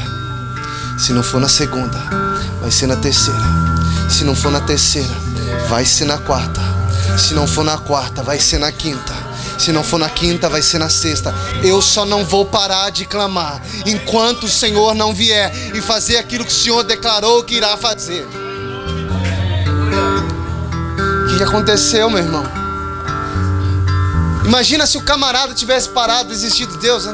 Se 0.98 1.14
não 1.14 1.22
for 1.22 1.40
na 1.40 1.48
segunda, 1.48 1.98
vai 2.60 2.70
ser 2.70 2.86
na 2.88 2.96
terceira. 2.96 3.40
Se 4.10 4.22
não 4.22 4.36
for 4.36 4.52
na 4.52 4.60
terceira, 4.60 5.08
vai 5.70 5.86
ser 5.86 6.04
na 6.04 6.18
quarta. 6.18 6.60
Se 7.18 7.32
não 7.32 7.46
for 7.46 7.64
na 7.64 7.78
quarta, 7.78 8.22
vai 8.22 8.38
ser 8.38 8.58
na 8.58 8.70
quinta. 8.70 9.14
Se 9.58 9.72
não 9.72 9.82
for 9.82 9.98
na 9.98 10.10
quinta, 10.10 10.50
vai 10.50 10.60
ser 10.60 10.76
na 10.78 10.90
sexta. 10.90 11.34
Eu 11.64 11.80
só 11.80 12.04
não 12.04 12.22
vou 12.22 12.44
parar 12.44 12.90
de 12.90 13.06
clamar 13.06 13.62
enquanto 13.86 14.44
o 14.44 14.48
Senhor 14.48 14.94
não 14.94 15.14
vier 15.14 15.50
e 15.74 15.80
fazer 15.80 16.18
aquilo 16.18 16.44
que 16.44 16.52
o 16.52 16.54
Senhor 16.54 16.84
declarou 16.84 17.42
que 17.42 17.54
irá 17.54 17.78
fazer. 17.78 18.28
O 21.32 21.38
que 21.38 21.42
aconteceu, 21.42 22.10
meu 22.10 22.18
irmão? 22.18 22.59
Imagina 24.50 24.84
se 24.84 24.98
o 24.98 25.00
camarada 25.00 25.54
tivesse 25.54 25.88
parado, 25.90 26.30
desistido 26.30 26.72
de 26.72 26.78
Deus. 26.78 27.06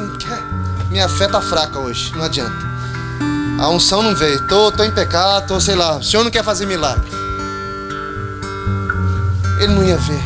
Minha 0.88 1.06
fé 1.06 1.28
tá 1.28 1.38
fraca 1.38 1.78
hoje, 1.78 2.10
não 2.16 2.24
adianta. 2.24 2.56
A 3.60 3.68
unção 3.68 4.02
não 4.02 4.16
veio. 4.16 4.48
Tô, 4.48 4.72
tô 4.72 4.82
em 4.82 4.90
pecado, 4.90 5.46
tô, 5.46 5.60
sei 5.60 5.74
lá. 5.74 5.98
O 5.98 6.02
Senhor 6.02 6.24
não 6.24 6.30
quer 6.30 6.42
fazer 6.42 6.64
milagre. 6.64 7.06
Ele 9.60 9.74
não 9.74 9.84
ia 9.84 9.98
ver. 9.98 10.18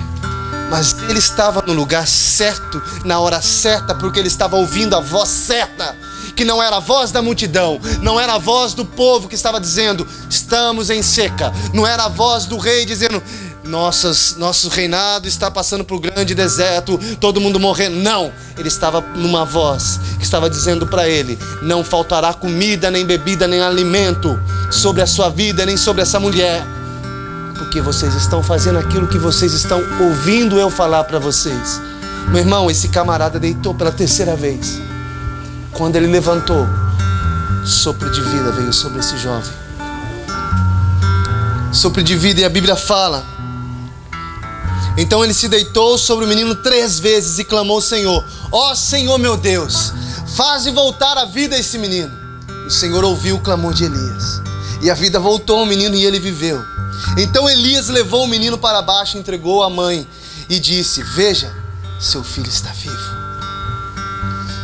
Mas 0.71 0.97
ele 1.09 1.19
estava 1.19 1.65
no 1.67 1.73
lugar 1.73 2.07
certo, 2.07 2.81
na 3.05 3.19
hora 3.19 3.43
certa, 3.43 3.93
porque 3.93 4.21
ele 4.21 4.29
estava 4.29 4.55
ouvindo 4.55 4.95
a 4.95 5.01
voz 5.01 5.31
certa. 5.31 5.97
Que 6.37 6.45
não 6.45 6.63
era 6.63 6.77
a 6.77 6.81
voz 6.81 7.11
da 7.11 7.21
multidão, 7.21 7.81
não 8.03 8.21
era 8.21 8.35
a 8.35 8.39
voz 8.39 8.73
do 8.73 8.85
povo 8.85 9.29
que 9.29 9.35
estava 9.35 9.61
dizendo, 9.61 10.07
estamos 10.31 10.89
em 10.89 11.03
seca. 11.03 11.53
Não 11.75 11.85
era 11.85 12.05
a 12.05 12.09
voz 12.09 12.47
do 12.47 12.57
rei 12.57 12.87
dizendo, 12.87 13.21
nossas, 13.65 14.37
nosso 14.37 14.69
reinado 14.69 15.29
está 15.29 15.51
passando 15.51 15.85
por 15.85 15.97
um 15.97 16.01
grande 16.01 16.35
deserto, 16.35 16.99
todo 17.21 17.41
mundo 17.41 17.61
morrendo. 17.61 17.97
Não, 17.97 18.33
ele 18.57 18.69
estava 18.69 19.01
numa 19.01 19.45
voz 19.45 20.01
que 20.19 20.25
estava 20.25 20.49
dizendo 20.49 20.87
para 20.87 21.09
ele: 21.09 21.39
não 21.63 21.85
faltará 21.85 22.33
comida, 22.33 22.91
nem 22.91 23.05
bebida, 23.05 23.47
nem 23.47 23.61
alimento 23.61 24.39
sobre 24.71 25.03
a 25.03 25.07
sua 25.07 25.29
vida, 25.29 25.67
nem 25.67 25.77
sobre 25.77 26.03
essa 26.03 26.19
mulher, 26.19 26.65
porque 27.59 27.81
vocês 27.81 28.15
estão 28.15 28.43
fazendo 28.43 28.79
aquilo 28.79 29.07
que 29.07 29.19
vocês 29.19 29.53
estão 29.53 29.81
ouvindo 30.01 30.59
eu 30.59 30.71
falar 30.71 31.05
para 31.05 31.19
vocês. 31.19 31.81
Meu 32.29 32.39
irmão, 32.39 32.71
esse 32.71 32.89
camarada 32.89 33.39
deitou 33.39 33.75
pela 33.75 33.91
terceira 33.91 34.37
vez. 34.37 34.81
Quando 35.73 35.97
ele 35.97 36.07
levantou, 36.07 36.67
sopro 37.65 38.11
de 38.11 38.21
vida 38.21 38.53
veio 38.53 38.73
sobre 38.73 39.01
esse 39.01 39.17
jovem. 39.19 39.51
Sopro 41.73 42.03
de 42.03 42.17
vida, 42.17 42.41
e 42.41 42.45
a 42.45 42.49
Bíblia 42.49 42.75
fala 42.75 43.25
então 44.97 45.25
ele 45.25 45.35
se 45.35 45.49
deitou 45.49 45.97
sobre 45.97 46.25
o 46.25 46.29
menino 46.29 46.55
três 46.55 46.99
vezes 46.99 47.39
e 47.39 47.45
clamou 47.45 47.77
ao 47.77 47.83
Senhor: 47.83 48.25
Ó 48.51 48.73
oh, 48.73 48.77
Senhor 48.77 49.19
meu 49.19 49.37
Deus, 49.37 49.93
faze 50.37 50.71
voltar 50.71 51.17
a 51.17 51.25
vida 51.25 51.57
a 51.57 51.59
esse 51.59 51.79
menino. 51.79 52.11
O 52.67 52.71
Senhor 52.71 53.05
ouviu 53.05 53.37
o 53.37 53.41
clamor 53.41 53.75
de 53.75 53.85
Elias. 53.85 54.41
E 54.83 54.91
a 54.91 54.95
vida 54.95 55.21
voltou 55.21 55.59
ao 55.59 55.67
menino 55.67 55.95
e 55.95 56.05
ele 56.05 56.19
viveu. 56.19 56.63
Então 57.19 57.49
Elias 57.49 57.89
levou 57.89 58.25
o 58.25 58.29
menino 58.29 58.57
para 58.57 58.81
baixo, 58.83 59.19
entregou 59.19 59.63
à 59.63 59.71
mãe 59.71 60.07
e 60.49 60.59
disse: 60.59 61.03
Veja, 61.03 61.53
seu 61.99 62.23
filho 62.23 62.49
está 62.49 62.71
vivo. 62.71 63.21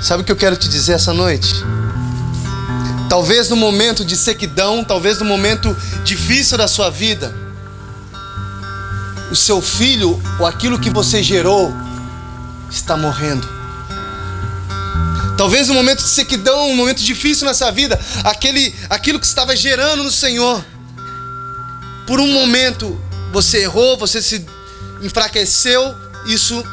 Sabe 0.02 0.22
o 0.22 0.24
que 0.24 0.32
eu 0.32 0.36
quero 0.36 0.56
te 0.56 0.68
dizer 0.68 0.92
essa 0.92 1.12
noite? 1.12 1.54
Talvez 3.08 3.48
no 3.48 3.56
momento 3.56 4.04
de 4.04 4.16
sequidão, 4.16 4.84
talvez 4.84 5.18
no 5.18 5.24
momento 5.24 5.74
difícil 6.04 6.58
da 6.58 6.68
sua 6.68 6.90
vida, 6.90 7.34
o 9.30 9.36
seu 9.36 9.60
filho 9.60 10.20
ou 10.38 10.46
aquilo 10.46 10.78
que 10.78 10.90
você 10.90 11.22
gerou 11.22 11.72
está 12.70 12.96
morrendo. 12.96 13.46
Talvez 15.36 15.68
um 15.68 15.74
momento 15.74 15.98
de 15.98 16.08
sequidão, 16.08 16.70
um 16.70 16.76
momento 16.76 17.02
difícil 17.02 17.46
nessa 17.46 17.70
vida, 17.70 18.00
aquele, 18.24 18.74
aquilo 18.88 19.20
que 19.20 19.26
estava 19.26 19.54
gerando 19.54 20.02
no 20.02 20.10
Senhor. 20.10 20.64
Por 22.06 22.20
um 22.20 22.32
momento 22.32 22.98
você 23.32 23.62
errou, 23.62 23.98
você 23.98 24.22
se 24.22 24.46
enfraqueceu, 25.02 25.94
isso 26.26 26.64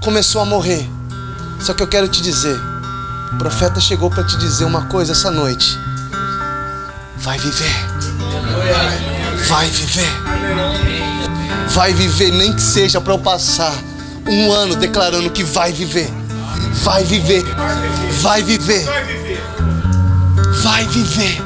começou 0.00 0.40
a 0.40 0.44
morrer. 0.44 0.88
Só 1.60 1.74
que 1.74 1.82
eu 1.82 1.88
quero 1.88 2.08
te 2.08 2.22
dizer, 2.22 2.58
o 3.32 3.38
profeta 3.38 3.80
chegou 3.80 4.08
para 4.08 4.24
te 4.24 4.36
dizer 4.38 4.64
uma 4.64 4.86
coisa 4.86 5.12
essa 5.12 5.30
noite. 5.30 5.78
Vai 7.16 7.38
viver. 7.38 7.74
Vai 9.48 9.68
viver. 9.68 11.19
Vai 11.70 11.92
viver, 11.92 12.32
nem 12.32 12.52
que 12.52 12.62
seja 12.62 13.00
para 13.00 13.14
eu 13.14 13.18
passar 13.18 13.72
um 14.26 14.52
ano 14.52 14.76
declarando 14.76 15.30
que 15.30 15.44
vai 15.44 15.72
viver. 15.72 16.10
Vai 16.82 17.04
viver. 17.04 17.44
Vai 18.20 18.42
viver. 18.42 18.84
Vai 20.62 20.84
viver. 20.86 21.42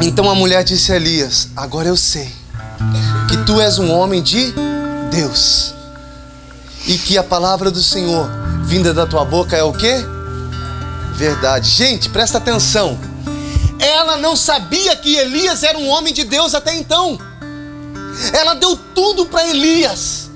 Então 0.00 0.30
a 0.30 0.34
mulher 0.34 0.64
disse 0.64 0.92
a 0.92 0.96
Elias: 0.96 1.48
Agora 1.56 1.88
eu 1.88 1.96
sei 1.96 2.32
que 3.28 3.36
tu 3.38 3.60
és 3.60 3.78
um 3.78 3.92
homem 3.92 4.22
de 4.22 4.54
Deus 5.10 5.74
e 6.86 6.96
que 6.96 7.18
a 7.18 7.22
palavra 7.22 7.70
do 7.70 7.82
Senhor 7.82 8.28
vinda 8.64 8.94
da 8.94 9.06
tua 9.06 9.24
boca 9.24 9.56
é 9.56 9.62
o 9.62 9.72
que? 9.72 9.94
Verdade. 11.14 11.68
Gente, 11.68 12.08
presta 12.08 12.38
atenção. 12.38 12.98
Ela 14.08 14.16
não 14.16 14.34
sabia 14.34 14.96
que 14.96 15.16
Elias 15.16 15.62
era 15.62 15.76
um 15.76 15.86
homem 15.86 16.14
de 16.14 16.24
Deus 16.24 16.54
até 16.54 16.74
então. 16.74 17.18
Ela 18.32 18.54
deu 18.54 18.74
tudo 18.94 19.26
para 19.26 19.46
Elias. 19.46 20.30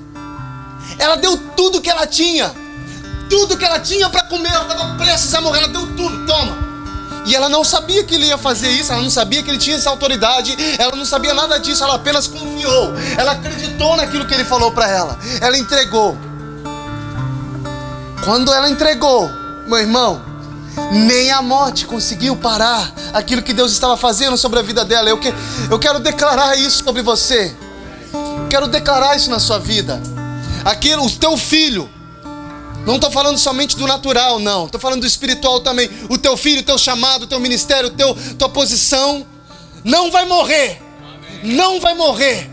Ela 0.98 1.16
deu 1.16 1.38
tudo 1.56 1.80
que 1.80 1.88
ela 1.88 2.06
tinha. 2.06 2.52
Tudo 3.30 3.56
que 3.56 3.64
ela 3.64 3.80
tinha 3.80 4.10
para 4.10 4.24
comer, 4.24 4.50
ela 4.50 4.70
estava 4.70 4.94
prestes 4.96 5.34
a 5.34 5.40
morrer. 5.40 5.60
Ela 5.60 5.68
deu 5.68 5.86
tudo, 5.96 6.26
toma. 6.26 6.54
E 7.24 7.34
ela 7.34 7.48
não 7.48 7.64
sabia 7.64 8.04
que 8.04 8.14
ele 8.14 8.26
ia 8.26 8.36
fazer 8.36 8.68
isso, 8.68 8.92
ela 8.92 9.00
não 9.00 9.08
sabia 9.08 9.42
que 9.42 9.48
ele 9.48 9.56
tinha 9.56 9.76
essa 9.76 9.88
autoridade, 9.88 10.54
ela 10.78 10.94
não 10.94 11.06
sabia 11.06 11.32
nada 11.32 11.58
disso, 11.58 11.82
ela 11.82 11.94
apenas 11.94 12.26
confiou. 12.26 12.92
Ela 13.16 13.32
acreditou 13.32 13.96
naquilo 13.96 14.26
que 14.26 14.34
ele 14.34 14.44
falou 14.44 14.70
para 14.72 14.86
ela. 14.86 15.18
Ela 15.40 15.56
entregou. 15.56 16.14
Quando 18.22 18.52
ela 18.52 18.68
entregou, 18.68 19.30
meu 19.66 19.78
irmão, 19.78 20.31
nem 20.90 21.30
a 21.30 21.42
morte 21.42 21.86
conseguiu 21.86 22.36
parar 22.36 22.92
aquilo 23.12 23.42
que 23.42 23.52
Deus 23.52 23.72
estava 23.72 23.96
fazendo 23.96 24.36
sobre 24.36 24.58
a 24.58 24.62
vida 24.62 24.84
dela. 24.84 25.08
Eu, 25.08 25.18
que, 25.18 25.32
eu 25.70 25.78
quero 25.78 26.00
declarar 26.00 26.56
isso 26.56 26.84
sobre 26.84 27.02
você. 27.02 27.54
Quero 28.48 28.66
declarar 28.68 29.16
isso 29.16 29.30
na 29.30 29.38
sua 29.38 29.58
vida. 29.58 30.00
Aquilo, 30.64 31.04
o 31.04 31.10
teu 31.10 31.36
filho. 31.36 31.90
Não 32.86 32.96
estou 32.96 33.10
falando 33.10 33.38
somente 33.38 33.76
do 33.76 33.86
natural, 33.86 34.38
não. 34.38 34.66
Estou 34.66 34.80
falando 34.80 35.00
do 35.02 35.06
espiritual 35.06 35.60
também. 35.60 35.88
O 36.08 36.18
teu 36.18 36.36
filho, 36.36 36.60
o 36.60 36.64
teu 36.64 36.76
chamado, 36.76 37.22
o 37.22 37.26
teu 37.26 37.38
ministério, 37.38 37.88
o 37.88 37.92
teu, 37.92 38.14
tua 38.38 38.48
posição. 38.48 39.24
Não 39.84 40.10
vai 40.10 40.24
morrer. 40.24 40.82
Não 41.42 41.80
vai 41.80 41.94
morrer. 41.94 42.50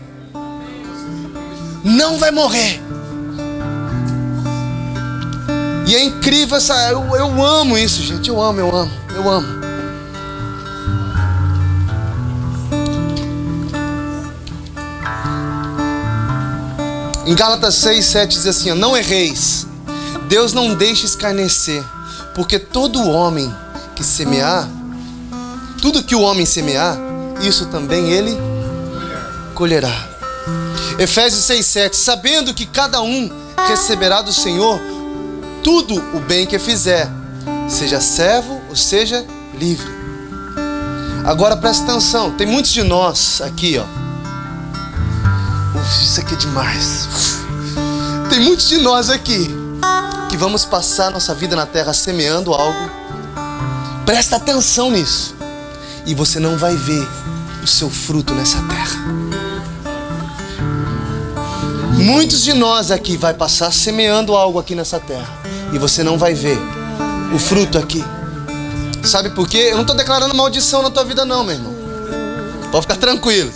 Não 1.84 2.18
vai 2.18 2.30
morrer. 2.30 2.89
E 5.90 5.96
é 5.96 6.04
incrível 6.04 6.56
essa. 6.56 6.88
Eu, 6.88 7.16
eu 7.16 7.44
amo 7.44 7.76
isso, 7.76 8.00
gente. 8.04 8.28
Eu 8.28 8.40
amo, 8.40 8.60
eu 8.60 8.72
amo, 8.72 8.92
eu 9.12 9.28
amo. 9.28 9.48
Em 17.26 17.34
Gálatas 17.34 17.74
6, 17.74 18.04
7 18.04 18.30
diz 18.30 18.46
assim: 18.46 18.72
Não 18.72 18.96
erreis, 18.96 19.66
Deus 20.28 20.52
não 20.52 20.76
deixa 20.76 21.06
escarnecer, 21.06 21.82
porque 22.36 22.56
todo 22.60 23.10
homem 23.10 23.52
que 23.96 24.04
semear, 24.04 24.68
tudo 25.82 26.04
que 26.04 26.14
o 26.14 26.20
homem 26.20 26.46
semear, 26.46 26.96
isso 27.40 27.66
também 27.66 28.12
ele 28.12 28.38
colherá. 29.56 30.08
Efésios 31.00 31.42
6, 31.42 31.66
7: 31.66 31.96
Sabendo 31.96 32.54
que 32.54 32.64
cada 32.64 33.02
um 33.02 33.28
receberá 33.66 34.22
do 34.22 34.32
Senhor 34.32 34.89
tudo 35.62 35.94
o 36.16 36.20
bem 36.20 36.46
que 36.46 36.58
fizer, 36.58 37.08
seja 37.68 38.00
servo 38.00 38.60
ou 38.68 38.76
seja 38.76 39.24
livre. 39.58 39.88
Agora 41.24 41.56
presta 41.56 41.84
atenção, 41.84 42.32
tem 42.32 42.46
muitos 42.46 42.72
de 42.72 42.82
nós 42.82 43.40
aqui, 43.40 43.78
ó. 43.78 43.84
Uf, 45.78 46.02
isso 46.02 46.20
aqui 46.20 46.34
é 46.34 46.36
demais. 46.36 47.08
Tem 48.30 48.40
muitos 48.40 48.68
de 48.68 48.78
nós 48.78 49.10
aqui 49.10 49.48
que 50.28 50.36
vamos 50.36 50.64
passar 50.64 51.10
nossa 51.10 51.34
vida 51.34 51.54
na 51.54 51.66
terra 51.66 51.92
semeando 51.92 52.52
algo. 52.54 52.90
Presta 54.06 54.36
atenção 54.36 54.90
nisso. 54.90 55.34
E 56.06 56.14
você 56.14 56.40
não 56.40 56.56
vai 56.56 56.74
ver 56.74 57.06
o 57.62 57.66
seu 57.66 57.90
fruto 57.90 58.34
nessa 58.34 58.58
terra. 58.62 59.00
Muitos 61.98 62.42
de 62.42 62.54
nós 62.54 62.90
aqui 62.90 63.16
vai 63.16 63.34
passar 63.34 63.70
semeando 63.72 64.34
algo 64.34 64.58
aqui 64.58 64.74
nessa 64.74 64.98
terra 64.98 65.39
e 65.72 65.78
você 65.78 66.02
não 66.02 66.18
vai 66.18 66.34
ver 66.34 66.58
o 67.34 67.38
fruto 67.38 67.78
aqui. 67.78 68.04
Sabe 69.02 69.30
por 69.30 69.48
quê? 69.48 69.68
Eu 69.70 69.74
não 69.74 69.82
estou 69.82 69.96
declarando 69.96 70.34
maldição 70.34 70.82
na 70.82 70.90
tua 70.90 71.04
vida 71.04 71.24
não, 71.24 71.44
meu 71.44 71.54
irmão. 71.54 71.74
Pode 72.70 72.82
ficar 72.82 72.96
tranquilo. 72.96 73.50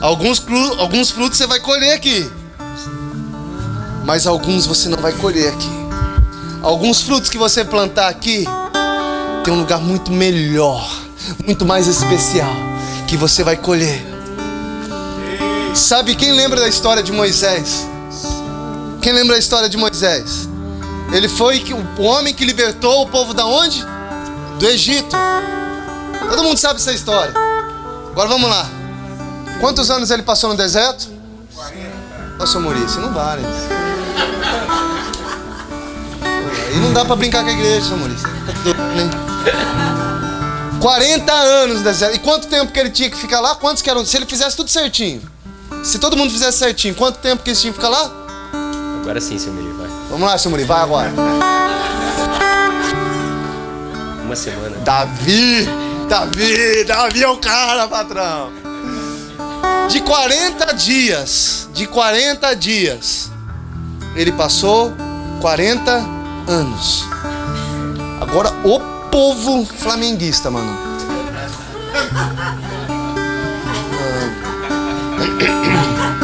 Alguns, 0.00 0.42
alguns 0.78 1.10
frutos 1.10 1.38
você 1.38 1.46
vai 1.46 1.60
colher 1.60 1.94
aqui. 1.94 2.30
Mas 4.04 4.26
alguns 4.26 4.66
você 4.66 4.88
não 4.88 4.98
vai 4.98 5.12
colher 5.12 5.52
aqui. 5.52 5.70
Alguns 6.62 7.00
frutos 7.00 7.30
que 7.30 7.38
você 7.38 7.64
plantar 7.64 8.08
aqui 8.08 8.44
tem 9.42 9.54
um 9.54 9.60
lugar 9.60 9.80
muito 9.80 10.12
melhor, 10.12 10.86
muito 11.46 11.64
mais 11.64 11.86
especial 11.86 12.52
que 13.08 13.16
você 13.16 13.42
vai 13.42 13.56
colher. 13.56 14.04
Sabe 15.74 16.14
quem 16.14 16.32
lembra 16.32 16.60
da 16.60 16.68
história 16.68 17.02
de 17.02 17.12
Moisés? 17.12 17.86
Quem 19.00 19.12
lembra 19.12 19.34
da 19.34 19.38
história 19.38 19.68
de 19.68 19.76
Moisés? 19.78 20.49
Ele 21.12 21.28
foi 21.28 21.62
o 21.98 22.02
homem 22.02 22.32
que 22.32 22.44
libertou 22.44 23.02
o 23.02 23.08
povo 23.08 23.34
da 23.34 23.44
onde? 23.44 23.84
Do 24.58 24.66
Egito. 24.66 25.16
Todo 26.28 26.44
mundo 26.44 26.58
sabe 26.58 26.78
essa 26.78 26.92
história. 26.92 27.34
Agora 28.12 28.28
vamos 28.28 28.48
lá. 28.48 28.68
Quantos 29.60 29.90
anos 29.90 30.10
ele 30.10 30.22
passou 30.22 30.50
no 30.50 30.56
deserto? 30.56 31.08
40. 31.54 31.90
Pastor 32.38 32.62
Maurício, 32.62 33.00
não 33.00 33.12
vale. 33.12 33.42
E 36.72 36.76
não 36.76 36.92
dá 36.92 37.04
pra 37.04 37.16
brincar 37.16 37.42
com 37.42 37.50
a 37.50 37.52
igreja, 37.52 37.88
seu 37.88 37.96
Maurício. 37.96 38.28
40 40.80 41.32
anos 41.32 41.78
no 41.78 41.84
deserto. 41.84 42.14
E 42.14 42.18
quanto 42.20 42.46
tempo 42.46 42.72
que 42.72 42.78
ele 42.78 42.90
tinha 42.90 43.10
que 43.10 43.16
ficar 43.16 43.40
lá? 43.40 43.54
Quantos 43.56 43.82
que 43.82 43.90
eram? 43.90 44.04
Se 44.04 44.16
ele 44.16 44.26
fizesse 44.26 44.56
tudo 44.56 44.70
certinho. 44.70 45.22
Se 45.82 45.98
todo 45.98 46.16
mundo 46.16 46.30
fizesse 46.30 46.58
certinho, 46.58 46.94
quanto 46.94 47.18
tempo 47.18 47.42
que 47.42 47.50
eles 47.50 47.60
tinham 47.60 47.72
que 47.72 47.78
ficar 47.78 47.90
lá? 47.90 48.10
Agora 49.02 49.20
sim, 49.20 49.38
seu 49.38 49.52
vai. 49.52 49.69
Vamos 50.10 50.28
lá, 50.28 50.36
seu 50.36 50.50
Muri, 50.50 50.64
vai 50.64 50.80
agora. 50.80 51.12
Uma 54.24 54.34
semana. 54.34 54.76
Davi, 54.84 55.68
Davi, 56.08 56.84
Davi 56.84 57.22
é 57.22 57.28
o 57.28 57.36
cara, 57.36 57.86
patrão. 57.86 58.52
De 59.88 60.00
40 60.00 60.74
dias, 60.74 61.68
de 61.72 61.86
40 61.86 62.54
dias, 62.56 63.30
ele 64.16 64.32
passou 64.32 64.92
40 65.40 65.92
anos. 66.48 67.04
Agora 68.20 68.52
o 68.64 68.80
povo 69.10 69.64
flamenguista, 69.64 70.50
mano. 70.50 70.76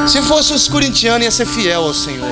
Se 0.09 0.22
fosse 0.22 0.53
os 0.53 0.68
corintianos, 0.68 1.25
ia 1.25 1.31
ser 1.31 1.46
fiel 1.46 1.83
ao 1.85 1.94
Senhor. 1.94 2.29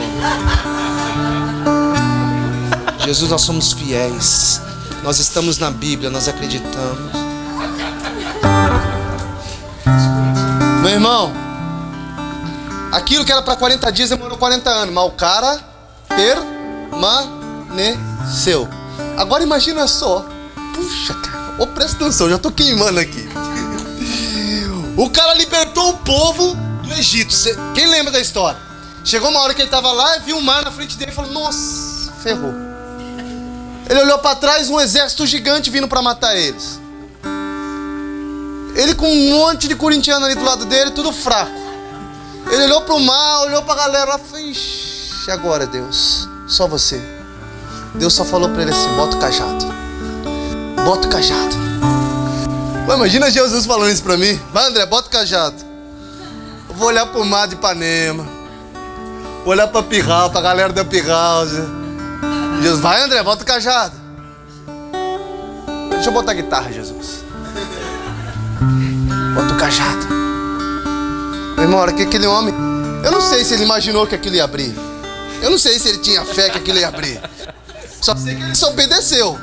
Jesus, 3.05 3.31
nós 3.31 3.43
somos 3.43 3.73
fiéis. 3.73 4.61
Nós 5.03 5.19
estamos 5.19 5.59
na 5.59 5.71
Bíblia, 5.71 6.09
nós 6.09 6.27
acreditamos. 6.27 7.12
Meu 10.81 10.90
irmão, 10.90 11.31
aquilo 12.90 13.25
que 13.25 13.33
era 13.33 13.43
para 13.43 13.57
40 13.57 13.93
dias 13.93 14.09
demorou 14.09 14.38
40 14.38 14.71
anos, 14.71 14.95
mas 14.95 15.05
o 15.05 15.11
cara 15.11 15.61
permaneceu. 17.71 18.67
Agora 19.19 19.43
imagina 19.43 19.87
só. 19.87 20.25
Puxa, 20.75 21.12
cara, 21.14 21.57
oh, 21.59 21.67
presta 21.67 21.97
atenção, 21.97 22.31
já 22.31 22.38
tô 22.38 22.51
queimando 22.51 22.99
aqui. 22.99 23.29
O 24.97 25.11
cara 25.11 25.35
libertou 25.35 25.90
o 25.90 25.99
povo 25.99 26.57
do 26.83 26.95
Egito. 26.95 27.35
Quem 27.75 27.87
lembra 27.87 28.12
da 28.12 28.21
história? 28.21 28.59
Chegou 29.05 29.29
uma 29.29 29.40
hora 29.40 29.53
que 29.53 29.61
ele 29.61 29.69
estava 29.69 29.93
lá, 29.93 30.17
viu 30.19 30.38
o 30.38 30.43
mar 30.43 30.64
na 30.64 30.71
frente 30.71 30.97
dele 30.97 31.11
e 31.11 31.14
falou: 31.14 31.31
Nossa, 31.31 32.11
ferrou. 32.23 32.63
Ele 33.88 34.01
olhou 34.01 34.18
para 34.18 34.37
trás, 34.37 34.70
um 34.70 34.81
exército 34.81 35.27
gigante 35.27 35.70
vindo 35.70 35.87
para 35.87 36.01
matar 36.01 36.37
eles. 36.37 36.81
Ele 38.75 38.94
com 38.94 39.09
um 39.09 39.31
monte 39.31 39.68
de 39.68 39.77
corintiano 39.77 40.25
ali 40.25 40.35
do 40.35 40.44
lado 40.44 40.64
dele, 40.64 40.90
tudo 40.90 41.12
fraco. 41.12 41.53
Ele 42.51 42.64
olhou 42.64 42.81
para 42.83 42.94
o 42.94 43.01
mar, 43.01 43.42
olhou 43.42 43.62
para 43.62 43.75
a 43.75 43.85
galera 43.85 44.05
lá 44.05 44.20
Ixi, 44.38 45.31
agora 45.31 45.66
Deus. 45.66 46.29
Só 46.47 46.66
você. 46.66 47.01
Deus 47.94 48.12
só 48.12 48.25
falou 48.25 48.49
para 48.51 48.62
ele 48.62 48.70
assim: 48.70 48.88
bota 48.97 49.16
o 49.16 49.20
cajado. 49.20 49.64
Bota 50.85 51.07
o 51.07 51.11
cajado. 51.11 51.57
Mas 52.87 52.97
imagina 52.97 53.31
Jesus 53.31 53.64
falando 53.64 53.90
isso 53.90 54.03
para 54.03 54.16
mim. 54.16 54.38
Vai, 54.53 54.66
André, 54.66 54.85
bota 54.87 55.09
o 55.09 55.11
cajado. 55.11 55.57
Eu 56.68 56.75
vou 56.75 56.88
olhar 56.88 57.07
pro 57.07 57.25
mar 57.25 57.47
de 57.49 57.55
Ipanema. 57.55 58.27
Vou 59.44 59.53
olhar 59.53 59.68
pra 59.68 59.83
Pirral, 59.83 60.31
pra 60.31 60.40
galera 60.40 60.73
da 60.73 60.85
Pirral. 60.85 61.47
Jesus, 62.64 62.81
vai, 62.81 63.03
André, 63.03 63.22
bota 63.22 63.42
o 63.42 63.46
cajado. 63.46 63.94
Deixa 65.90 66.09
eu 66.09 66.12
botar 66.14 66.31
a 66.31 66.35
guitarra, 66.35 66.72
Jesus. 66.72 67.22
Bota 69.35 69.53
o 69.53 69.57
cajado. 69.59 70.07
Meu 71.57 71.64
irmão, 71.64 71.87
que 71.94 72.05
aquele 72.05 72.27
homem. 72.27 72.55
Eu 73.05 73.12
não 73.12 73.20
sei 73.20 73.44
se 73.44 73.53
ele 73.53 73.64
imaginou 73.64 74.07
que 74.07 74.14
aquilo 74.14 74.37
ia 74.37 74.44
abrir. 74.44 74.74
Eu 75.42 75.50
não 75.50 75.59
sei 75.59 75.79
se 75.79 75.90
ele 75.90 75.98
tinha 75.98 76.24
fé 76.24 76.48
que 76.48 76.57
aquilo 76.57 76.79
ia 76.79 76.88
abrir. 76.88 77.20
Só 78.00 78.16
sei 78.16 78.35
que 78.35 78.42
ele 78.42 78.55
só 78.55 78.70
obedeceu. 78.70 79.38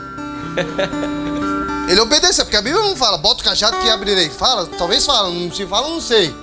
Ele 1.88 2.00
obedeceu, 2.00 2.44
porque 2.44 2.58
a 2.58 2.62
Bíblia 2.62 2.82
não 2.82 2.96
fala, 2.96 3.20
bota 3.20 3.42
o 3.42 3.46
cajado 3.46 3.78
que 3.78 3.88
abrirei. 3.88 4.32
Fala, 4.32 4.66
talvez 4.80 5.06
fala, 5.06 5.30
não 5.30 5.52
se 5.54 5.68
fala, 5.68 5.90
não 5.90 6.02
sei. 6.02 6.36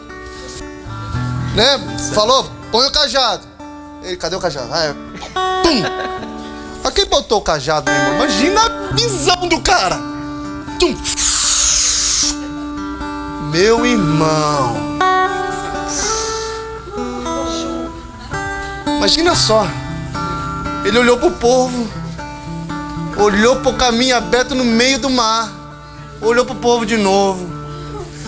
Né? 1.56 1.76
Falou, 2.14 2.48
põe 2.70 2.86
o 2.86 2.92
cajado. 2.92 3.44
Ele, 4.04 4.16
cadê 4.16 4.36
o 4.36 4.40
cajado? 4.40 4.68
Ah, 4.72 4.84
é. 4.84 4.92
Pum! 5.64 6.38
Olha 6.82 6.92
quem 6.92 7.06
botou 7.06 7.38
o 7.38 7.42
cajado, 7.42 7.90
meu 7.90 8.00
irmão. 8.00 8.14
Imagina 8.16 8.60
a 8.62 8.94
visão 8.94 9.48
do 9.48 9.60
cara. 9.60 9.96
Tum! 10.78 10.96
Meu 13.50 13.84
irmão. 13.86 14.98
Imagina 18.98 19.34
só. 19.34 19.66
Ele 20.84 20.98
olhou 20.98 21.18
pro 21.18 21.30
povo. 21.32 21.88
Olhou 23.16 23.56
pro 23.56 23.72
caminho 23.74 24.16
aberto 24.16 24.54
no 24.54 24.64
meio 24.64 24.98
do 24.98 25.08
mar. 25.08 25.50
Olhou 26.20 26.44
pro 26.44 26.54
povo 26.54 26.84
de 26.84 26.96
novo. 26.96 27.48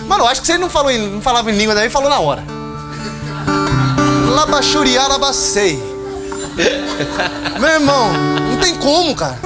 Mano, 0.07 0.23
eu 0.23 0.27
acho 0.27 0.41
que 0.41 0.47
se 0.47 0.53
ele 0.53 0.61
não, 0.61 0.69
falou 0.69 0.91
em, 0.91 0.97
não 0.97 1.21
falava 1.21 1.51
em 1.51 1.57
língua 1.57 1.75
daí, 1.75 1.89
falou 1.89 2.09
na 2.09 2.19
hora. 2.19 2.43
Labachuriá, 4.35 5.07
labacei. 5.07 5.90
Meu 7.59 7.69
irmão, 7.69 8.13
não 8.51 8.57
tem 8.59 8.75
como, 8.75 9.15
cara. 9.15 9.39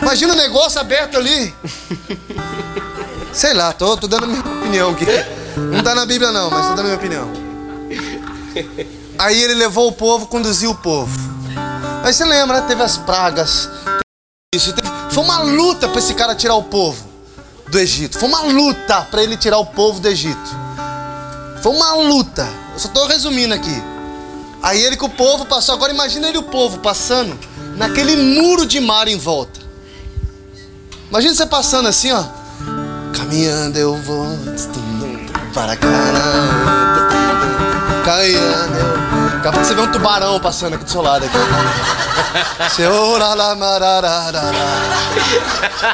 Imagina 0.00 0.32
o 0.32 0.36
negócio 0.36 0.80
aberto 0.80 1.16
ali. 1.16 1.54
Sei 3.32 3.54
lá, 3.54 3.72
tô, 3.72 3.96
tô 3.96 4.06
dando 4.06 4.26
minha 4.26 4.40
opinião 4.40 4.90
aqui. 4.90 5.06
Não 5.56 5.82
tá 5.82 5.94
na 5.94 6.04
Bíblia 6.04 6.32
não, 6.32 6.50
mas 6.50 6.66
tô 6.66 6.74
dando 6.74 6.86
minha 6.86 6.96
opinião. 6.96 7.30
Aí 9.18 9.42
ele 9.42 9.54
levou 9.54 9.88
o 9.88 9.92
povo, 9.92 10.26
conduziu 10.26 10.70
o 10.70 10.74
povo. 10.74 11.12
Aí 12.02 12.12
você 12.12 12.24
lembra, 12.24 12.60
né? 12.60 12.66
Teve 12.66 12.82
as 12.82 12.96
pragas. 12.96 13.68
Teve 13.84 14.56
isso. 14.56 14.72
Teve... 14.72 14.88
Foi 15.10 15.22
uma 15.22 15.40
luta 15.42 15.88
para 15.88 15.98
esse 15.98 16.14
cara 16.14 16.34
tirar 16.34 16.56
o 16.56 16.64
povo 16.64 17.06
do 17.68 17.78
Egito. 17.78 18.18
Foi 18.18 18.28
uma 18.28 18.42
luta 18.42 19.02
para 19.02 19.22
ele 19.22 19.36
tirar 19.36 19.58
o 19.58 19.66
povo 19.66 20.00
do 20.00 20.08
Egito. 20.08 20.56
Foi 21.62 21.72
uma 21.72 21.94
luta. 21.94 22.48
Eu 22.72 22.78
só 22.78 22.88
tô 22.88 23.06
resumindo 23.06 23.54
aqui. 23.54 23.91
Aí 24.62 24.80
ele 24.80 24.96
com 24.96 25.06
o 25.06 25.10
povo 25.10 25.44
passou. 25.44 25.74
Agora 25.74 25.92
imagina 25.92 26.28
ele 26.28 26.38
o 26.38 26.44
povo 26.44 26.78
passando 26.78 27.38
naquele 27.76 28.16
muro 28.16 28.64
de 28.64 28.78
mar 28.80 29.08
em 29.08 29.18
volta. 29.18 29.60
Imagina 31.10 31.34
você 31.34 31.46
passando 31.46 31.88
assim, 31.88 32.12
ó. 32.12 32.24
Caminhando 33.12 33.78
eu 33.78 33.94
vou 34.02 34.26
para 35.52 35.76
caramba. 35.76 37.08
Caminhando 38.04 38.78
eu. 38.78 39.21
Daqui 39.42 39.58
a 39.58 39.64
você 39.64 39.74
vê 39.74 39.80
um 39.80 39.90
tubarão 39.90 40.38
passando 40.38 40.74
aqui 40.74 40.84
do 40.84 40.90
seu 40.90 41.02
lado. 41.02 41.24
Aqui. 41.24 41.36
Você, 42.70 42.86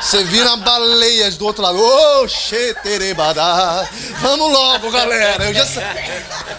você 0.03 0.25
vira 0.25 0.55
baleias 0.59 1.39
do 1.39 1.47
outro 1.47 1.63
lado. 1.63 1.79
Xeterebadá. 2.29 3.89
Vamos 4.21 4.53
logo, 4.53 4.91
galera. 4.91 5.45
Eu 5.45 5.55
já 5.55 5.65
sei. 5.65 5.83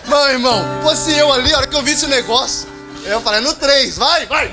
Meu 0.08 0.30
irmão, 0.30 0.66
fosse 0.82 1.16
eu 1.16 1.32
ali, 1.32 1.54
a 1.54 1.58
hora 1.58 1.68
que 1.68 1.76
eu 1.76 1.84
vi 1.84 1.92
esse 1.92 2.08
negócio, 2.08 2.68
eu 3.06 3.22
falei, 3.22 3.42
no 3.42 3.54
3, 3.54 3.96
vai, 3.96 4.26
vai. 4.26 4.52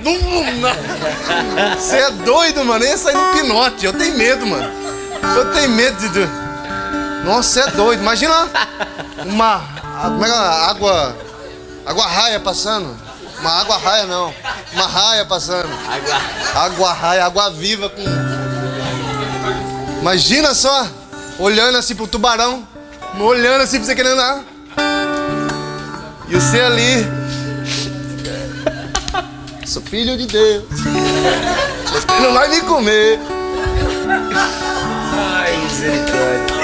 Você 1.79 1.97
é 1.97 2.11
doido, 2.11 2.63
mano. 2.67 2.85
Eu 2.85 2.91
ia 2.91 2.99
sair 2.99 3.17
no 3.17 3.33
pinote. 3.33 3.87
Eu 3.87 3.95
tenho 3.95 4.15
medo, 4.15 4.47
mano. 4.47 4.71
Eu 5.37 5.53
tenho 5.55 5.71
medo 5.71 6.07
de. 6.11 6.29
Nossa, 7.25 7.49
você 7.49 7.61
é 7.61 7.71
doido. 7.73 8.03
Imagina 8.03 8.47
uma. 9.25 9.61
Como 10.03 10.23
é 10.23 10.29
que 10.29 10.35
é? 10.35 10.39
Água. 10.39 11.26
Água 11.87 12.05
raia 12.05 12.41
passando. 12.41 12.97
Uma 13.39 13.61
água 13.61 13.77
raia 13.77 14.07
não. 14.07 14.35
Uma 14.73 14.87
raia 14.89 15.25
passando. 15.25 15.69
Água. 15.89 16.65
Água 16.65 16.93
raia, 16.93 17.25
água 17.25 17.51
viva 17.51 17.89
com. 17.89 18.03
Imagina 20.01 20.53
só, 20.53 20.89
olhando 21.39 21.79
assim 21.79 21.95
pro 21.95 22.09
tubarão, 22.09 22.67
olhando 23.21 23.63
assim 23.63 23.79
pra 23.79 23.87
você 23.87 23.95
querendo 23.95 24.17
lá. 24.17 24.43
E 26.29 26.35
você 26.35 26.61
ali. 26.61 27.07
Sou 29.65 29.83
filho 29.83 30.17
de 30.17 30.27
Deus. 30.27 30.65
Você 30.69 32.21
não 32.21 32.35
vai 32.35 32.49
me 32.49 32.63
comer. 32.63 33.21
Ai, 35.13 35.57
misericórdia. 35.59 36.57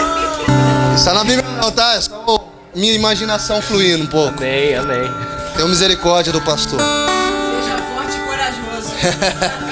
Isso 0.96 1.04
tá 1.04 1.14
na 1.14 1.22
Bíblia 1.22 1.48
não, 1.60 1.70
tá? 1.70 1.94
É 1.94 2.00
só 2.00 2.51
minha 2.74 2.94
imaginação 2.94 3.60
fluindo 3.60 4.04
um 4.04 4.06
pouco. 4.06 4.38
Amém, 4.38 4.74
amém. 4.74 5.10
Tenha 5.54 5.68
misericórdia 5.68 6.32
do 6.32 6.40
pastor. 6.40 6.80
Seja 6.80 7.78
forte 7.94 8.16
e 8.16 8.20
corajoso. 8.20 8.92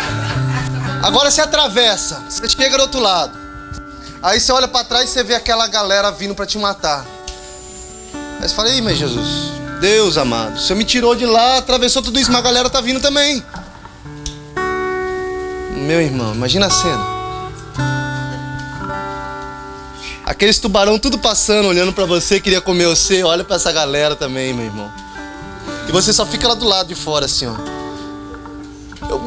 Agora 1.02 1.30
você 1.30 1.40
atravessa, 1.40 2.22
você 2.28 2.48
chega 2.48 2.76
do 2.76 2.82
outro 2.82 3.00
lado. 3.00 3.38
Aí 4.22 4.38
você 4.38 4.52
olha 4.52 4.68
pra 4.68 4.84
trás 4.84 5.08
e 5.08 5.12
você 5.12 5.24
vê 5.24 5.34
aquela 5.34 5.66
galera 5.66 6.10
vindo 6.10 6.34
pra 6.34 6.44
te 6.44 6.58
matar. 6.58 7.06
Aí 8.40 8.48
você 8.48 8.54
fala, 8.54 8.68
ei, 8.68 8.82
mas 8.82 8.98
Jesus, 8.98 9.52
Deus 9.80 10.18
amado, 10.18 10.60
Senhor 10.60 10.76
me 10.76 10.84
tirou 10.84 11.14
de 11.14 11.24
lá, 11.24 11.58
atravessou 11.58 12.02
tudo 12.02 12.20
isso, 12.20 12.30
mas 12.30 12.40
a 12.40 12.44
galera 12.44 12.68
tá 12.68 12.82
vindo 12.82 13.00
também. 13.00 13.42
Meu 15.74 16.02
irmão, 16.02 16.34
imagina 16.34 16.66
a 16.66 16.70
cena. 16.70 17.19
Aqueles 20.30 20.60
tubarão 20.60 20.96
tudo 20.96 21.18
passando, 21.18 21.66
olhando 21.66 21.92
pra 21.92 22.06
você, 22.06 22.38
queria 22.38 22.60
comer 22.60 22.86
você, 22.86 23.24
olha 23.24 23.42
pra 23.42 23.56
essa 23.56 23.72
galera 23.72 24.14
também, 24.14 24.54
meu 24.54 24.64
irmão. 24.64 24.88
E 25.88 25.90
você 25.90 26.12
só 26.12 26.24
fica 26.24 26.46
lá 26.46 26.54
do 26.54 26.64
lado 26.66 26.86
de 26.86 26.94
fora, 26.94 27.24
assim, 27.24 27.46
ó. 27.48 27.56
Eu, 29.08 29.20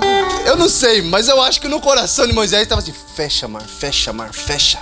eu 0.45 0.55
não 0.55 0.69
sei, 0.69 1.01
mas 1.01 1.27
eu 1.27 1.41
acho 1.41 1.59
que 1.59 1.67
no 1.67 1.81
coração 1.81 2.25
de 2.25 2.31
Moisés 2.31 2.63
estava 2.63 2.79
assim: 2.79 2.93
fecha, 3.17 3.49
mar, 3.49 3.63
fecha, 3.63 4.13
mar, 4.13 4.33
fecha, 4.33 4.79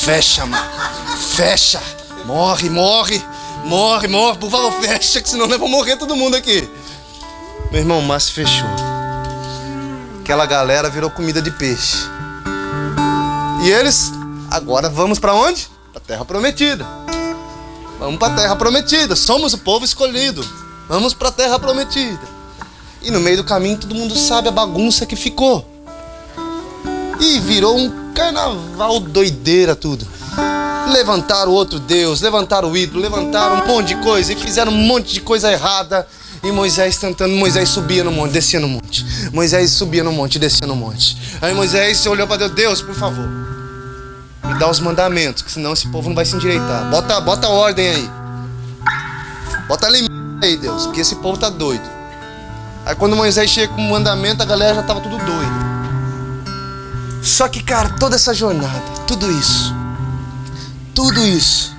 fecha, 0.00 0.44
mar, 0.44 1.16
fecha, 1.34 1.80
morre, 2.26 2.68
morre, 2.68 3.24
morre, 3.64 4.06
morre, 4.06 4.36
por 4.36 4.50
favor, 4.50 4.70
fecha, 4.82 5.22
que 5.22 5.30
senão 5.30 5.46
nós 5.46 5.58
vamos 5.58 5.74
morrer 5.74 5.96
todo 5.96 6.14
mundo 6.14 6.36
aqui. 6.36 6.68
Meu 7.72 7.80
irmão, 7.80 8.02
mas 8.02 8.28
fechou. 8.28 8.68
Aquela 10.20 10.44
galera 10.44 10.90
virou 10.90 11.08
comida 11.08 11.40
de 11.40 11.50
peixe. 11.52 11.96
E 13.62 13.70
eles, 13.70 14.12
agora 14.54 14.88
vamos 14.88 15.18
para 15.18 15.34
onde? 15.34 15.68
Para 15.92 16.00
terra 16.00 16.24
prometida. 16.24 16.86
Vamos 17.98 18.18
para 18.18 18.34
terra 18.34 18.56
prometida. 18.56 19.16
Somos 19.16 19.52
o 19.52 19.58
povo 19.58 19.84
escolhido. 19.84 20.44
Vamos 20.88 21.12
para 21.12 21.32
terra 21.32 21.58
prometida. 21.58 22.20
E 23.02 23.10
no 23.10 23.20
meio 23.20 23.38
do 23.38 23.44
caminho 23.44 23.78
todo 23.78 23.94
mundo 23.94 24.16
sabe 24.16 24.48
a 24.48 24.52
bagunça 24.52 25.06
que 25.06 25.16
ficou. 25.16 25.68
E 27.20 27.40
virou 27.40 27.76
um 27.76 28.12
carnaval 28.14 29.00
doideira 29.00 29.74
tudo. 29.74 30.06
Levantaram 30.92 31.50
outro 31.50 31.80
Deus, 31.80 32.20
levantaram 32.20 32.70
o 32.70 32.76
ídolo, 32.76 33.00
levantaram 33.00 33.64
um 33.64 33.66
monte 33.66 33.88
de 33.88 33.96
coisa 33.96 34.32
e 34.32 34.36
fizeram 34.36 34.70
um 34.70 34.76
monte 34.76 35.14
de 35.14 35.20
coisa 35.20 35.50
errada. 35.50 36.06
E 36.42 36.52
Moisés 36.52 36.98
tentando, 36.98 37.34
Moisés 37.34 37.70
subia 37.70 38.04
no 38.04 38.12
monte, 38.12 38.32
descia 38.32 38.60
no 38.60 38.68
monte. 38.68 39.04
Moisés 39.32 39.70
subia 39.70 40.04
no 40.04 40.12
monte, 40.12 40.38
descia 40.38 40.66
no 40.66 40.76
monte. 40.76 41.16
Aí 41.40 41.54
Moisés 41.54 42.04
olhou 42.06 42.26
para 42.26 42.48
Deus, 42.48 42.52
Deus, 42.52 42.82
por 42.82 42.94
favor, 42.94 43.26
me 44.46 44.58
dá 44.58 44.68
os 44.68 44.80
mandamentos, 44.80 45.42
que 45.42 45.50
senão 45.50 45.72
esse 45.72 45.88
povo 45.88 46.08
não 46.08 46.16
vai 46.16 46.24
se 46.24 46.36
endireitar. 46.36 46.90
Bota, 46.90 47.20
bota 47.20 47.48
ordem 47.48 47.88
aí. 47.88 48.10
Bota 49.66 49.88
limite 49.88 50.12
aí, 50.42 50.56
Deus, 50.56 50.84
porque 50.86 51.00
esse 51.00 51.16
povo 51.16 51.38
tá 51.38 51.48
doido. 51.48 51.84
Aí 52.84 52.94
quando 52.94 53.16
Moisés 53.16 53.50
chega 53.50 53.72
com 53.72 53.80
o 53.80 53.90
mandamento, 53.90 54.42
a 54.42 54.46
galera 54.46 54.74
já 54.74 54.82
tava 54.82 55.00
tudo 55.00 55.16
doida. 55.16 55.74
Só 57.22 57.48
que, 57.48 57.62
cara, 57.62 57.88
toda 57.88 58.16
essa 58.16 58.34
jornada, 58.34 58.82
tudo 59.06 59.30
isso, 59.30 59.74
tudo 60.94 61.26
isso, 61.26 61.74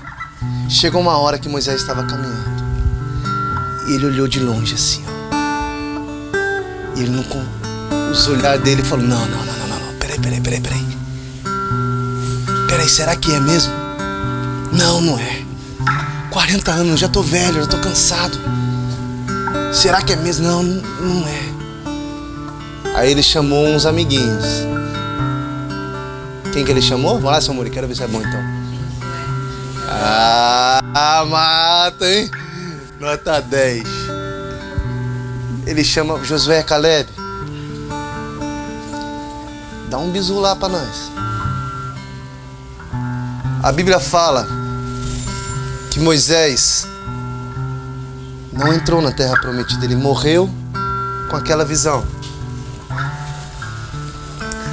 chegou 0.68 1.00
uma 1.00 1.18
hora 1.20 1.38
que 1.38 1.48
Moisés 1.48 1.80
estava 1.80 2.04
caminhando. 2.04 2.56
E 3.88 3.94
ele 3.94 4.08
olhou 4.08 4.28
de 4.28 4.40
longe 4.40 4.74
assim, 4.74 5.06
ó. 5.08 5.16
E 6.96 7.02
ele 7.02 7.12
não 7.12 7.24
com 7.24 7.44
os 8.12 8.28
olhares 8.28 8.64
dele 8.64 8.82
falou: 8.84 9.06
Não, 9.06 9.20
não, 9.28 9.46
não, 9.46 9.46
não, 9.46 9.68
não, 9.68 9.80
não. 9.80 9.94
Peraí, 10.00 10.18
peraí, 10.18 10.42
peraí, 10.42 10.62
peraí. 10.62 10.95
Peraí, 12.68 12.88
será 12.88 13.16
que 13.16 13.32
é 13.34 13.40
mesmo? 13.40 13.74
Não, 14.72 15.02
não 15.02 15.20
é. 15.20 15.44
40 16.32 16.72
anos, 16.72 17.00
já 17.00 17.08
tô 17.08 17.22
velho, 17.22 17.62
já 17.62 17.68
tô 17.68 17.78
cansado. 17.80 18.38
Será 19.74 20.02
que 20.02 20.14
é 20.14 20.16
mesmo? 20.16 20.48
Não, 20.48 20.64
não 20.64 21.28
é. 21.28 21.56
Aí 22.96 23.12
ele 23.12 23.24
chamou 23.24 23.66
uns 23.66 23.86
amiguinhos. 23.86 24.46
Quem 26.54 26.64
que 26.64 26.72
ele 26.72 26.82
chamou? 26.82 27.16
Vamos 27.16 27.32
lá, 27.32 27.42
seu 27.42 27.54
Muri, 27.54 27.70
quero 27.70 27.88
ver 27.88 27.96
se 27.96 28.04
é 28.04 28.08
bom 28.08 28.20
então. 28.20 28.42
Ah, 29.88 31.26
mata, 31.28 32.10
hein? 32.10 32.32
Nota 33.00 33.42
10. 33.42 33.84
Ele 35.66 35.84
chama 35.84 36.24
Josué 36.24 36.64
Caleb. 36.64 37.10
Dá 39.90 39.98
um 39.98 40.12
bisu 40.12 40.40
lá 40.40 40.56
pra 40.56 40.70
nós. 40.70 41.15
A 43.66 43.72
Bíblia 43.72 44.00
fala 44.00 44.48
que 45.90 46.00
Moisés 46.00 46.86
não 48.54 48.72
entrou 48.72 49.02
na 49.02 49.12
terra 49.12 49.42
prometida, 49.42 49.86
ele 49.86 49.96
morreu 49.96 50.48
com 51.32 51.36
aquela 51.36 51.66
visão. 51.66 52.06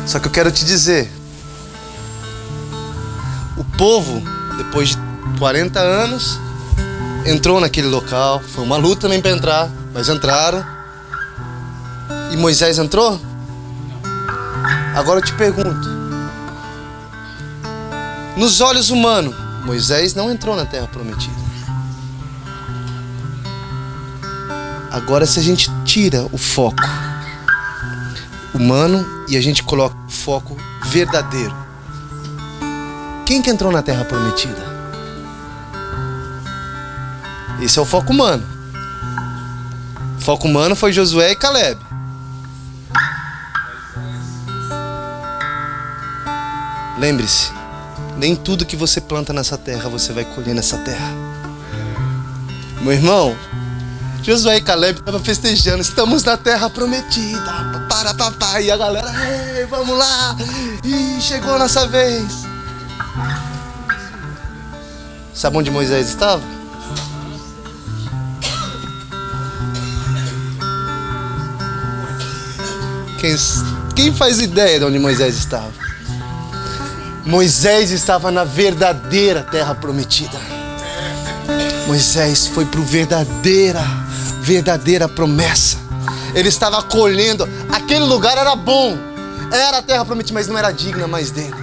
Só 0.06 0.18
que 0.18 0.26
eu 0.26 0.30
quero 0.30 0.52
te 0.52 0.62
dizer, 0.66 1.10
o 3.56 3.64
povo, 3.78 4.22
depois 4.58 4.90
de 4.90 4.98
40 5.38 5.80
anos, 5.80 6.38
entrou 7.24 7.60
naquele 7.60 7.88
local. 7.88 8.42
Foi 8.46 8.62
uma 8.62 8.76
luta 8.76 9.00
também 9.00 9.22
para 9.22 9.30
entrar, 9.30 9.70
mas 9.94 10.10
entraram. 10.10 10.62
E 12.30 12.36
Moisés 12.36 12.78
entrou? 12.78 13.18
Agora 14.94 15.20
eu 15.20 15.24
te 15.24 15.32
pergunto: 15.32 15.91
nos 18.36 18.60
olhos 18.60 18.90
humanos, 18.90 19.34
Moisés 19.64 20.14
não 20.14 20.30
entrou 20.30 20.56
na 20.56 20.66
terra 20.66 20.86
prometida. 20.88 21.42
Agora, 24.90 25.24
se 25.24 25.40
a 25.40 25.42
gente 25.42 25.70
tira 25.84 26.26
o 26.32 26.38
foco 26.38 26.82
humano 28.52 29.24
e 29.28 29.36
a 29.36 29.40
gente 29.40 29.62
coloca 29.62 29.96
o 30.06 30.10
foco 30.10 30.56
verdadeiro, 30.84 31.54
quem 33.24 33.40
que 33.40 33.50
entrou 33.50 33.72
na 33.72 33.82
terra 33.82 34.04
prometida? 34.04 34.72
Esse 37.60 37.78
é 37.78 37.82
o 37.82 37.86
foco 37.86 38.12
humano. 38.12 38.44
O 40.18 40.20
foco 40.20 40.46
humano 40.46 40.76
foi 40.76 40.92
Josué 40.92 41.30
e 41.30 41.36
Caleb. 41.36 41.80
Lembre-se, 46.98 47.50
nem 48.22 48.36
tudo 48.36 48.64
que 48.64 48.76
você 48.76 49.00
planta 49.00 49.32
nessa 49.32 49.58
terra 49.58 49.88
você 49.88 50.12
vai 50.12 50.24
colher 50.24 50.54
nessa 50.54 50.78
terra. 50.78 51.12
Meu 52.80 52.92
irmão, 52.92 53.36
Josué 54.22 54.58
e 54.58 54.60
Caleb 54.60 55.00
estavam 55.00 55.20
festejando, 55.20 55.82
estamos 55.82 56.22
na 56.22 56.36
terra 56.36 56.70
prometida. 56.70 57.52
Para 57.88 58.14
papai, 58.14 58.66
e 58.66 58.70
a 58.70 58.76
galera, 58.76 59.10
Ei, 59.58 59.66
vamos 59.66 59.98
lá. 59.98 60.36
E 60.84 61.20
chegou 61.20 61.52
a 61.56 61.58
nossa 61.58 61.88
vez. 61.88 62.46
Sabe 65.34 65.56
onde 65.56 65.72
Moisés 65.72 66.08
estava? 66.08 66.44
Quem, 73.18 73.36
quem 73.96 74.14
faz 74.14 74.38
ideia 74.38 74.78
de 74.78 74.84
onde 74.84 75.00
Moisés 75.00 75.36
estava? 75.36 75.91
Moisés 77.24 77.90
estava 77.90 78.30
na 78.30 78.44
verdadeira 78.44 79.42
terra 79.42 79.74
prometida. 79.74 80.38
Moisés 81.86 82.46
foi 82.46 82.64
para 82.64 82.80
o 82.80 82.84
verdadeira, 82.84 83.82
verdadeira 84.40 85.08
promessa. 85.08 85.76
Ele 86.34 86.48
estava 86.48 86.82
colhendo. 86.82 87.48
Aquele 87.70 88.04
lugar 88.04 88.36
era 88.36 88.56
bom, 88.56 88.96
era 89.52 89.78
a 89.78 89.82
terra 89.82 90.04
prometida, 90.04 90.34
mas 90.34 90.48
não 90.48 90.58
era 90.58 90.72
digna 90.72 91.06
mais 91.06 91.30
dele. 91.30 91.54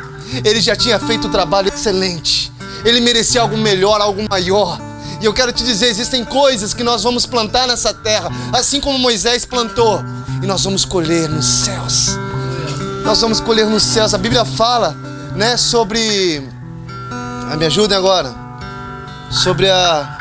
Ele 0.46 0.62
já 0.62 0.76
tinha 0.76 1.00
feito 1.00 1.28
o 1.28 1.32
trabalho 1.32 1.70
excelente. 1.74 2.52
Ele 2.86 3.02
merecia 3.02 3.42
algo 3.42 3.58
melhor, 3.58 4.00
algo 4.00 4.26
maior. 4.30 4.80
E 5.20 5.26
eu 5.26 5.34
quero 5.34 5.52
te 5.52 5.64
dizer, 5.64 5.88
existem 5.88 6.24
coisas 6.24 6.74
que 6.74 6.84
nós 6.84 7.04
vamos 7.04 7.26
plantar 7.26 7.68
nessa 7.68 7.94
terra, 7.94 8.32
assim 8.54 8.80
como 8.80 8.98
Moisés 8.98 9.44
plantou, 9.44 10.02
e 10.42 10.48
nós 10.48 10.64
vamos 10.64 10.86
colher 10.86 11.28
nos 11.28 11.46
céus. 11.46 12.18
Nós 13.04 13.20
vamos 13.20 13.42
colher 13.42 13.66
nos 13.66 13.84
céus. 13.84 14.14
A 14.14 14.18
Bíblia 14.18 14.46
fala, 14.46 14.96
né, 15.40 15.56
sobre 15.56 16.46
ah, 17.50 17.56
me 17.56 17.66
ajudem 17.66 17.98
agora. 17.98 18.36
Sobre 19.32 19.70
a 19.70 20.18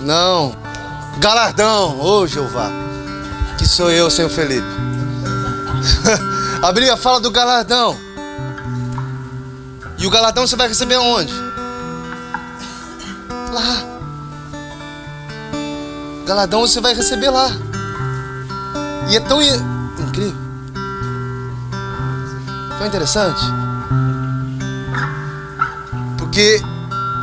Não. 0.00 0.56
Galardão, 1.18 2.00
ô 2.00 2.18
oh, 2.18 2.26
Jeová. 2.26 2.68
Que 3.58 3.66
sou 3.66 3.92
eu, 3.92 4.10
Senhor 4.10 4.28
Felipe. 4.28 4.66
a 6.62 6.72
Bíblia 6.72 6.96
fala 6.96 7.20
do 7.20 7.30
galardão. 7.30 7.96
E 9.98 10.06
o 10.06 10.10
galardão 10.10 10.48
você 10.48 10.56
vai 10.56 10.66
receber 10.66 10.96
onde? 10.96 11.32
Lá. 13.52 13.84
Galardão 16.26 16.60
você 16.62 16.80
vai 16.80 16.92
receber 16.92 17.30
lá. 17.30 17.50
E 19.08 19.16
é 19.16 19.20
tão 19.20 19.40
incrível. 19.40 20.45
Tão 22.78 22.86
interessante. 22.86 23.40
Porque 26.18 26.62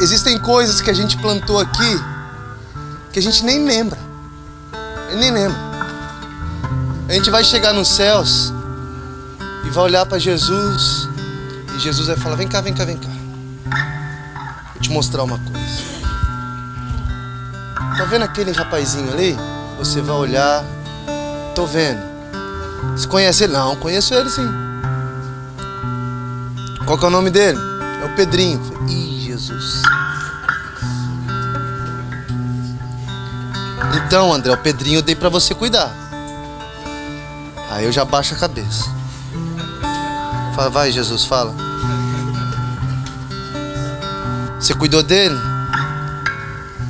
existem 0.01 0.39
coisas 0.39 0.81
que 0.81 0.89
a 0.89 0.93
gente 0.93 1.17
plantou 1.17 1.59
aqui 1.59 2.13
que 3.11 3.19
a 3.19 3.21
gente 3.21 3.45
nem 3.45 3.63
lembra. 3.63 3.99
Eu 5.11 5.17
nem 5.17 5.31
lembra. 5.31 5.57
A 7.07 7.13
gente 7.13 7.29
vai 7.29 7.43
chegar 7.43 7.71
nos 7.73 7.87
céus 7.87 8.51
e 9.63 9.69
vai 9.69 9.83
olhar 9.83 10.05
para 10.05 10.17
Jesus 10.17 11.07
e 11.75 11.79
Jesus 11.79 12.07
vai 12.07 12.17
falar: 12.17 12.35
Vem 12.35 12.47
cá, 12.47 12.59
vem 12.59 12.73
cá, 12.73 12.83
vem 12.83 12.97
cá. 12.97 13.09
Vou 14.73 14.81
te 14.81 14.89
mostrar 14.89 15.23
uma 15.23 15.37
coisa. 15.37 15.93
Tá 17.97 18.05
vendo 18.05 18.23
aquele 18.23 18.51
rapazinho 18.51 19.13
ali? 19.13 19.37
Você 19.77 20.01
vai 20.01 20.15
olhar. 20.15 20.65
Tô 21.53 21.67
vendo. 21.67 22.01
Você 22.97 23.07
conhece 23.07 23.43
ele? 23.43 23.53
Não, 23.53 23.75
conheço 23.75 24.15
ele 24.15 24.29
sim. 24.31 24.72
Qual 26.85 26.97
que 26.97 27.05
é 27.05 27.07
o 27.07 27.11
nome 27.11 27.29
dele? 27.29 27.57
É 28.01 28.05
o 28.05 28.15
Pedrinho. 28.15 28.61
Ih, 28.89 29.25
Jesus. 29.25 29.81
Então, 33.95 34.33
André, 34.33 34.53
o 34.53 34.57
Pedrinho 34.57 34.99
eu 34.99 35.01
dei 35.01 35.15
para 35.15 35.29
você 35.29 35.55
cuidar. 35.55 35.91
Aí 37.71 37.85
eu 37.85 37.91
já 37.91 38.05
baixo 38.05 38.35
a 38.35 38.37
cabeça. 38.37 38.85
Fala, 40.55 40.69
vai, 40.69 40.91
Jesus, 40.91 41.25
fala. 41.25 41.53
Você 44.59 44.73
cuidou 44.73 45.01
dele? 45.01 45.35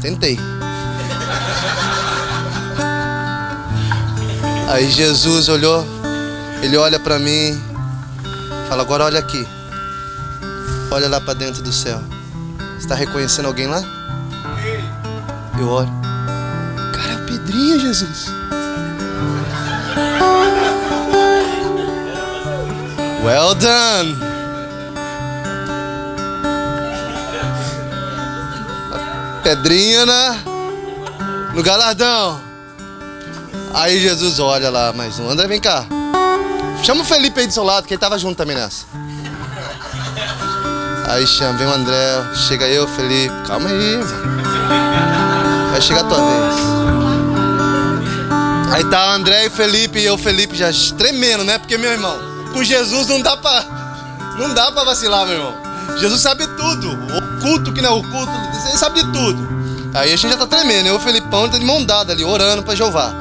Tentei. 0.02 0.38
Aí 4.70 4.90
Jesus 4.90 5.50
olhou, 5.50 5.86
ele 6.62 6.78
olha 6.78 7.00
para 7.00 7.20
mim, 7.20 7.62
fala: 8.68 8.82
Agora 8.82 9.06
olha 9.06 9.20
aqui. 9.20 9.48
Olha 10.94 11.10
lá 11.10 11.20
para 11.20 11.34
dentro 11.34 11.64
do 11.64 11.74
céu. 11.74 12.00
Está 12.78 12.94
reconhecendo 12.94 13.48
alguém 13.48 13.66
lá? 13.66 13.82
Eu 15.60 15.68
olho. 15.68 15.90
Cara, 16.94 17.14
é 17.14 17.16
o 17.16 17.26
Pedrinho, 17.26 17.80
Jesus. 17.80 18.28
Well 23.26 23.56
done. 23.56 24.16
Pedrinha 29.42 30.06
na, 30.06 30.36
no 31.56 31.64
galardão. 31.64 32.40
Aí 33.74 34.00
Jesus 34.00 34.38
olha 34.38 34.70
lá, 34.70 34.94
mais 34.94 35.18
um. 35.18 35.28
André, 35.28 35.48
vem 35.48 35.60
cá. 35.60 35.88
Chama 36.84 37.02
o 37.02 37.04
Felipe 37.06 37.40
aí 37.40 37.48
do 37.48 37.54
seu 37.54 37.64
lado, 37.64 37.88
que 37.88 37.96
ele 37.96 38.00
tava 38.00 38.20
junto 38.20 38.38
também 38.38 38.56
nessa. 38.56 38.86
Aí 41.14 41.28
chama, 41.28 41.60
vem 41.60 41.68
o 41.68 41.72
André, 41.72 42.24
chega 42.34 42.68
eu, 42.68 42.88
Felipe. 42.88 43.36
Calma 43.46 43.70
aí, 43.70 43.98
mano. 43.98 44.34
Vai 45.70 45.80
chegar 45.80 46.02
a 46.02 46.04
tua 46.06 46.18
vez. 46.18 46.56
Aí 48.74 48.84
tá 48.86 49.10
o 49.10 49.12
André 49.12 49.46
e 49.46 49.50
Felipe, 49.52 50.00
e 50.00 50.06
eu, 50.06 50.18
Felipe, 50.18 50.56
já 50.56 50.72
tremendo, 50.98 51.44
né? 51.44 51.60
Porque, 51.60 51.78
meu 51.78 51.92
irmão, 51.92 52.18
com 52.52 52.64
Jesus 52.64 53.06
não 53.10 53.22
dá 53.22 53.38
pra. 53.38 53.64
Não 54.40 54.56
dá 54.56 54.72
pra 54.72 54.86
vacilar, 54.86 55.28
meu 55.28 55.36
irmão. 55.36 55.54
Jesus 56.00 56.20
sabe 56.20 56.48
tudo. 56.48 56.92
O 56.92 57.42
culto 57.42 57.72
que 57.72 57.80
não 57.80 57.90
é 57.92 57.94
o 57.94 58.02
culto, 58.02 58.32
ele 58.68 58.76
sabe 58.76 59.04
de 59.04 59.12
tudo. 59.12 59.48
Aí 59.94 60.12
a 60.12 60.16
gente 60.18 60.32
já 60.32 60.38
tá 60.38 60.48
tremendo. 60.48 60.88
Eu 60.88 60.96
o 60.96 61.00
Felipão 61.00 61.48
tá 61.48 61.60
de 61.60 61.64
mão 61.64 61.86
dada 61.86 62.12
ali, 62.12 62.24
orando 62.24 62.64
pra 62.64 62.74
Jeová. 62.74 63.14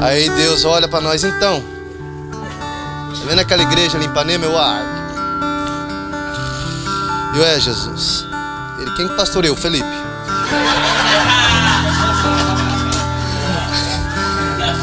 Aí 0.00 0.28
Deus 0.28 0.64
olha 0.64 0.88
pra 0.88 1.00
nós 1.00 1.22
então. 1.22 1.62
Tá 2.32 3.26
vendo 3.28 3.38
aquela 3.38 3.62
igreja 3.62 3.96
ali 3.96 4.06
em 4.06 4.08
Ipanema? 4.08 4.44
Eu, 4.44 4.58
ah. 4.58 4.99
Eu 7.34 7.44
é 7.44 7.60
Jesus. 7.60 8.26
Ele 8.78 8.90
quem 8.96 9.08
pastoreou? 9.08 9.56
Felipe. 9.56 9.86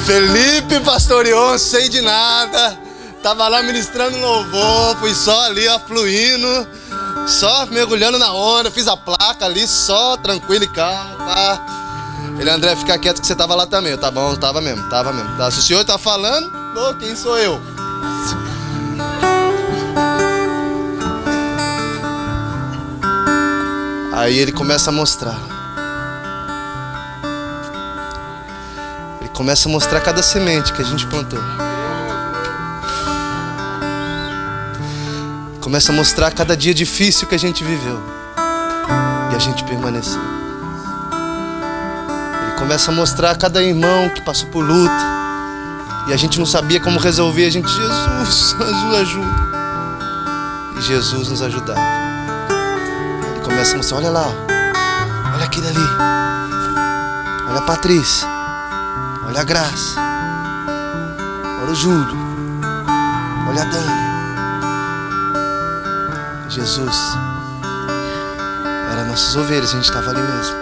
Felipe 0.06 0.80
pastoreou, 0.82 1.60
sei 1.60 1.90
de 1.90 2.00
nada. 2.02 2.80
Tava 3.22 3.48
lá 3.48 3.62
ministrando 3.62 4.18
louvor, 4.18 4.96
fui 4.98 5.14
só 5.14 5.44
ali, 5.44 5.68
ó, 5.68 5.78
fluindo. 5.80 6.68
Só 7.28 7.66
mergulhando 7.66 8.18
na 8.18 8.32
onda, 8.32 8.72
fiz 8.72 8.88
a 8.88 8.96
placa 8.96 9.46
ali, 9.46 9.68
só 9.68 10.16
tranquilo 10.16 10.64
e 10.64 10.68
calmo, 10.68 11.18
pá. 11.18 11.60
Ele, 12.40 12.50
André, 12.50 12.76
fica 12.76 12.98
quieto 12.98 13.20
que 13.20 13.28
você 13.28 13.36
tava 13.36 13.54
lá 13.54 13.66
também. 13.66 13.92
Eu, 13.92 13.98
tá 13.98 14.10
bom, 14.10 14.34
tava 14.36 14.62
mesmo, 14.62 14.88
tava 14.90 15.12
mesmo. 15.12 15.36
Tá, 15.38 15.52
se 15.52 15.60
o 15.60 15.62
senhor 15.62 15.84
tá 15.84 15.98
falando, 15.98 16.50
quem 17.00 17.16
sou 17.16 17.38
eu? 17.38 17.60
Aí 24.18 24.40
ele 24.40 24.52
começa 24.52 24.90
a 24.90 24.92
mostrar. 24.92 25.40
Ele 29.22 29.30
começa 29.30 29.70
a 29.70 29.72
mostrar 29.72 30.02
cada 30.02 30.24
semente 30.24 30.74
que 30.74 30.82
a 30.82 30.86
gente 30.86 31.06
plantou. 31.06 31.38
Começa 35.62 35.92
a 35.92 35.96
mostrar 35.96 36.32
cada 36.32 36.58
dia 36.58 36.74
difícil 36.74 37.28
que 37.28 37.36
a 37.36 37.38
gente 37.38 37.64
viveu. 37.64 38.02
E 39.34 39.36
a 39.36 39.40
gente 39.40 39.64
permaneceu. 39.66 40.20
Ele 42.42 42.58
começa 42.58 42.90
a 42.90 42.96
mostrar 42.96 43.38
cada 43.38 43.62
irmão 43.62 44.10
que 44.10 44.22
passou 44.22 44.50
por 44.50 44.66
luta. 44.66 45.06
E 46.08 46.14
a 46.14 46.18
gente 46.18 46.40
não 46.40 46.46
sabia 46.48 46.80
como 46.80 46.98
resolver. 46.98 47.46
A 47.46 47.52
gente, 47.52 47.70
Jesus, 47.70 48.56
ajuda. 49.00 49.36
E 50.76 50.82
Jesus 50.82 51.30
nos 51.30 51.44
ajudava. 51.44 51.97
Ele 53.58 53.66
começa 53.66 53.74
a 53.74 53.78
mostrar, 53.78 53.98
olha 53.98 54.12
lá, 54.12 54.28
olha 55.34 55.46
aquele 55.46 55.68
ali. 55.68 55.90
Olha 57.50 57.58
a 57.58 57.62
Patrícia. 57.64 58.28
Olha 59.26 59.42
a 59.42 59.44
Graça. 59.44 60.00
Olha 61.64 61.72
o 61.72 61.76
Júlio. 61.76 62.18
Olha 63.50 63.64
a 63.64 63.66
Dani. 63.66 64.08
Jesus 66.50 67.18
era 68.92 69.06
nossas 69.06 69.36
ovelhas, 69.36 69.72
a 69.72 69.74
gente 69.78 69.86
estava 69.86 70.12
ali 70.12 70.22
mesmo. 70.22 70.56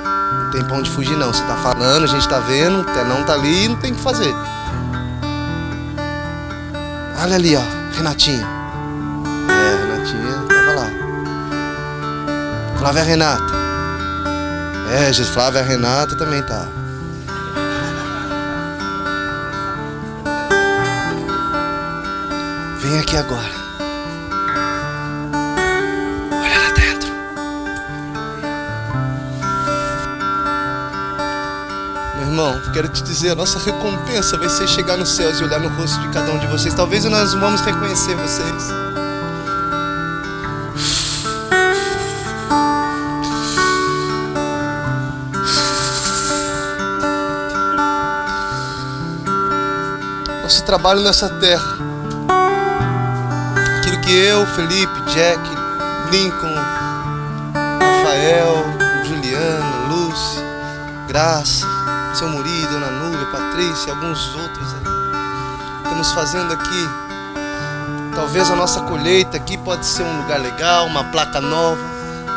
Não 0.43 0.51
tem 0.51 0.63
pra 0.63 0.77
onde 0.77 0.89
fugir 0.89 1.17
não. 1.17 1.33
Você 1.33 1.43
tá 1.43 1.57
falando, 1.57 2.05
a 2.05 2.07
gente 2.07 2.25
tá 2.29 2.39
vendo, 2.39 2.79
o 2.79 2.85
telão 2.85 3.25
tá 3.25 3.33
ali 3.33 3.65
e 3.65 3.67
não 3.67 3.75
tem 3.75 3.91
o 3.91 3.95
que 3.95 4.01
fazer. 4.01 4.33
Olha 7.21 7.35
ali, 7.35 7.57
ó, 7.57 7.63
Renatinha. 7.97 8.47
É, 9.49 9.75
Renatinha. 9.83 10.54
Flávia 12.85 13.01
Renata. 13.01 13.53
É, 14.91 15.11
Jesus, 15.11 15.29
Flávia 15.29 15.63
Renata 15.63 16.15
também 16.15 16.43
tá. 16.43 16.67
Vem 22.79 22.99
aqui 22.99 23.17
agora. 23.17 23.55
Olha 26.31 26.59
lá 26.59 26.71
dentro. 26.75 27.09
Meu 32.19 32.27
irmão, 32.27 32.61
quero 32.71 32.87
te 32.89 33.01
dizer, 33.01 33.31
a 33.31 33.35
nossa 33.35 33.57
recompensa 33.57 34.37
vai 34.37 34.47
ser 34.47 34.67
chegar 34.67 34.95
nos 34.95 35.15
céus 35.15 35.39
e 35.39 35.43
olhar 35.43 35.59
no 35.59 35.69
rosto 35.69 35.99
de 36.01 36.09
cada 36.09 36.31
um 36.31 36.37
de 36.37 36.45
vocês. 36.45 36.71
Talvez 36.75 37.03
nós 37.05 37.33
vamos 37.33 37.61
reconhecer 37.61 38.15
vocês. 38.15 38.94
Trabalho 50.65 51.01
nessa 51.01 51.29
terra. 51.29 51.77
Aquilo 53.77 54.01
que 54.01 54.11
eu, 54.11 54.45
Felipe, 54.47 55.01
Jack, 55.13 55.39
Lincoln, 56.11 56.55
Rafael, 57.79 58.65
Juliana, 59.05 59.87
Lúcia, 59.87 60.43
Graça, 61.07 61.67
seu 62.15 62.27
Muri, 62.29 62.65
Dona 62.65 62.87
Núbia, 62.87 63.27
Patrícia 63.27 63.89
e 63.89 63.91
alguns 63.91 64.35
outros 64.35 64.73
aí. 64.73 65.83
Estamos 65.83 66.11
fazendo 66.13 66.51
aqui. 66.51 66.89
Talvez 68.15 68.49
a 68.49 68.55
nossa 68.55 68.81
colheita 68.81 69.37
aqui 69.37 69.57
pode 69.57 69.85
ser 69.85 70.03
um 70.03 70.21
lugar 70.21 70.39
legal, 70.39 70.87
uma 70.87 71.03
placa 71.05 71.39
nova, 71.39 71.81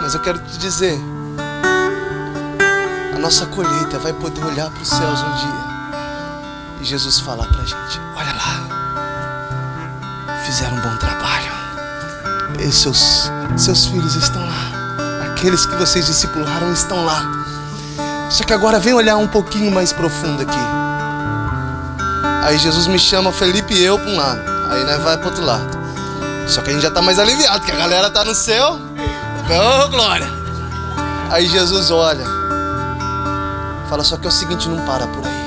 mas 0.02 0.12
eu 0.12 0.20
quero 0.20 0.38
te 0.40 0.58
dizer, 0.58 1.00
a 3.14 3.18
nossa 3.18 3.46
colheita 3.46 3.98
vai 3.98 4.12
poder 4.12 4.44
olhar 4.44 4.68
para 4.70 4.82
os 4.82 4.88
céus 4.88 5.22
um 5.22 5.36
dia 5.36 5.67
e 6.80 6.84
Jesus 6.84 7.20
falar 7.20 7.46
para 7.46 7.62
a 7.62 7.64
gente: 7.64 8.00
olha 8.16 8.32
lá, 8.32 8.62
fizeram 10.44 10.76
um 10.76 10.80
bom 10.80 10.96
trabalho. 10.96 11.52
E 12.58 12.72
seus, 12.72 13.30
seus 13.56 13.86
filhos 13.86 14.14
estão 14.16 14.44
lá. 14.44 15.30
Aqueles 15.30 15.64
que 15.66 15.76
vocês 15.76 16.06
discipularam 16.06 16.72
estão 16.72 17.04
lá. 17.04 17.22
Só 18.30 18.44
que 18.44 18.52
agora 18.52 18.78
vem 18.78 18.92
olhar 18.92 19.16
um 19.16 19.28
pouquinho 19.28 19.70
mais 19.70 19.92
profundo 19.92 20.42
aqui. 20.42 20.58
Aí 22.42 22.58
Jesus 22.58 22.86
me 22.86 22.98
chama, 22.98 23.32
Felipe 23.32 23.74
e 23.74 23.84
eu 23.84 23.98
para 23.98 24.10
um 24.10 24.16
lado. 24.16 24.40
Aí 24.70 24.84
nós 24.84 25.02
vai 25.02 25.16
para 25.16 25.26
outro 25.26 25.44
lado. 25.44 25.78
Só 26.46 26.62
que 26.62 26.70
a 26.70 26.72
gente 26.72 26.82
já 26.82 26.90
tá 26.90 27.02
mais 27.02 27.18
aliviado, 27.18 27.64
que 27.64 27.72
a 27.72 27.76
galera 27.76 28.10
tá 28.10 28.24
no 28.24 28.34
céu. 28.34 28.78
Oh, 29.50 29.88
glória! 29.88 30.26
Aí 31.30 31.46
Jesus 31.46 31.90
olha. 31.90 32.24
Fala, 33.88 34.02
só 34.02 34.16
que 34.16 34.26
é 34.26 34.28
o 34.28 34.32
seguinte, 34.32 34.68
não 34.68 34.84
para 34.84 35.06
por 35.06 35.26
aí. 35.26 35.37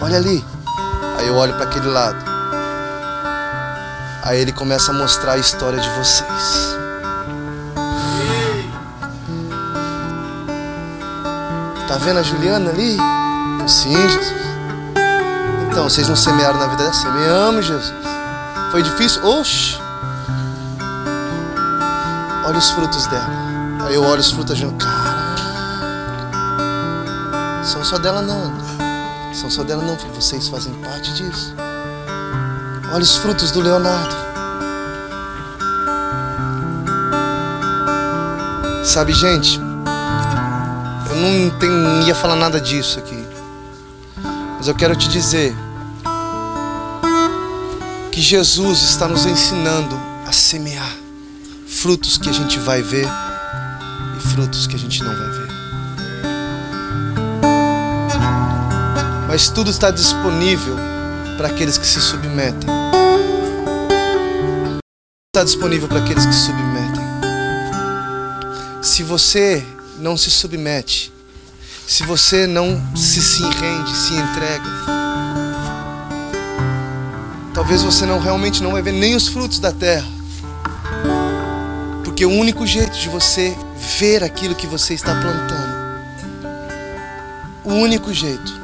Olha 0.00 0.16
ali. 0.16 0.44
Aí 1.18 1.26
eu 1.26 1.34
olho 1.34 1.54
para 1.54 1.64
aquele 1.64 1.88
lado. 1.88 2.16
Aí 4.22 4.40
ele 4.40 4.52
começa 4.52 4.92
a 4.92 4.94
mostrar 4.94 5.32
a 5.32 5.38
história 5.38 5.80
de 5.80 5.88
vocês. 5.90 6.78
Tá 11.88 11.96
vendo 11.96 12.18
a 12.18 12.22
Juliana 12.22 12.70
ali? 12.70 12.98
Sim, 13.66 14.08
Jesus. 14.08 14.34
Então, 15.70 15.88
vocês 15.88 16.08
não 16.08 16.16
semearam 16.16 16.58
na 16.58 16.66
vida 16.66 16.82
dela? 16.82 16.92
Semeamos, 16.92 17.66
Jesus. 17.66 17.94
Foi 18.70 18.82
difícil? 18.82 19.24
Oxi. 19.24 19.78
Olha 22.46 22.58
os 22.58 22.70
frutos 22.70 23.06
dela. 23.06 23.28
Aí 23.86 23.94
eu 23.94 24.02
olho 24.02 24.20
os 24.20 24.30
frutos 24.30 24.56
de 24.56 24.66
Caraca. 24.66 25.42
São 27.64 27.84
só 27.84 27.98
dela 27.98 28.22
não. 28.22 28.77
São 29.38 29.48
só 29.48 29.62
dela 29.62 29.84
não. 29.84 29.96
Vocês 30.14 30.48
fazem 30.48 30.74
parte 30.82 31.12
disso. 31.14 31.54
Olha 32.92 33.02
os 33.02 33.16
frutos 33.18 33.52
do 33.52 33.60
Leonardo. 33.60 34.16
Sabe, 38.84 39.12
gente, 39.12 39.60
eu 41.08 41.16
não, 41.16 41.50
tenho, 41.60 41.72
não 41.72 42.02
ia 42.02 42.16
falar 42.16 42.34
nada 42.34 42.60
disso 42.60 42.98
aqui. 42.98 43.24
Mas 44.56 44.66
eu 44.66 44.74
quero 44.74 44.96
te 44.96 45.08
dizer 45.08 45.54
que 48.10 48.20
Jesus 48.20 48.82
está 48.82 49.06
nos 49.06 49.24
ensinando 49.24 49.94
a 50.26 50.32
semear 50.32 50.96
frutos 51.64 52.18
que 52.18 52.28
a 52.28 52.32
gente 52.32 52.58
vai 52.58 52.82
ver 52.82 53.06
e 54.16 54.20
frutos 54.34 54.66
que 54.66 54.74
a 54.74 54.78
gente 54.78 55.00
não 55.04 55.14
vai 55.16 55.30
ver. 55.30 55.47
Mas 59.38 59.50
tudo 59.50 59.70
está 59.70 59.92
disponível 59.92 60.74
para 61.36 61.46
aqueles 61.46 61.78
que 61.78 61.86
se 61.86 62.00
submetem. 62.00 62.68
Está 65.32 65.44
disponível 65.44 65.86
para 65.86 66.00
aqueles 66.00 66.26
que 66.26 66.34
se 66.34 66.46
submetem. 66.46 67.04
Se 68.82 69.04
você 69.04 69.64
não 70.00 70.16
se 70.16 70.28
submete, 70.28 71.12
se 71.86 72.02
você 72.02 72.48
não 72.48 72.82
se, 72.96 73.22
se 73.22 73.42
rende, 73.42 73.96
se 73.96 74.14
entrega, 74.14 74.64
talvez 77.54 77.80
você 77.84 78.04
não 78.06 78.18
realmente 78.18 78.60
não 78.60 78.72
vai 78.72 78.82
ver 78.82 78.90
nem 78.90 79.14
os 79.14 79.28
frutos 79.28 79.60
da 79.60 79.70
terra. 79.70 80.08
Porque 82.02 82.26
o 82.26 82.30
único 82.30 82.66
jeito 82.66 82.98
de 82.98 83.08
você 83.08 83.56
ver 84.00 84.24
aquilo 84.24 84.56
que 84.56 84.66
você 84.66 84.94
está 84.94 85.14
plantando, 85.14 85.78
o 87.62 87.74
único 87.74 88.12
jeito 88.12 88.57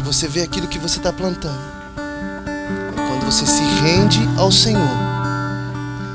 de 0.00 0.06
você 0.06 0.26
ver 0.26 0.44
aquilo 0.44 0.66
que 0.66 0.78
você 0.78 0.96
está 0.96 1.12
plantando, 1.12 1.60
é 1.98 3.06
quando 3.06 3.26
você 3.26 3.44
se 3.44 3.62
rende 3.82 4.18
ao 4.38 4.50
Senhor 4.50 4.80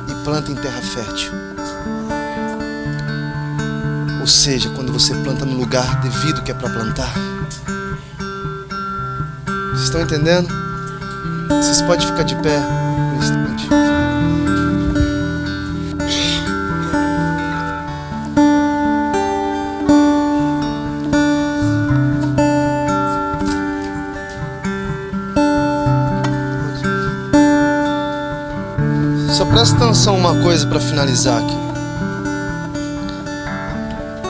e 0.10 0.24
planta 0.24 0.52
em 0.52 0.56
terra 0.56 0.82
fértil. 0.82 1.32
Ou 4.20 4.26
seja, 4.26 4.72
quando 4.72 4.92
você 4.92 5.14
planta 5.14 5.46
no 5.46 5.56
lugar 5.56 6.02
devido 6.02 6.42
que 6.42 6.50
é 6.50 6.56
para 6.56 6.68
plantar. 6.68 7.14
Vocês 9.70 9.84
estão 9.84 10.02
entendendo? 10.02 10.50
Vocês 11.50 11.84
podem 11.84 12.08
ficar 12.08 12.24
de 12.24 12.36
pé 12.38 12.60
presta 29.56 29.78
atenção 29.78 30.18
uma 30.18 30.36
coisa 30.42 30.68
para 30.68 30.82
finalizar 30.82 31.42
aqui. 31.42 31.56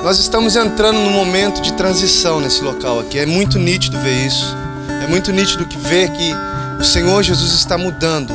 Nós 0.03 0.19
estamos 0.19 0.55
entrando 0.55 0.99
num 0.99 1.09
momento 1.09 1.63
de 1.63 1.73
transição 1.73 2.39
nesse 2.39 2.63
local 2.63 2.99
aqui. 2.99 3.17
É 3.17 3.25
muito 3.25 3.57
nítido 3.57 3.97
ver 3.97 4.27
isso. 4.27 4.55
É 5.03 5.07
muito 5.07 5.31
nítido 5.31 5.65
que 5.65 5.79
ver 5.79 6.11
que 6.11 6.31
o 6.79 6.83
Senhor 6.83 7.23
Jesus 7.23 7.53
está 7.53 7.75
mudando 7.75 8.31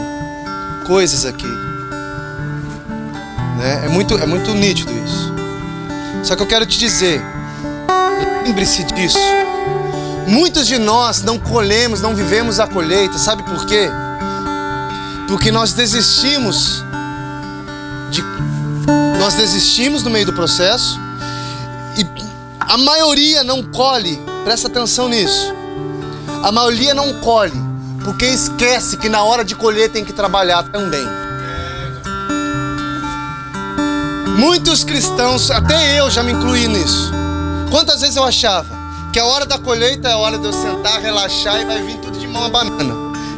coisas 0.84 1.24
aqui. 1.24 1.46
Né? 3.56 3.82
É, 3.84 3.88
muito, 3.88 4.18
é 4.18 4.26
muito 4.26 4.52
nítido 4.52 4.90
isso. 4.92 5.32
Só 6.24 6.34
que 6.34 6.42
eu 6.42 6.46
quero 6.48 6.66
te 6.66 6.76
dizer, 6.76 7.22
lembre-se 8.44 8.82
disso. 8.82 9.16
Muitos 10.26 10.66
de 10.66 10.76
nós 10.76 11.22
não 11.22 11.38
colhemos, 11.38 12.00
não 12.00 12.16
vivemos 12.16 12.58
a 12.58 12.66
colheita. 12.66 13.16
Sabe 13.16 13.44
por 13.44 13.64
quê? 13.64 13.88
Porque 15.30 15.52
nós 15.52 15.72
desistimos 15.72 16.84
de 18.10 18.20
nós 19.16 19.34
desistimos 19.34 20.02
no 20.02 20.10
meio 20.10 20.26
do 20.26 20.32
processo 20.32 20.98
e 21.96 22.04
a 22.58 22.76
maioria 22.76 23.44
não 23.44 23.62
colhe. 23.62 24.20
Presta 24.42 24.66
atenção 24.66 25.08
nisso. 25.08 25.54
A 26.42 26.50
maioria 26.50 26.94
não 26.94 27.14
colhe 27.20 27.70
porque 28.02 28.26
esquece 28.26 28.96
que 28.96 29.08
na 29.08 29.22
hora 29.22 29.44
de 29.44 29.54
colher 29.54 29.88
tem 29.90 30.04
que 30.04 30.12
trabalhar 30.12 30.64
também. 30.64 31.06
Muitos 34.36 34.82
cristãos, 34.82 35.48
até 35.48 36.00
eu 36.00 36.10
já 36.10 36.24
me 36.24 36.32
incluí 36.32 36.66
nisso. 36.66 37.12
Quantas 37.70 38.00
vezes 38.00 38.16
eu 38.16 38.24
achava 38.24 38.76
que 39.12 39.18
a 39.20 39.24
hora 39.24 39.46
da 39.46 39.58
colheita 39.58 40.08
é 40.08 40.12
a 40.12 40.18
hora 40.18 40.38
de 40.38 40.46
eu 40.46 40.52
sentar, 40.52 41.00
relaxar 41.00 41.60
e 41.60 41.64
vai 41.64 41.80
vir 41.82 41.98
tudo 41.98 42.18
de 42.18 42.26
mão 42.26 42.46
a 42.46 42.48
banana. 42.48 42.94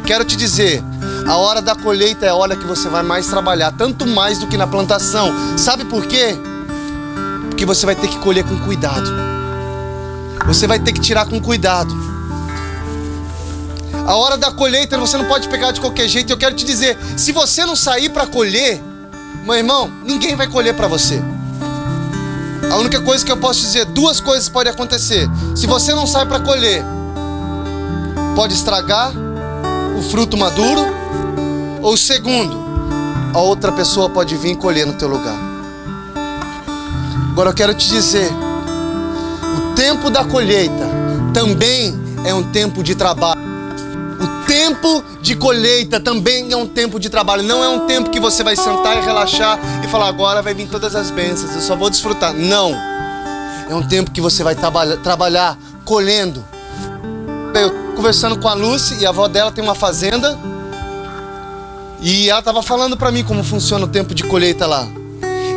Quero 0.07 0.25
te 0.25 0.35
dizer, 0.35 0.83
a 1.27 1.37
hora 1.37 1.61
da 1.61 1.75
colheita 1.75 2.25
é 2.25 2.29
a 2.29 2.35
hora 2.35 2.55
que 2.55 2.65
você 2.65 2.89
vai 2.89 3.01
mais 3.01 3.27
trabalhar, 3.27 3.71
tanto 3.71 4.05
mais 4.05 4.37
do 4.39 4.47
que 4.47 4.57
na 4.57 4.67
plantação. 4.67 5.31
Sabe 5.57 5.85
por 5.85 6.05
quê? 6.05 6.35
Porque 7.49 7.65
você 7.65 7.85
vai 7.85 7.95
ter 7.95 8.07
que 8.07 8.17
colher 8.19 8.43
com 8.43 8.59
cuidado. 8.59 9.09
Você 10.45 10.67
vai 10.67 10.79
ter 10.79 10.91
que 10.91 10.99
tirar 10.99 11.25
com 11.25 11.39
cuidado. 11.39 11.93
A 14.05 14.15
hora 14.15 14.37
da 14.37 14.51
colheita 14.51 14.97
você 14.97 15.17
não 15.17 15.25
pode 15.25 15.47
pegar 15.47 15.71
de 15.71 15.79
qualquer 15.79 16.09
jeito. 16.09 16.31
Eu 16.31 16.37
quero 16.37 16.55
te 16.55 16.65
dizer, 16.65 16.97
se 17.15 17.31
você 17.31 17.65
não 17.65 17.75
sair 17.75 18.09
para 18.09 18.27
colher, 18.27 18.83
meu 19.45 19.55
irmão, 19.55 19.89
ninguém 20.03 20.35
vai 20.35 20.47
colher 20.47 20.75
para 20.75 20.87
você. 20.87 21.21
A 22.69 22.75
única 22.77 22.99
coisa 22.99 23.23
que 23.23 23.31
eu 23.31 23.37
posso 23.37 23.61
dizer, 23.61 23.85
duas 23.85 24.19
coisas 24.19 24.49
podem 24.49 24.73
acontecer. 24.73 25.29
Se 25.55 25.65
você 25.67 25.93
não 25.93 26.05
sai 26.05 26.25
para 26.25 26.41
colher, 26.41 26.83
pode 28.35 28.53
estragar 28.53 29.13
fruto 30.03 30.37
maduro, 30.37 30.81
ou 31.81 31.97
segundo, 31.97 32.63
a 33.33 33.39
outra 33.39 33.71
pessoa 33.71 34.09
pode 34.09 34.35
vir 34.37 34.55
colher 34.55 34.85
no 34.85 34.93
teu 34.93 35.07
lugar. 35.07 35.37
Agora 37.31 37.49
eu 37.49 37.53
quero 37.53 37.73
te 37.73 37.89
dizer, 37.89 38.31
o 39.57 39.73
tempo 39.75 40.09
da 40.09 40.23
colheita 40.23 40.87
também 41.33 41.99
é 42.23 42.33
um 42.33 42.43
tempo 42.43 42.83
de 42.83 42.95
trabalho. 42.95 43.41
O 44.21 44.45
tempo 44.45 45.03
de 45.21 45.35
colheita 45.35 45.99
também 45.99 46.51
é 46.51 46.55
um 46.55 46.67
tempo 46.67 46.99
de 46.99 47.09
trabalho. 47.09 47.43
Não 47.43 47.63
é 47.63 47.69
um 47.69 47.87
tempo 47.87 48.09
que 48.09 48.19
você 48.19 48.43
vai 48.43 48.55
sentar 48.55 48.97
e 48.97 49.01
relaxar 49.01 49.59
e 49.83 49.87
falar 49.87 50.07
agora 50.07 50.41
vai 50.41 50.53
vir 50.53 50.67
todas 50.67 50.95
as 50.95 51.09
bênçãos, 51.09 51.55
eu 51.55 51.61
só 51.61 51.75
vou 51.75 51.89
desfrutar. 51.89 52.33
Não. 52.33 52.73
É 53.69 53.73
um 53.73 53.87
tempo 53.87 54.11
que 54.11 54.21
você 54.21 54.43
vai 54.43 54.55
trabalhar, 54.55 54.97
trabalhar 54.97 55.57
colhendo. 55.83 56.45
Eu 57.55 57.82
conversando 58.03 58.37
com 58.37 58.49
a 58.49 58.53
Lucy 58.53 58.97
e 58.99 59.05
a 59.05 59.09
avó 59.09 59.29
dela 59.29 59.49
tem 59.49 59.63
uma 59.63 59.73
fazenda. 59.73 60.37
E 62.01 62.29
ela 62.29 62.39
estava 62.39 62.61
falando 62.61 62.97
para 62.97 63.09
mim 63.13 63.23
como 63.23 63.41
funciona 63.45 63.85
o 63.85 63.87
tempo 63.87 64.13
de 64.13 64.25
colheita 64.25 64.67
lá. 64.67 64.85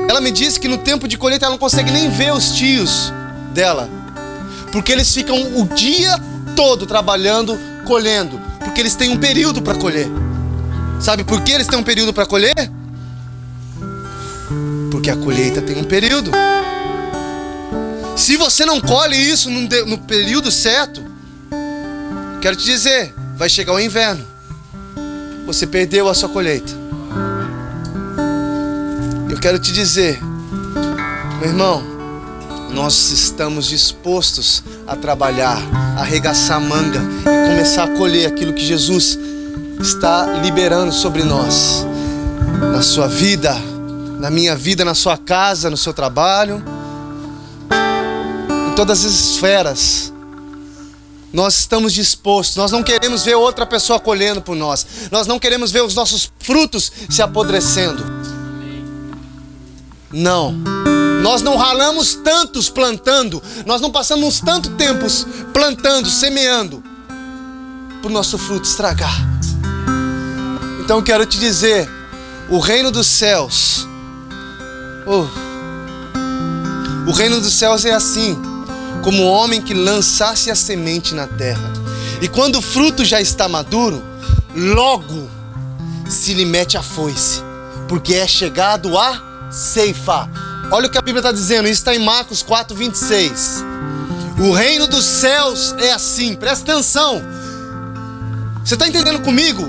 Ela 0.09 0.21
me 0.21 0.31
disse 0.31 0.61
que 0.61 0.69
no 0.69 0.79
tempo 0.79 1.09
de 1.09 1.19
colheita 1.19 1.45
ela 1.47 1.55
não 1.55 1.59
consegue 1.59 1.91
nem 1.91 2.09
ver 2.09 2.33
os 2.33 2.53
tios 2.53 3.13
dela. 3.53 3.91
Porque 4.71 4.93
eles 4.93 5.13
ficam 5.13 5.37
o 5.61 5.67
dia 5.75 6.21
todo 6.55 6.87
trabalhando, 6.87 7.59
colhendo. 7.85 8.41
Porque 8.61 8.81
eles 8.81 8.95
têm 8.95 9.11
um 9.11 9.17
período 9.17 9.61
para 9.61 9.75
colher. 9.75 10.07
Sabe 11.01 11.25
por 11.25 11.41
que 11.41 11.51
eles 11.51 11.67
têm 11.67 11.81
um 11.81 11.83
período 11.83 12.13
para 12.13 12.27
colher? 12.27 12.71
Porque 14.93 15.11
a 15.11 15.17
colheita 15.17 15.61
tem 15.61 15.77
um 15.81 15.85
período. 15.85 16.31
Se 18.15 18.37
você 18.37 18.65
não 18.65 18.81
colhe 18.81 19.17
isso 19.17 19.51
no, 19.51 19.99
período 19.99 20.53
certo, 20.53 21.16
quero 22.41 22.57
te 22.57 22.64
dizer, 22.64 23.14
vai 23.37 23.49
chegar 23.49 23.72
o 23.72 23.80
inverno. 23.80 24.24
Você 25.47 25.66
perdeu 25.66 26.09
a 26.09 26.14
sua 26.14 26.28
colheita. 26.28 26.72
Eu 29.28 29.39
quero 29.39 29.59
te 29.59 29.72
dizer, 29.72 30.20
meu 31.41 31.49
irmão, 31.49 31.82
nós 32.70 33.11
estamos 33.11 33.66
dispostos 33.66 34.62
a 34.87 34.97
trabalhar, 34.97 35.59
a 35.97 36.01
arregaçar 36.01 36.57
a 36.57 36.61
manga 36.61 37.01
e 37.20 37.49
começar 37.49 37.84
a 37.84 37.89
colher 37.89 38.26
aquilo 38.26 38.53
que 38.53 38.64
Jesus 38.64 39.18
está 39.80 40.26
liberando 40.43 40.93
sobre 40.93 41.22
nós, 41.22 41.87
na 42.72 42.82
sua 42.82 43.09
vida, 43.09 43.55
na 44.18 44.30
minha 44.30 44.57
vida, 44.57 44.84
na 44.84 44.95
sua 44.95 45.16
casa, 45.16 45.70
no 45.70 45.76
seu 45.76 45.93
trabalho, 45.93 46.62
em 48.70 48.74
todas 48.74 49.05
as 49.05 49.12
esferas. 49.12 50.12
Nós 51.37 51.59
estamos 51.59 51.93
dispostos, 51.93 52.57
nós 52.57 52.72
não 52.72 52.82
queremos 52.82 53.22
ver 53.22 53.34
outra 53.34 53.66
pessoa 53.66 54.01
colhendo 54.01 54.41
por 54.41 54.57
nós, 54.57 54.87
nós 55.12 55.26
não 55.26 55.39
queremos 55.39 55.70
ver 55.70 55.82
os 55.82 55.95
nossos 55.95 56.32
frutos 56.39 56.91
se 57.11 57.20
apodrecendo. 57.20 58.03
Não. 60.11 60.55
Nós 61.22 61.43
não 61.43 61.59
ralamos 61.59 62.14
tantos 62.14 62.70
plantando, 62.70 63.43
nós 63.66 63.82
não 63.82 63.93
passamos 63.93 64.41
tanto 64.41 64.70
tempos 64.76 65.26
plantando, 65.53 66.09
semeando, 66.09 66.82
para 68.01 68.09
o 68.09 68.14
nosso 68.14 68.39
fruto 68.39 68.66
estragar. 68.66 69.14
Então 70.80 71.03
quero 71.03 71.26
te 71.26 71.39
dizer, 71.39 71.87
o 72.49 72.59
reino 72.61 72.91
dos 72.91 73.09
céus, 73.09 73.87
oh, 75.05 75.26
o 77.07 77.12
reino 77.12 77.43
dos 77.43 77.53
céus 77.53 77.84
é 77.84 77.93
assim, 77.93 78.56
como 79.03 79.25
homem 79.25 79.63
que 79.63 79.75
lançasse 79.75 80.51
a 80.51 80.55
semente 80.55 81.15
na 81.15 81.27
terra, 81.27 81.73
e 82.21 82.29
quando 82.29 82.57
o 82.57 82.63
fruto 82.63 83.05
já 83.05 83.21
está 83.21 83.49
maduro, 83.49 84.03
logo 84.55 85.29
se 86.09 86.33
lhe 86.35 86.45
mete 86.45 86.77
a 86.77 86.83
foice, 86.83 87.43
porque 87.89 88.15
é 88.15 88.27
chegado 88.27 88.99
a 88.99 89.49
ceifa. 89.51 90.29
Olha 90.71 90.87
o 90.87 90.91
que 90.91 90.99
a 90.99 91.03
Bíblia 91.03 91.21
está 91.21 91.33
dizendo, 91.33 91.69
isso 91.69 91.81
está 91.81 91.95
em 91.95 91.99
Marcos 91.99 92.43
4, 92.43 92.77
26. 92.77 93.65
O 94.39 94.53
reino 94.53 94.87
dos 94.87 95.05
céus 95.05 95.75
é 95.79 95.93
assim, 95.93 96.35
presta 96.35 96.73
atenção. 96.73 97.23
Você 98.65 98.75
está 98.75 98.89
entendendo 98.89 99.21
comigo? 99.21 99.67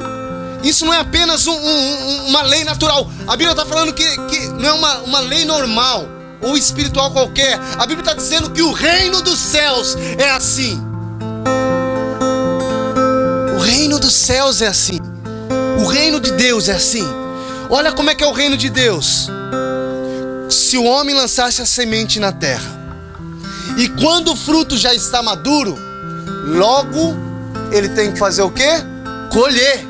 Isso 0.64 0.86
não 0.86 0.94
é 0.94 1.00
apenas 1.00 1.46
um, 1.48 1.54
um, 1.54 2.28
uma 2.28 2.42
lei 2.42 2.64
natural. 2.64 3.10
A 3.28 3.32
Bíblia 3.32 3.52
está 3.52 3.66
falando 3.66 3.94
que, 3.94 4.04
que 4.04 4.48
não 4.48 4.70
é 4.70 4.74
uma, 4.74 4.98
uma 5.00 5.20
lei 5.20 5.46
normal 5.46 6.16
ou 6.42 6.58
espiritual 6.58 7.12
qualquer. 7.12 7.60
A 7.78 7.86
Bíblia 7.86 8.00
está 8.00 8.14
dizendo 8.14 8.50
que 8.50 8.62
o 8.62 8.72
reino 8.72 9.22
dos 9.22 9.40
céus 9.40 9.96
é 10.18 10.30
assim. 10.32 10.82
O 13.56 13.60
reino 13.60 14.00
dos 14.00 14.14
céus 14.14 14.62
é 14.62 14.68
assim. 14.68 15.00
O 15.80 15.86
reino 15.86 16.20
de 16.20 16.32
Deus 16.32 16.70
é 16.70 16.74
assim. 16.74 17.06
Olha 17.70 17.92
como 17.92 18.10
é 18.10 18.16
que 18.16 18.24
é 18.24 18.28
o 18.28 18.34
reino 18.34 18.58
de 18.58 18.70
Deus. 18.70 19.30
Se 20.50 20.78
o 20.78 20.84
homem 20.84 21.16
lançasse 21.16 21.62
a 21.62 21.66
semente 21.66 22.20
na 22.20 22.32
terra, 22.32 22.78
e 23.78 23.90
quando 23.90 24.32
o 24.32 24.36
fruto 24.36 24.78
já 24.78 24.94
está 24.94 25.22
maduro, 25.22 25.78
logo 26.46 27.16
ele 27.72 27.90
tem 27.90 28.12
que 28.12 28.20
fazer 28.20 28.42
o 28.42 28.50
quê? 28.50 28.70
Colher. 29.32 29.86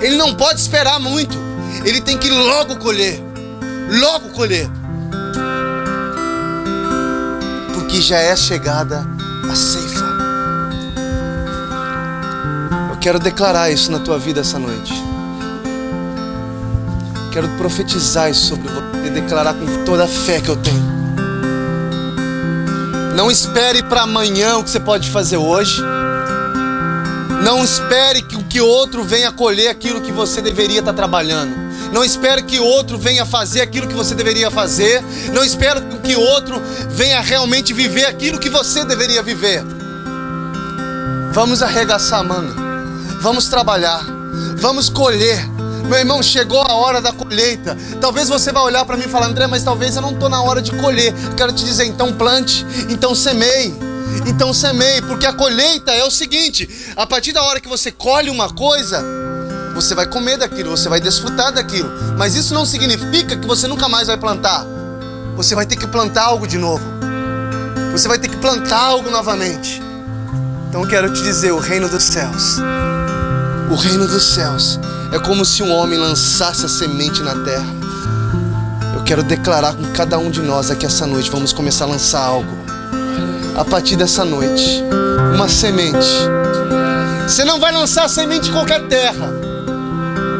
Ele 0.00 0.16
não 0.16 0.34
pode 0.34 0.60
esperar 0.60 0.98
muito. 1.00 1.36
Ele 1.84 2.00
tem 2.00 2.16
que 2.16 2.30
logo 2.30 2.76
colher. 2.76 3.20
Logo 3.90 4.30
colher. 4.30 4.70
Porque 7.90 8.02
já 8.02 8.18
é 8.18 8.36
chegada 8.36 9.04
a 9.50 9.54
ceifa. 9.56 10.04
Eu 12.92 12.96
quero 13.00 13.18
declarar 13.18 13.72
isso 13.72 13.90
na 13.90 13.98
tua 13.98 14.16
vida 14.16 14.42
essa 14.42 14.60
noite. 14.60 14.94
Quero 17.32 17.48
profetizar 17.58 18.30
isso 18.30 18.46
sobre 18.46 18.68
você 18.68 19.08
e 19.08 19.10
declarar 19.10 19.54
com 19.54 19.84
toda 19.84 20.04
a 20.04 20.06
fé 20.06 20.40
que 20.40 20.48
eu 20.48 20.56
tenho. 20.56 20.88
Não 23.16 23.28
espere 23.28 23.82
para 23.82 24.02
amanhã 24.02 24.58
o 24.58 24.62
que 24.62 24.70
você 24.70 24.78
pode 24.78 25.10
fazer 25.10 25.38
hoje. 25.38 25.82
Não 27.42 27.64
espere 27.64 28.22
que 28.22 28.36
o 28.36 28.44
que 28.44 28.60
outro 28.60 29.02
venha 29.02 29.32
colher 29.32 29.66
aquilo 29.66 30.00
que 30.00 30.12
você 30.12 30.40
deveria 30.40 30.78
estar 30.78 30.92
trabalhando. 30.92 31.69
Não 31.92 32.04
espere 32.04 32.42
que 32.42 32.58
outro 32.58 32.96
venha 32.96 33.26
fazer 33.26 33.60
aquilo 33.60 33.88
que 33.88 33.94
você 33.94 34.14
deveria 34.14 34.50
fazer. 34.50 35.02
Não 35.32 35.44
espere 35.44 35.80
que 36.02 36.14
outro 36.16 36.60
venha 36.90 37.20
realmente 37.20 37.72
viver 37.72 38.06
aquilo 38.06 38.38
que 38.38 38.48
você 38.48 38.84
deveria 38.84 39.22
viver. 39.22 39.62
Vamos 41.32 41.62
arregaçar 41.62 42.20
a 42.20 42.24
manga. 42.24 42.54
Vamos 43.20 43.48
trabalhar. 43.48 44.04
Vamos 44.56 44.88
colher. 44.88 45.48
Meu 45.88 45.98
irmão, 45.98 46.22
chegou 46.22 46.62
a 46.62 46.74
hora 46.74 47.00
da 47.00 47.12
colheita. 47.12 47.76
Talvez 48.00 48.28
você 48.28 48.52
vai 48.52 48.62
olhar 48.62 48.84
para 48.84 48.96
mim 48.96 49.04
e 49.06 49.08
falar, 49.08 49.26
André, 49.26 49.46
mas 49.46 49.64
talvez 49.64 49.96
eu 49.96 50.02
não 50.02 50.12
estou 50.12 50.28
na 50.28 50.40
hora 50.42 50.62
de 50.62 50.70
colher. 50.72 51.12
Quero 51.36 51.52
te 51.52 51.64
dizer, 51.64 51.84
então 51.84 52.12
plante, 52.12 52.64
então 52.88 53.14
semeie. 53.14 53.74
Então 54.26 54.52
semeie, 54.52 55.02
porque 55.02 55.26
a 55.26 55.32
colheita 55.32 55.92
é 55.92 56.04
o 56.04 56.10
seguinte: 56.10 56.68
a 56.96 57.06
partir 57.06 57.32
da 57.32 57.42
hora 57.42 57.60
que 57.60 57.68
você 57.68 57.90
colhe 57.90 58.28
uma 58.28 58.50
coisa, 58.50 59.02
você 59.74 59.94
vai 59.94 60.06
comer 60.06 60.36
daquilo, 60.36 60.70
você 60.70 60.88
vai 60.88 61.00
desfrutar 61.00 61.52
daquilo. 61.52 61.90
Mas 62.16 62.34
isso 62.34 62.54
não 62.54 62.66
significa 62.66 63.36
que 63.36 63.46
você 63.46 63.66
nunca 63.66 63.88
mais 63.88 64.08
vai 64.08 64.16
plantar. 64.16 64.64
Você 65.36 65.54
vai 65.54 65.66
ter 65.66 65.76
que 65.76 65.86
plantar 65.86 66.24
algo 66.24 66.46
de 66.46 66.58
novo. 66.58 66.84
Você 67.92 68.06
vai 68.08 68.18
ter 68.18 68.28
que 68.28 68.36
plantar 68.36 68.80
algo 68.80 69.10
novamente. 69.10 69.82
Então 70.68 70.86
quero 70.86 71.12
te 71.12 71.22
dizer, 71.22 71.52
o 71.52 71.58
reino 71.58 71.88
dos 71.88 72.04
céus. 72.04 72.58
O 73.70 73.74
reino 73.74 74.06
dos 74.06 74.34
céus 74.34 74.78
é 75.12 75.18
como 75.18 75.44
se 75.44 75.62
um 75.62 75.72
homem 75.72 75.98
lançasse 75.98 76.64
a 76.64 76.68
semente 76.68 77.22
na 77.22 77.34
terra. 77.44 77.66
Eu 78.94 79.02
quero 79.02 79.22
declarar 79.22 79.74
com 79.74 79.84
cada 79.92 80.18
um 80.18 80.30
de 80.30 80.40
nós 80.40 80.70
aqui 80.70 80.86
essa 80.86 81.06
noite, 81.06 81.30
vamos 81.30 81.52
começar 81.52 81.84
a 81.84 81.88
lançar 81.88 82.20
algo. 82.20 82.56
A 83.56 83.64
partir 83.64 83.96
dessa 83.96 84.24
noite, 84.24 84.82
uma 85.34 85.48
semente. 85.48 86.06
Você 87.26 87.44
não 87.44 87.58
vai 87.58 87.72
lançar 87.72 88.04
a 88.04 88.08
semente 88.08 88.50
em 88.50 88.52
qualquer 88.52 88.86
terra. 88.86 89.49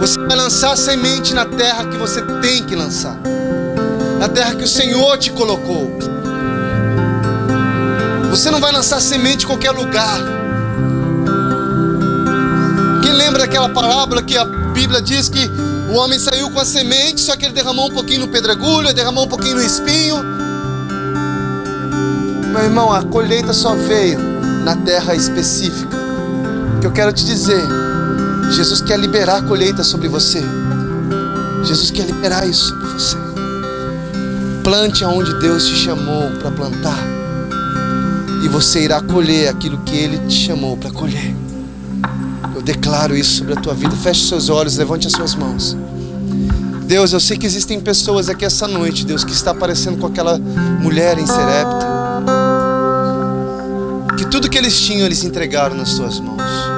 Você 0.01 0.19
vai 0.19 0.35
lançar 0.35 0.73
a 0.73 0.77
semente 0.77 1.35
na 1.35 1.45
terra 1.45 1.85
que 1.85 1.99
você 1.99 2.23
tem 2.41 2.65
que 2.65 2.75
lançar. 2.75 3.19
Na 4.19 4.31
terra 4.31 4.55
que 4.55 4.65
o 4.65 4.69
Senhor 4.69 5.19
te 5.19 5.31
colocou. 5.31 5.99
Você 8.31 8.51
não 8.51 8.61
vai 8.61 8.73
lançar 8.73 8.99
semente 9.01 9.45
em 9.45 9.47
qualquer 9.47 9.73
lugar. 9.73 10.19
Quem 13.03 13.13
lembra 13.13 13.45
aquela 13.45 13.69
parábola 13.69 14.23
que 14.23 14.39
a 14.39 14.45
Bíblia 14.45 15.03
diz 15.03 15.29
que 15.29 15.51
o 15.93 15.97
homem 15.97 16.19
saiu 16.19 16.51
com 16.51 16.59
a 16.59 16.65
semente, 16.65 17.21
só 17.21 17.37
que 17.37 17.45
ele 17.45 17.53
derramou 17.53 17.89
um 17.89 17.93
pouquinho 17.93 18.21
no 18.21 18.29
pedregulho, 18.29 18.95
derramou 18.95 19.25
um 19.25 19.29
pouquinho 19.29 19.57
no 19.57 19.63
espinho. 19.63 20.17
Meu 22.53 22.63
irmão, 22.63 22.91
a 22.91 23.03
colheita 23.03 23.53
só 23.53 23.75
veio 23.75 24.19
na 24.65 24.77
terra 24.77 25.15
específica. 25.15 25.95
O 26.77 26.81
que 26.81 26.87
eu 26.87 26.93
quero 26.93 27.13
te 27.13 27.25
dizer, 27.25 27.63
Jesus 28.51 28.81
quer 28.81 28.99
liberar 28.99 29.37
a 29.37 29.43
colheita 29.43 29.85
sobre 29.85 30.09
você. 30.09 30.43
Jesus 31.65 31.91
quer 31.91 32.07
liberar 32.07 32.47
isso 32.47 32.67
sobre 32.67 32.89
você. 32.89 33.17
Plante 34.65 35.05
aonde 35.05 35.33
Deus 35.41 35.67
te 35.67 35.75
chamou 35.75 36.31
para 36.39 36.51
plantar. 36.51 36.99
E 38.45 38.49
você 38.49 38.85
irá 38.85 39.01
colher 39.01 39.49
aquilo 39.49 39.79
que 39.79 39.97
Ele 39.97 40.19
te 40.27 40.35
chamou 40.35 40.77
para 40.77 40.91
colher. 40.91 41.35
Eu 42.55 42.63
declaro 42.63 43.17
isso 43.17 43.39
sobre 43.39 43.55
a 43.55 43.57
tua 43.57 43.75
vida. 43.75 43.95
Feche 43.97 44.27
seus 44.27 44.49
olhos, 44.49 44.77
levante 44.77 45.07
as 45.07 45.13
suas 45.13 45.35
mãos. 45.35 45.77
Deus, 46.87 47.13
eu 47.13 47.21
sei 47.21 47.39
que 47.39 47.47
existem 47.47 47.79
pessoas 47.79 48.29
aqui 48.29 48.45
essa 48.45 48.67
noite, 48.67 49.07
Deus, 49.07 49.23
que 49.23 49.33
está 49.33 49.53
aparecendo 49.53 49.99
com 49.99 50.07
aquela 50.07 50.39
mulher 50.39 51.19
em 51.19 51.27
Serepta. 51.27 51.87
Que 54.19 54.27
tudo 54.27 54.51
que 54.51 54.59
eles 54.59 54.79
tinham, 54.81 55.07
eles 55.07 55.23
entregaram 55.23 55.77
nas 55.77 55.95
tuas 55.95 56.19
mãos. 56.19 56.70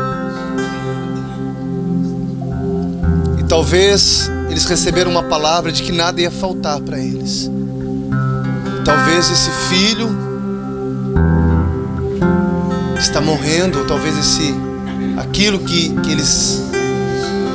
Talvez 3.53 4.31
eles 4.49 4.65
receberam 4.65 5.11
uma 5.11 5.25
palavra 5.25 5.71
de 5.71 5.83
que 5.83 5.93
nada 5.93 6.19
ia 6.19 6.31
faltar 6.31 6.81
para 6.81 6.99
eles. 6.99 7.51
Talvez 8.83 9.31
esse 9.31 9.51
filho 9.69 10.09
está 12.99 13.21
morrendo, 13.21 13.81
ou 13.81 13.85
talvez 13.85 14.17
esse 14.17 14.55
aquilo 15.19 15.59
que, 15.59 15.91
que 16.01 16.13
eles 16.13 16.63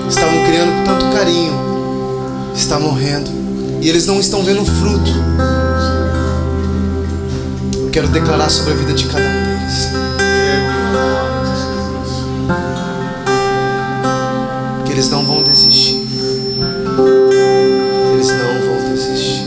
estavam 0.08 0.46
criando 0.46 0.72
com 0.78 0.84
tanto 0.84 1.18
carinho 1.18 1.54
está 2.56 2.80
morrendo 2.80 3.32
e 3.82 3.90
eles 3.90 4.06
não 4.06 4.20
estão 4.20 4.44
vendo 4.44 4.64
fruto. 4.64 5.12
Eu 7.74 7.90
quero 7.90 8.08
declarar 8.10 8.52
sobre 8.52 8.74
a 8.74 8.76
vida 8.76 8.94
de 8.94 9.04
cada 9.06 9.26
um 9.26 9.44
deles 9.44 9.90
que 14.86 14.92
eles 14.92 15.10
não 15.10 15.26
vão 15.26 15.47
desistir. 15.68 16.08
Eles 18.14 18.32
não 18.32 18.54
vão 18.66 18.94
desistir. 18.94 19.46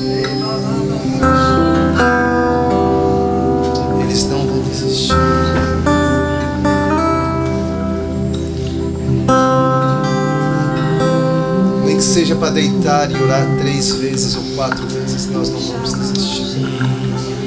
Eles 4.00 4.24
não 4.26 4.46
vão 4.46 4.62
desistir. 4.68 5.14
Nem 11.86 11.96
que 11.96 12.02
seja 12.02 12.36
para 12.36 12.50
deitar 12.50 13.10
e 13.10 13.14
orar 13.14 13.46
três 13.60 13.92
vezes 13.92 14.36
ou 14.36 14.42
quatro 14.56 14.86
vezes, 14.88 15.26
nós 15.26 15.48
não 15.48 15.60
vamos 15.60 15.94
desistir. 15.94 16.60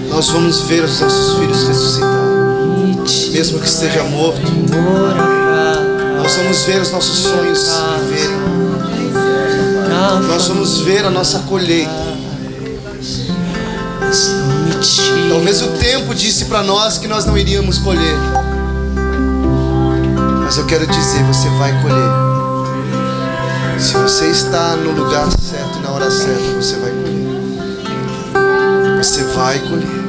Nós 0.10 0.30
vamos 0.30 0.62
ver 0.62 0.84
os 0.84 1.00
nossos 1.00 1.38
filhos 1.40 1.68
ressuscitar, 1.68 2.24
mesmo 3.34 3.60
que 3.60 3.68
esteja 3.68 4.04
morto. 4.04 4.42
Nós 6.24 6.36
vamos 6.38 6.64
ver 6.64 6.82
os 6.82 6.92
nossos 6.92 7.18
sonhos. 7.18 7.68
Nós 10.22 10.48
vamos 10.48 10.80
ver 10.82 11.06
a 11.06 11.10
nossa 11.10 11.40
colheita. 11.40 11.92
Talvez 15.30 15.62
o 15.62 15.68
tempo 15.80 16.14
disse 16.14 16.46
para 16.46 16.62
nós 16.62 16.98
que 16.98 17.08
nós 17.08 17.26
não 17.26 17.38
iríamos 17.38 17.80
colher. 17.80 18.18
Mas 20.44 20.58
eu 20.58 20.66
quero 20.66 20.86
dizer, 20.86 21.24
você 21.24 21.50
vai 21.58 21.72
colher. 21.82 22.24
Se 23.80 23.94
você 23.96 24.28
está 24.28 24.76
no 24.76 24.92
lugar 24.92 25.28
certo 25.32 25.80
e 25.80 25.82
na 25.82 25.90
hora 25.90 26.12
certa, 26.12 26.54
você 26.56 26.76
vai 26.76 26.92
colher. 26.92 27.14
Você 28.98 29.24
vai 29.24 29.60
colher. 29.60 30.04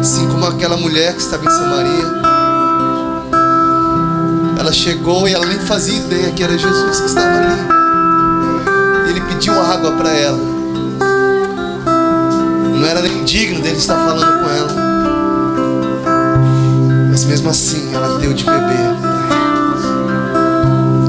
Assim 0.00 0.28
como 0.28 0.46
aquela 0.46 0.76
mulher 0.76 1.14
que 1.14 1.20
estava 1.20 1.44
em 1.44 1.50
Samaria. 1.50 2.27
Ela 4.68 4.74
chegou 4.74 5.26
e 5.26 5.32
ela 5.32 5.46
nem 5.46 5.58
fazia 5.60 5.96
ideia 5.96 6.30
que 6.30 6.42
era 6.42 6.58
Jesus 6.58 7.00
que 7.00 7.06
estava 7.06 7.38
ali. 7.38 7.58
Ele 9.08 9.20
pediu 9.22 9.58
água 9.58 9.92
para 9.92 10.10
ela. 10.10 10.38
Não 12.76 12.84
era 12.84 13.00
nem 13.00 13.24
digno 13.24 13.62
dele 13.62 13.78
estar 13.78 13.96
falando 13.96 14.44
com 14.44 14.50
ela. 14.50 14.74
Mas 17.10 17.24
mesmo 17.24 17.48
assim, 17.48 17.94
ela 17.94 18.18
deu 18.18 18.34
de 18.34 18.44
beber. 18.44 18.94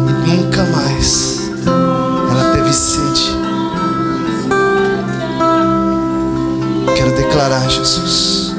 E 0.07 0.29
nunca 0.29 0.63
mais 0.63 1.51
ela 2.31 2.53
teve 2.53 2.71
sede. 2.71 3.35
Quero 6.95 7.11
declarar, 7.13 7.69
Jesus, 7.69 8.55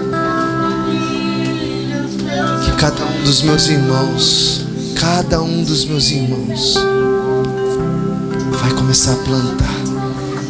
que 2.67 2.73
cada 2.73 3.03
um 3.03 3.25
dos 3.25 3.41
meus 3.41 3.67
irmãos, 3.67 4.69
cada 5.01 5.41
um 5.41 5.65
dos 5.65 5.87
meus 5.87 6.11
irmãos, 6.11 6.75
vai 8.61 8.71
começar 8.75 9.15
a 9.15 9.17
plantar 9.17 9.75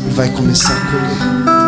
e 0.09 0.11
vai 0.13 0.29
começar 0.33 0.77
a 0.77 0.91
colher. 0.91 1.60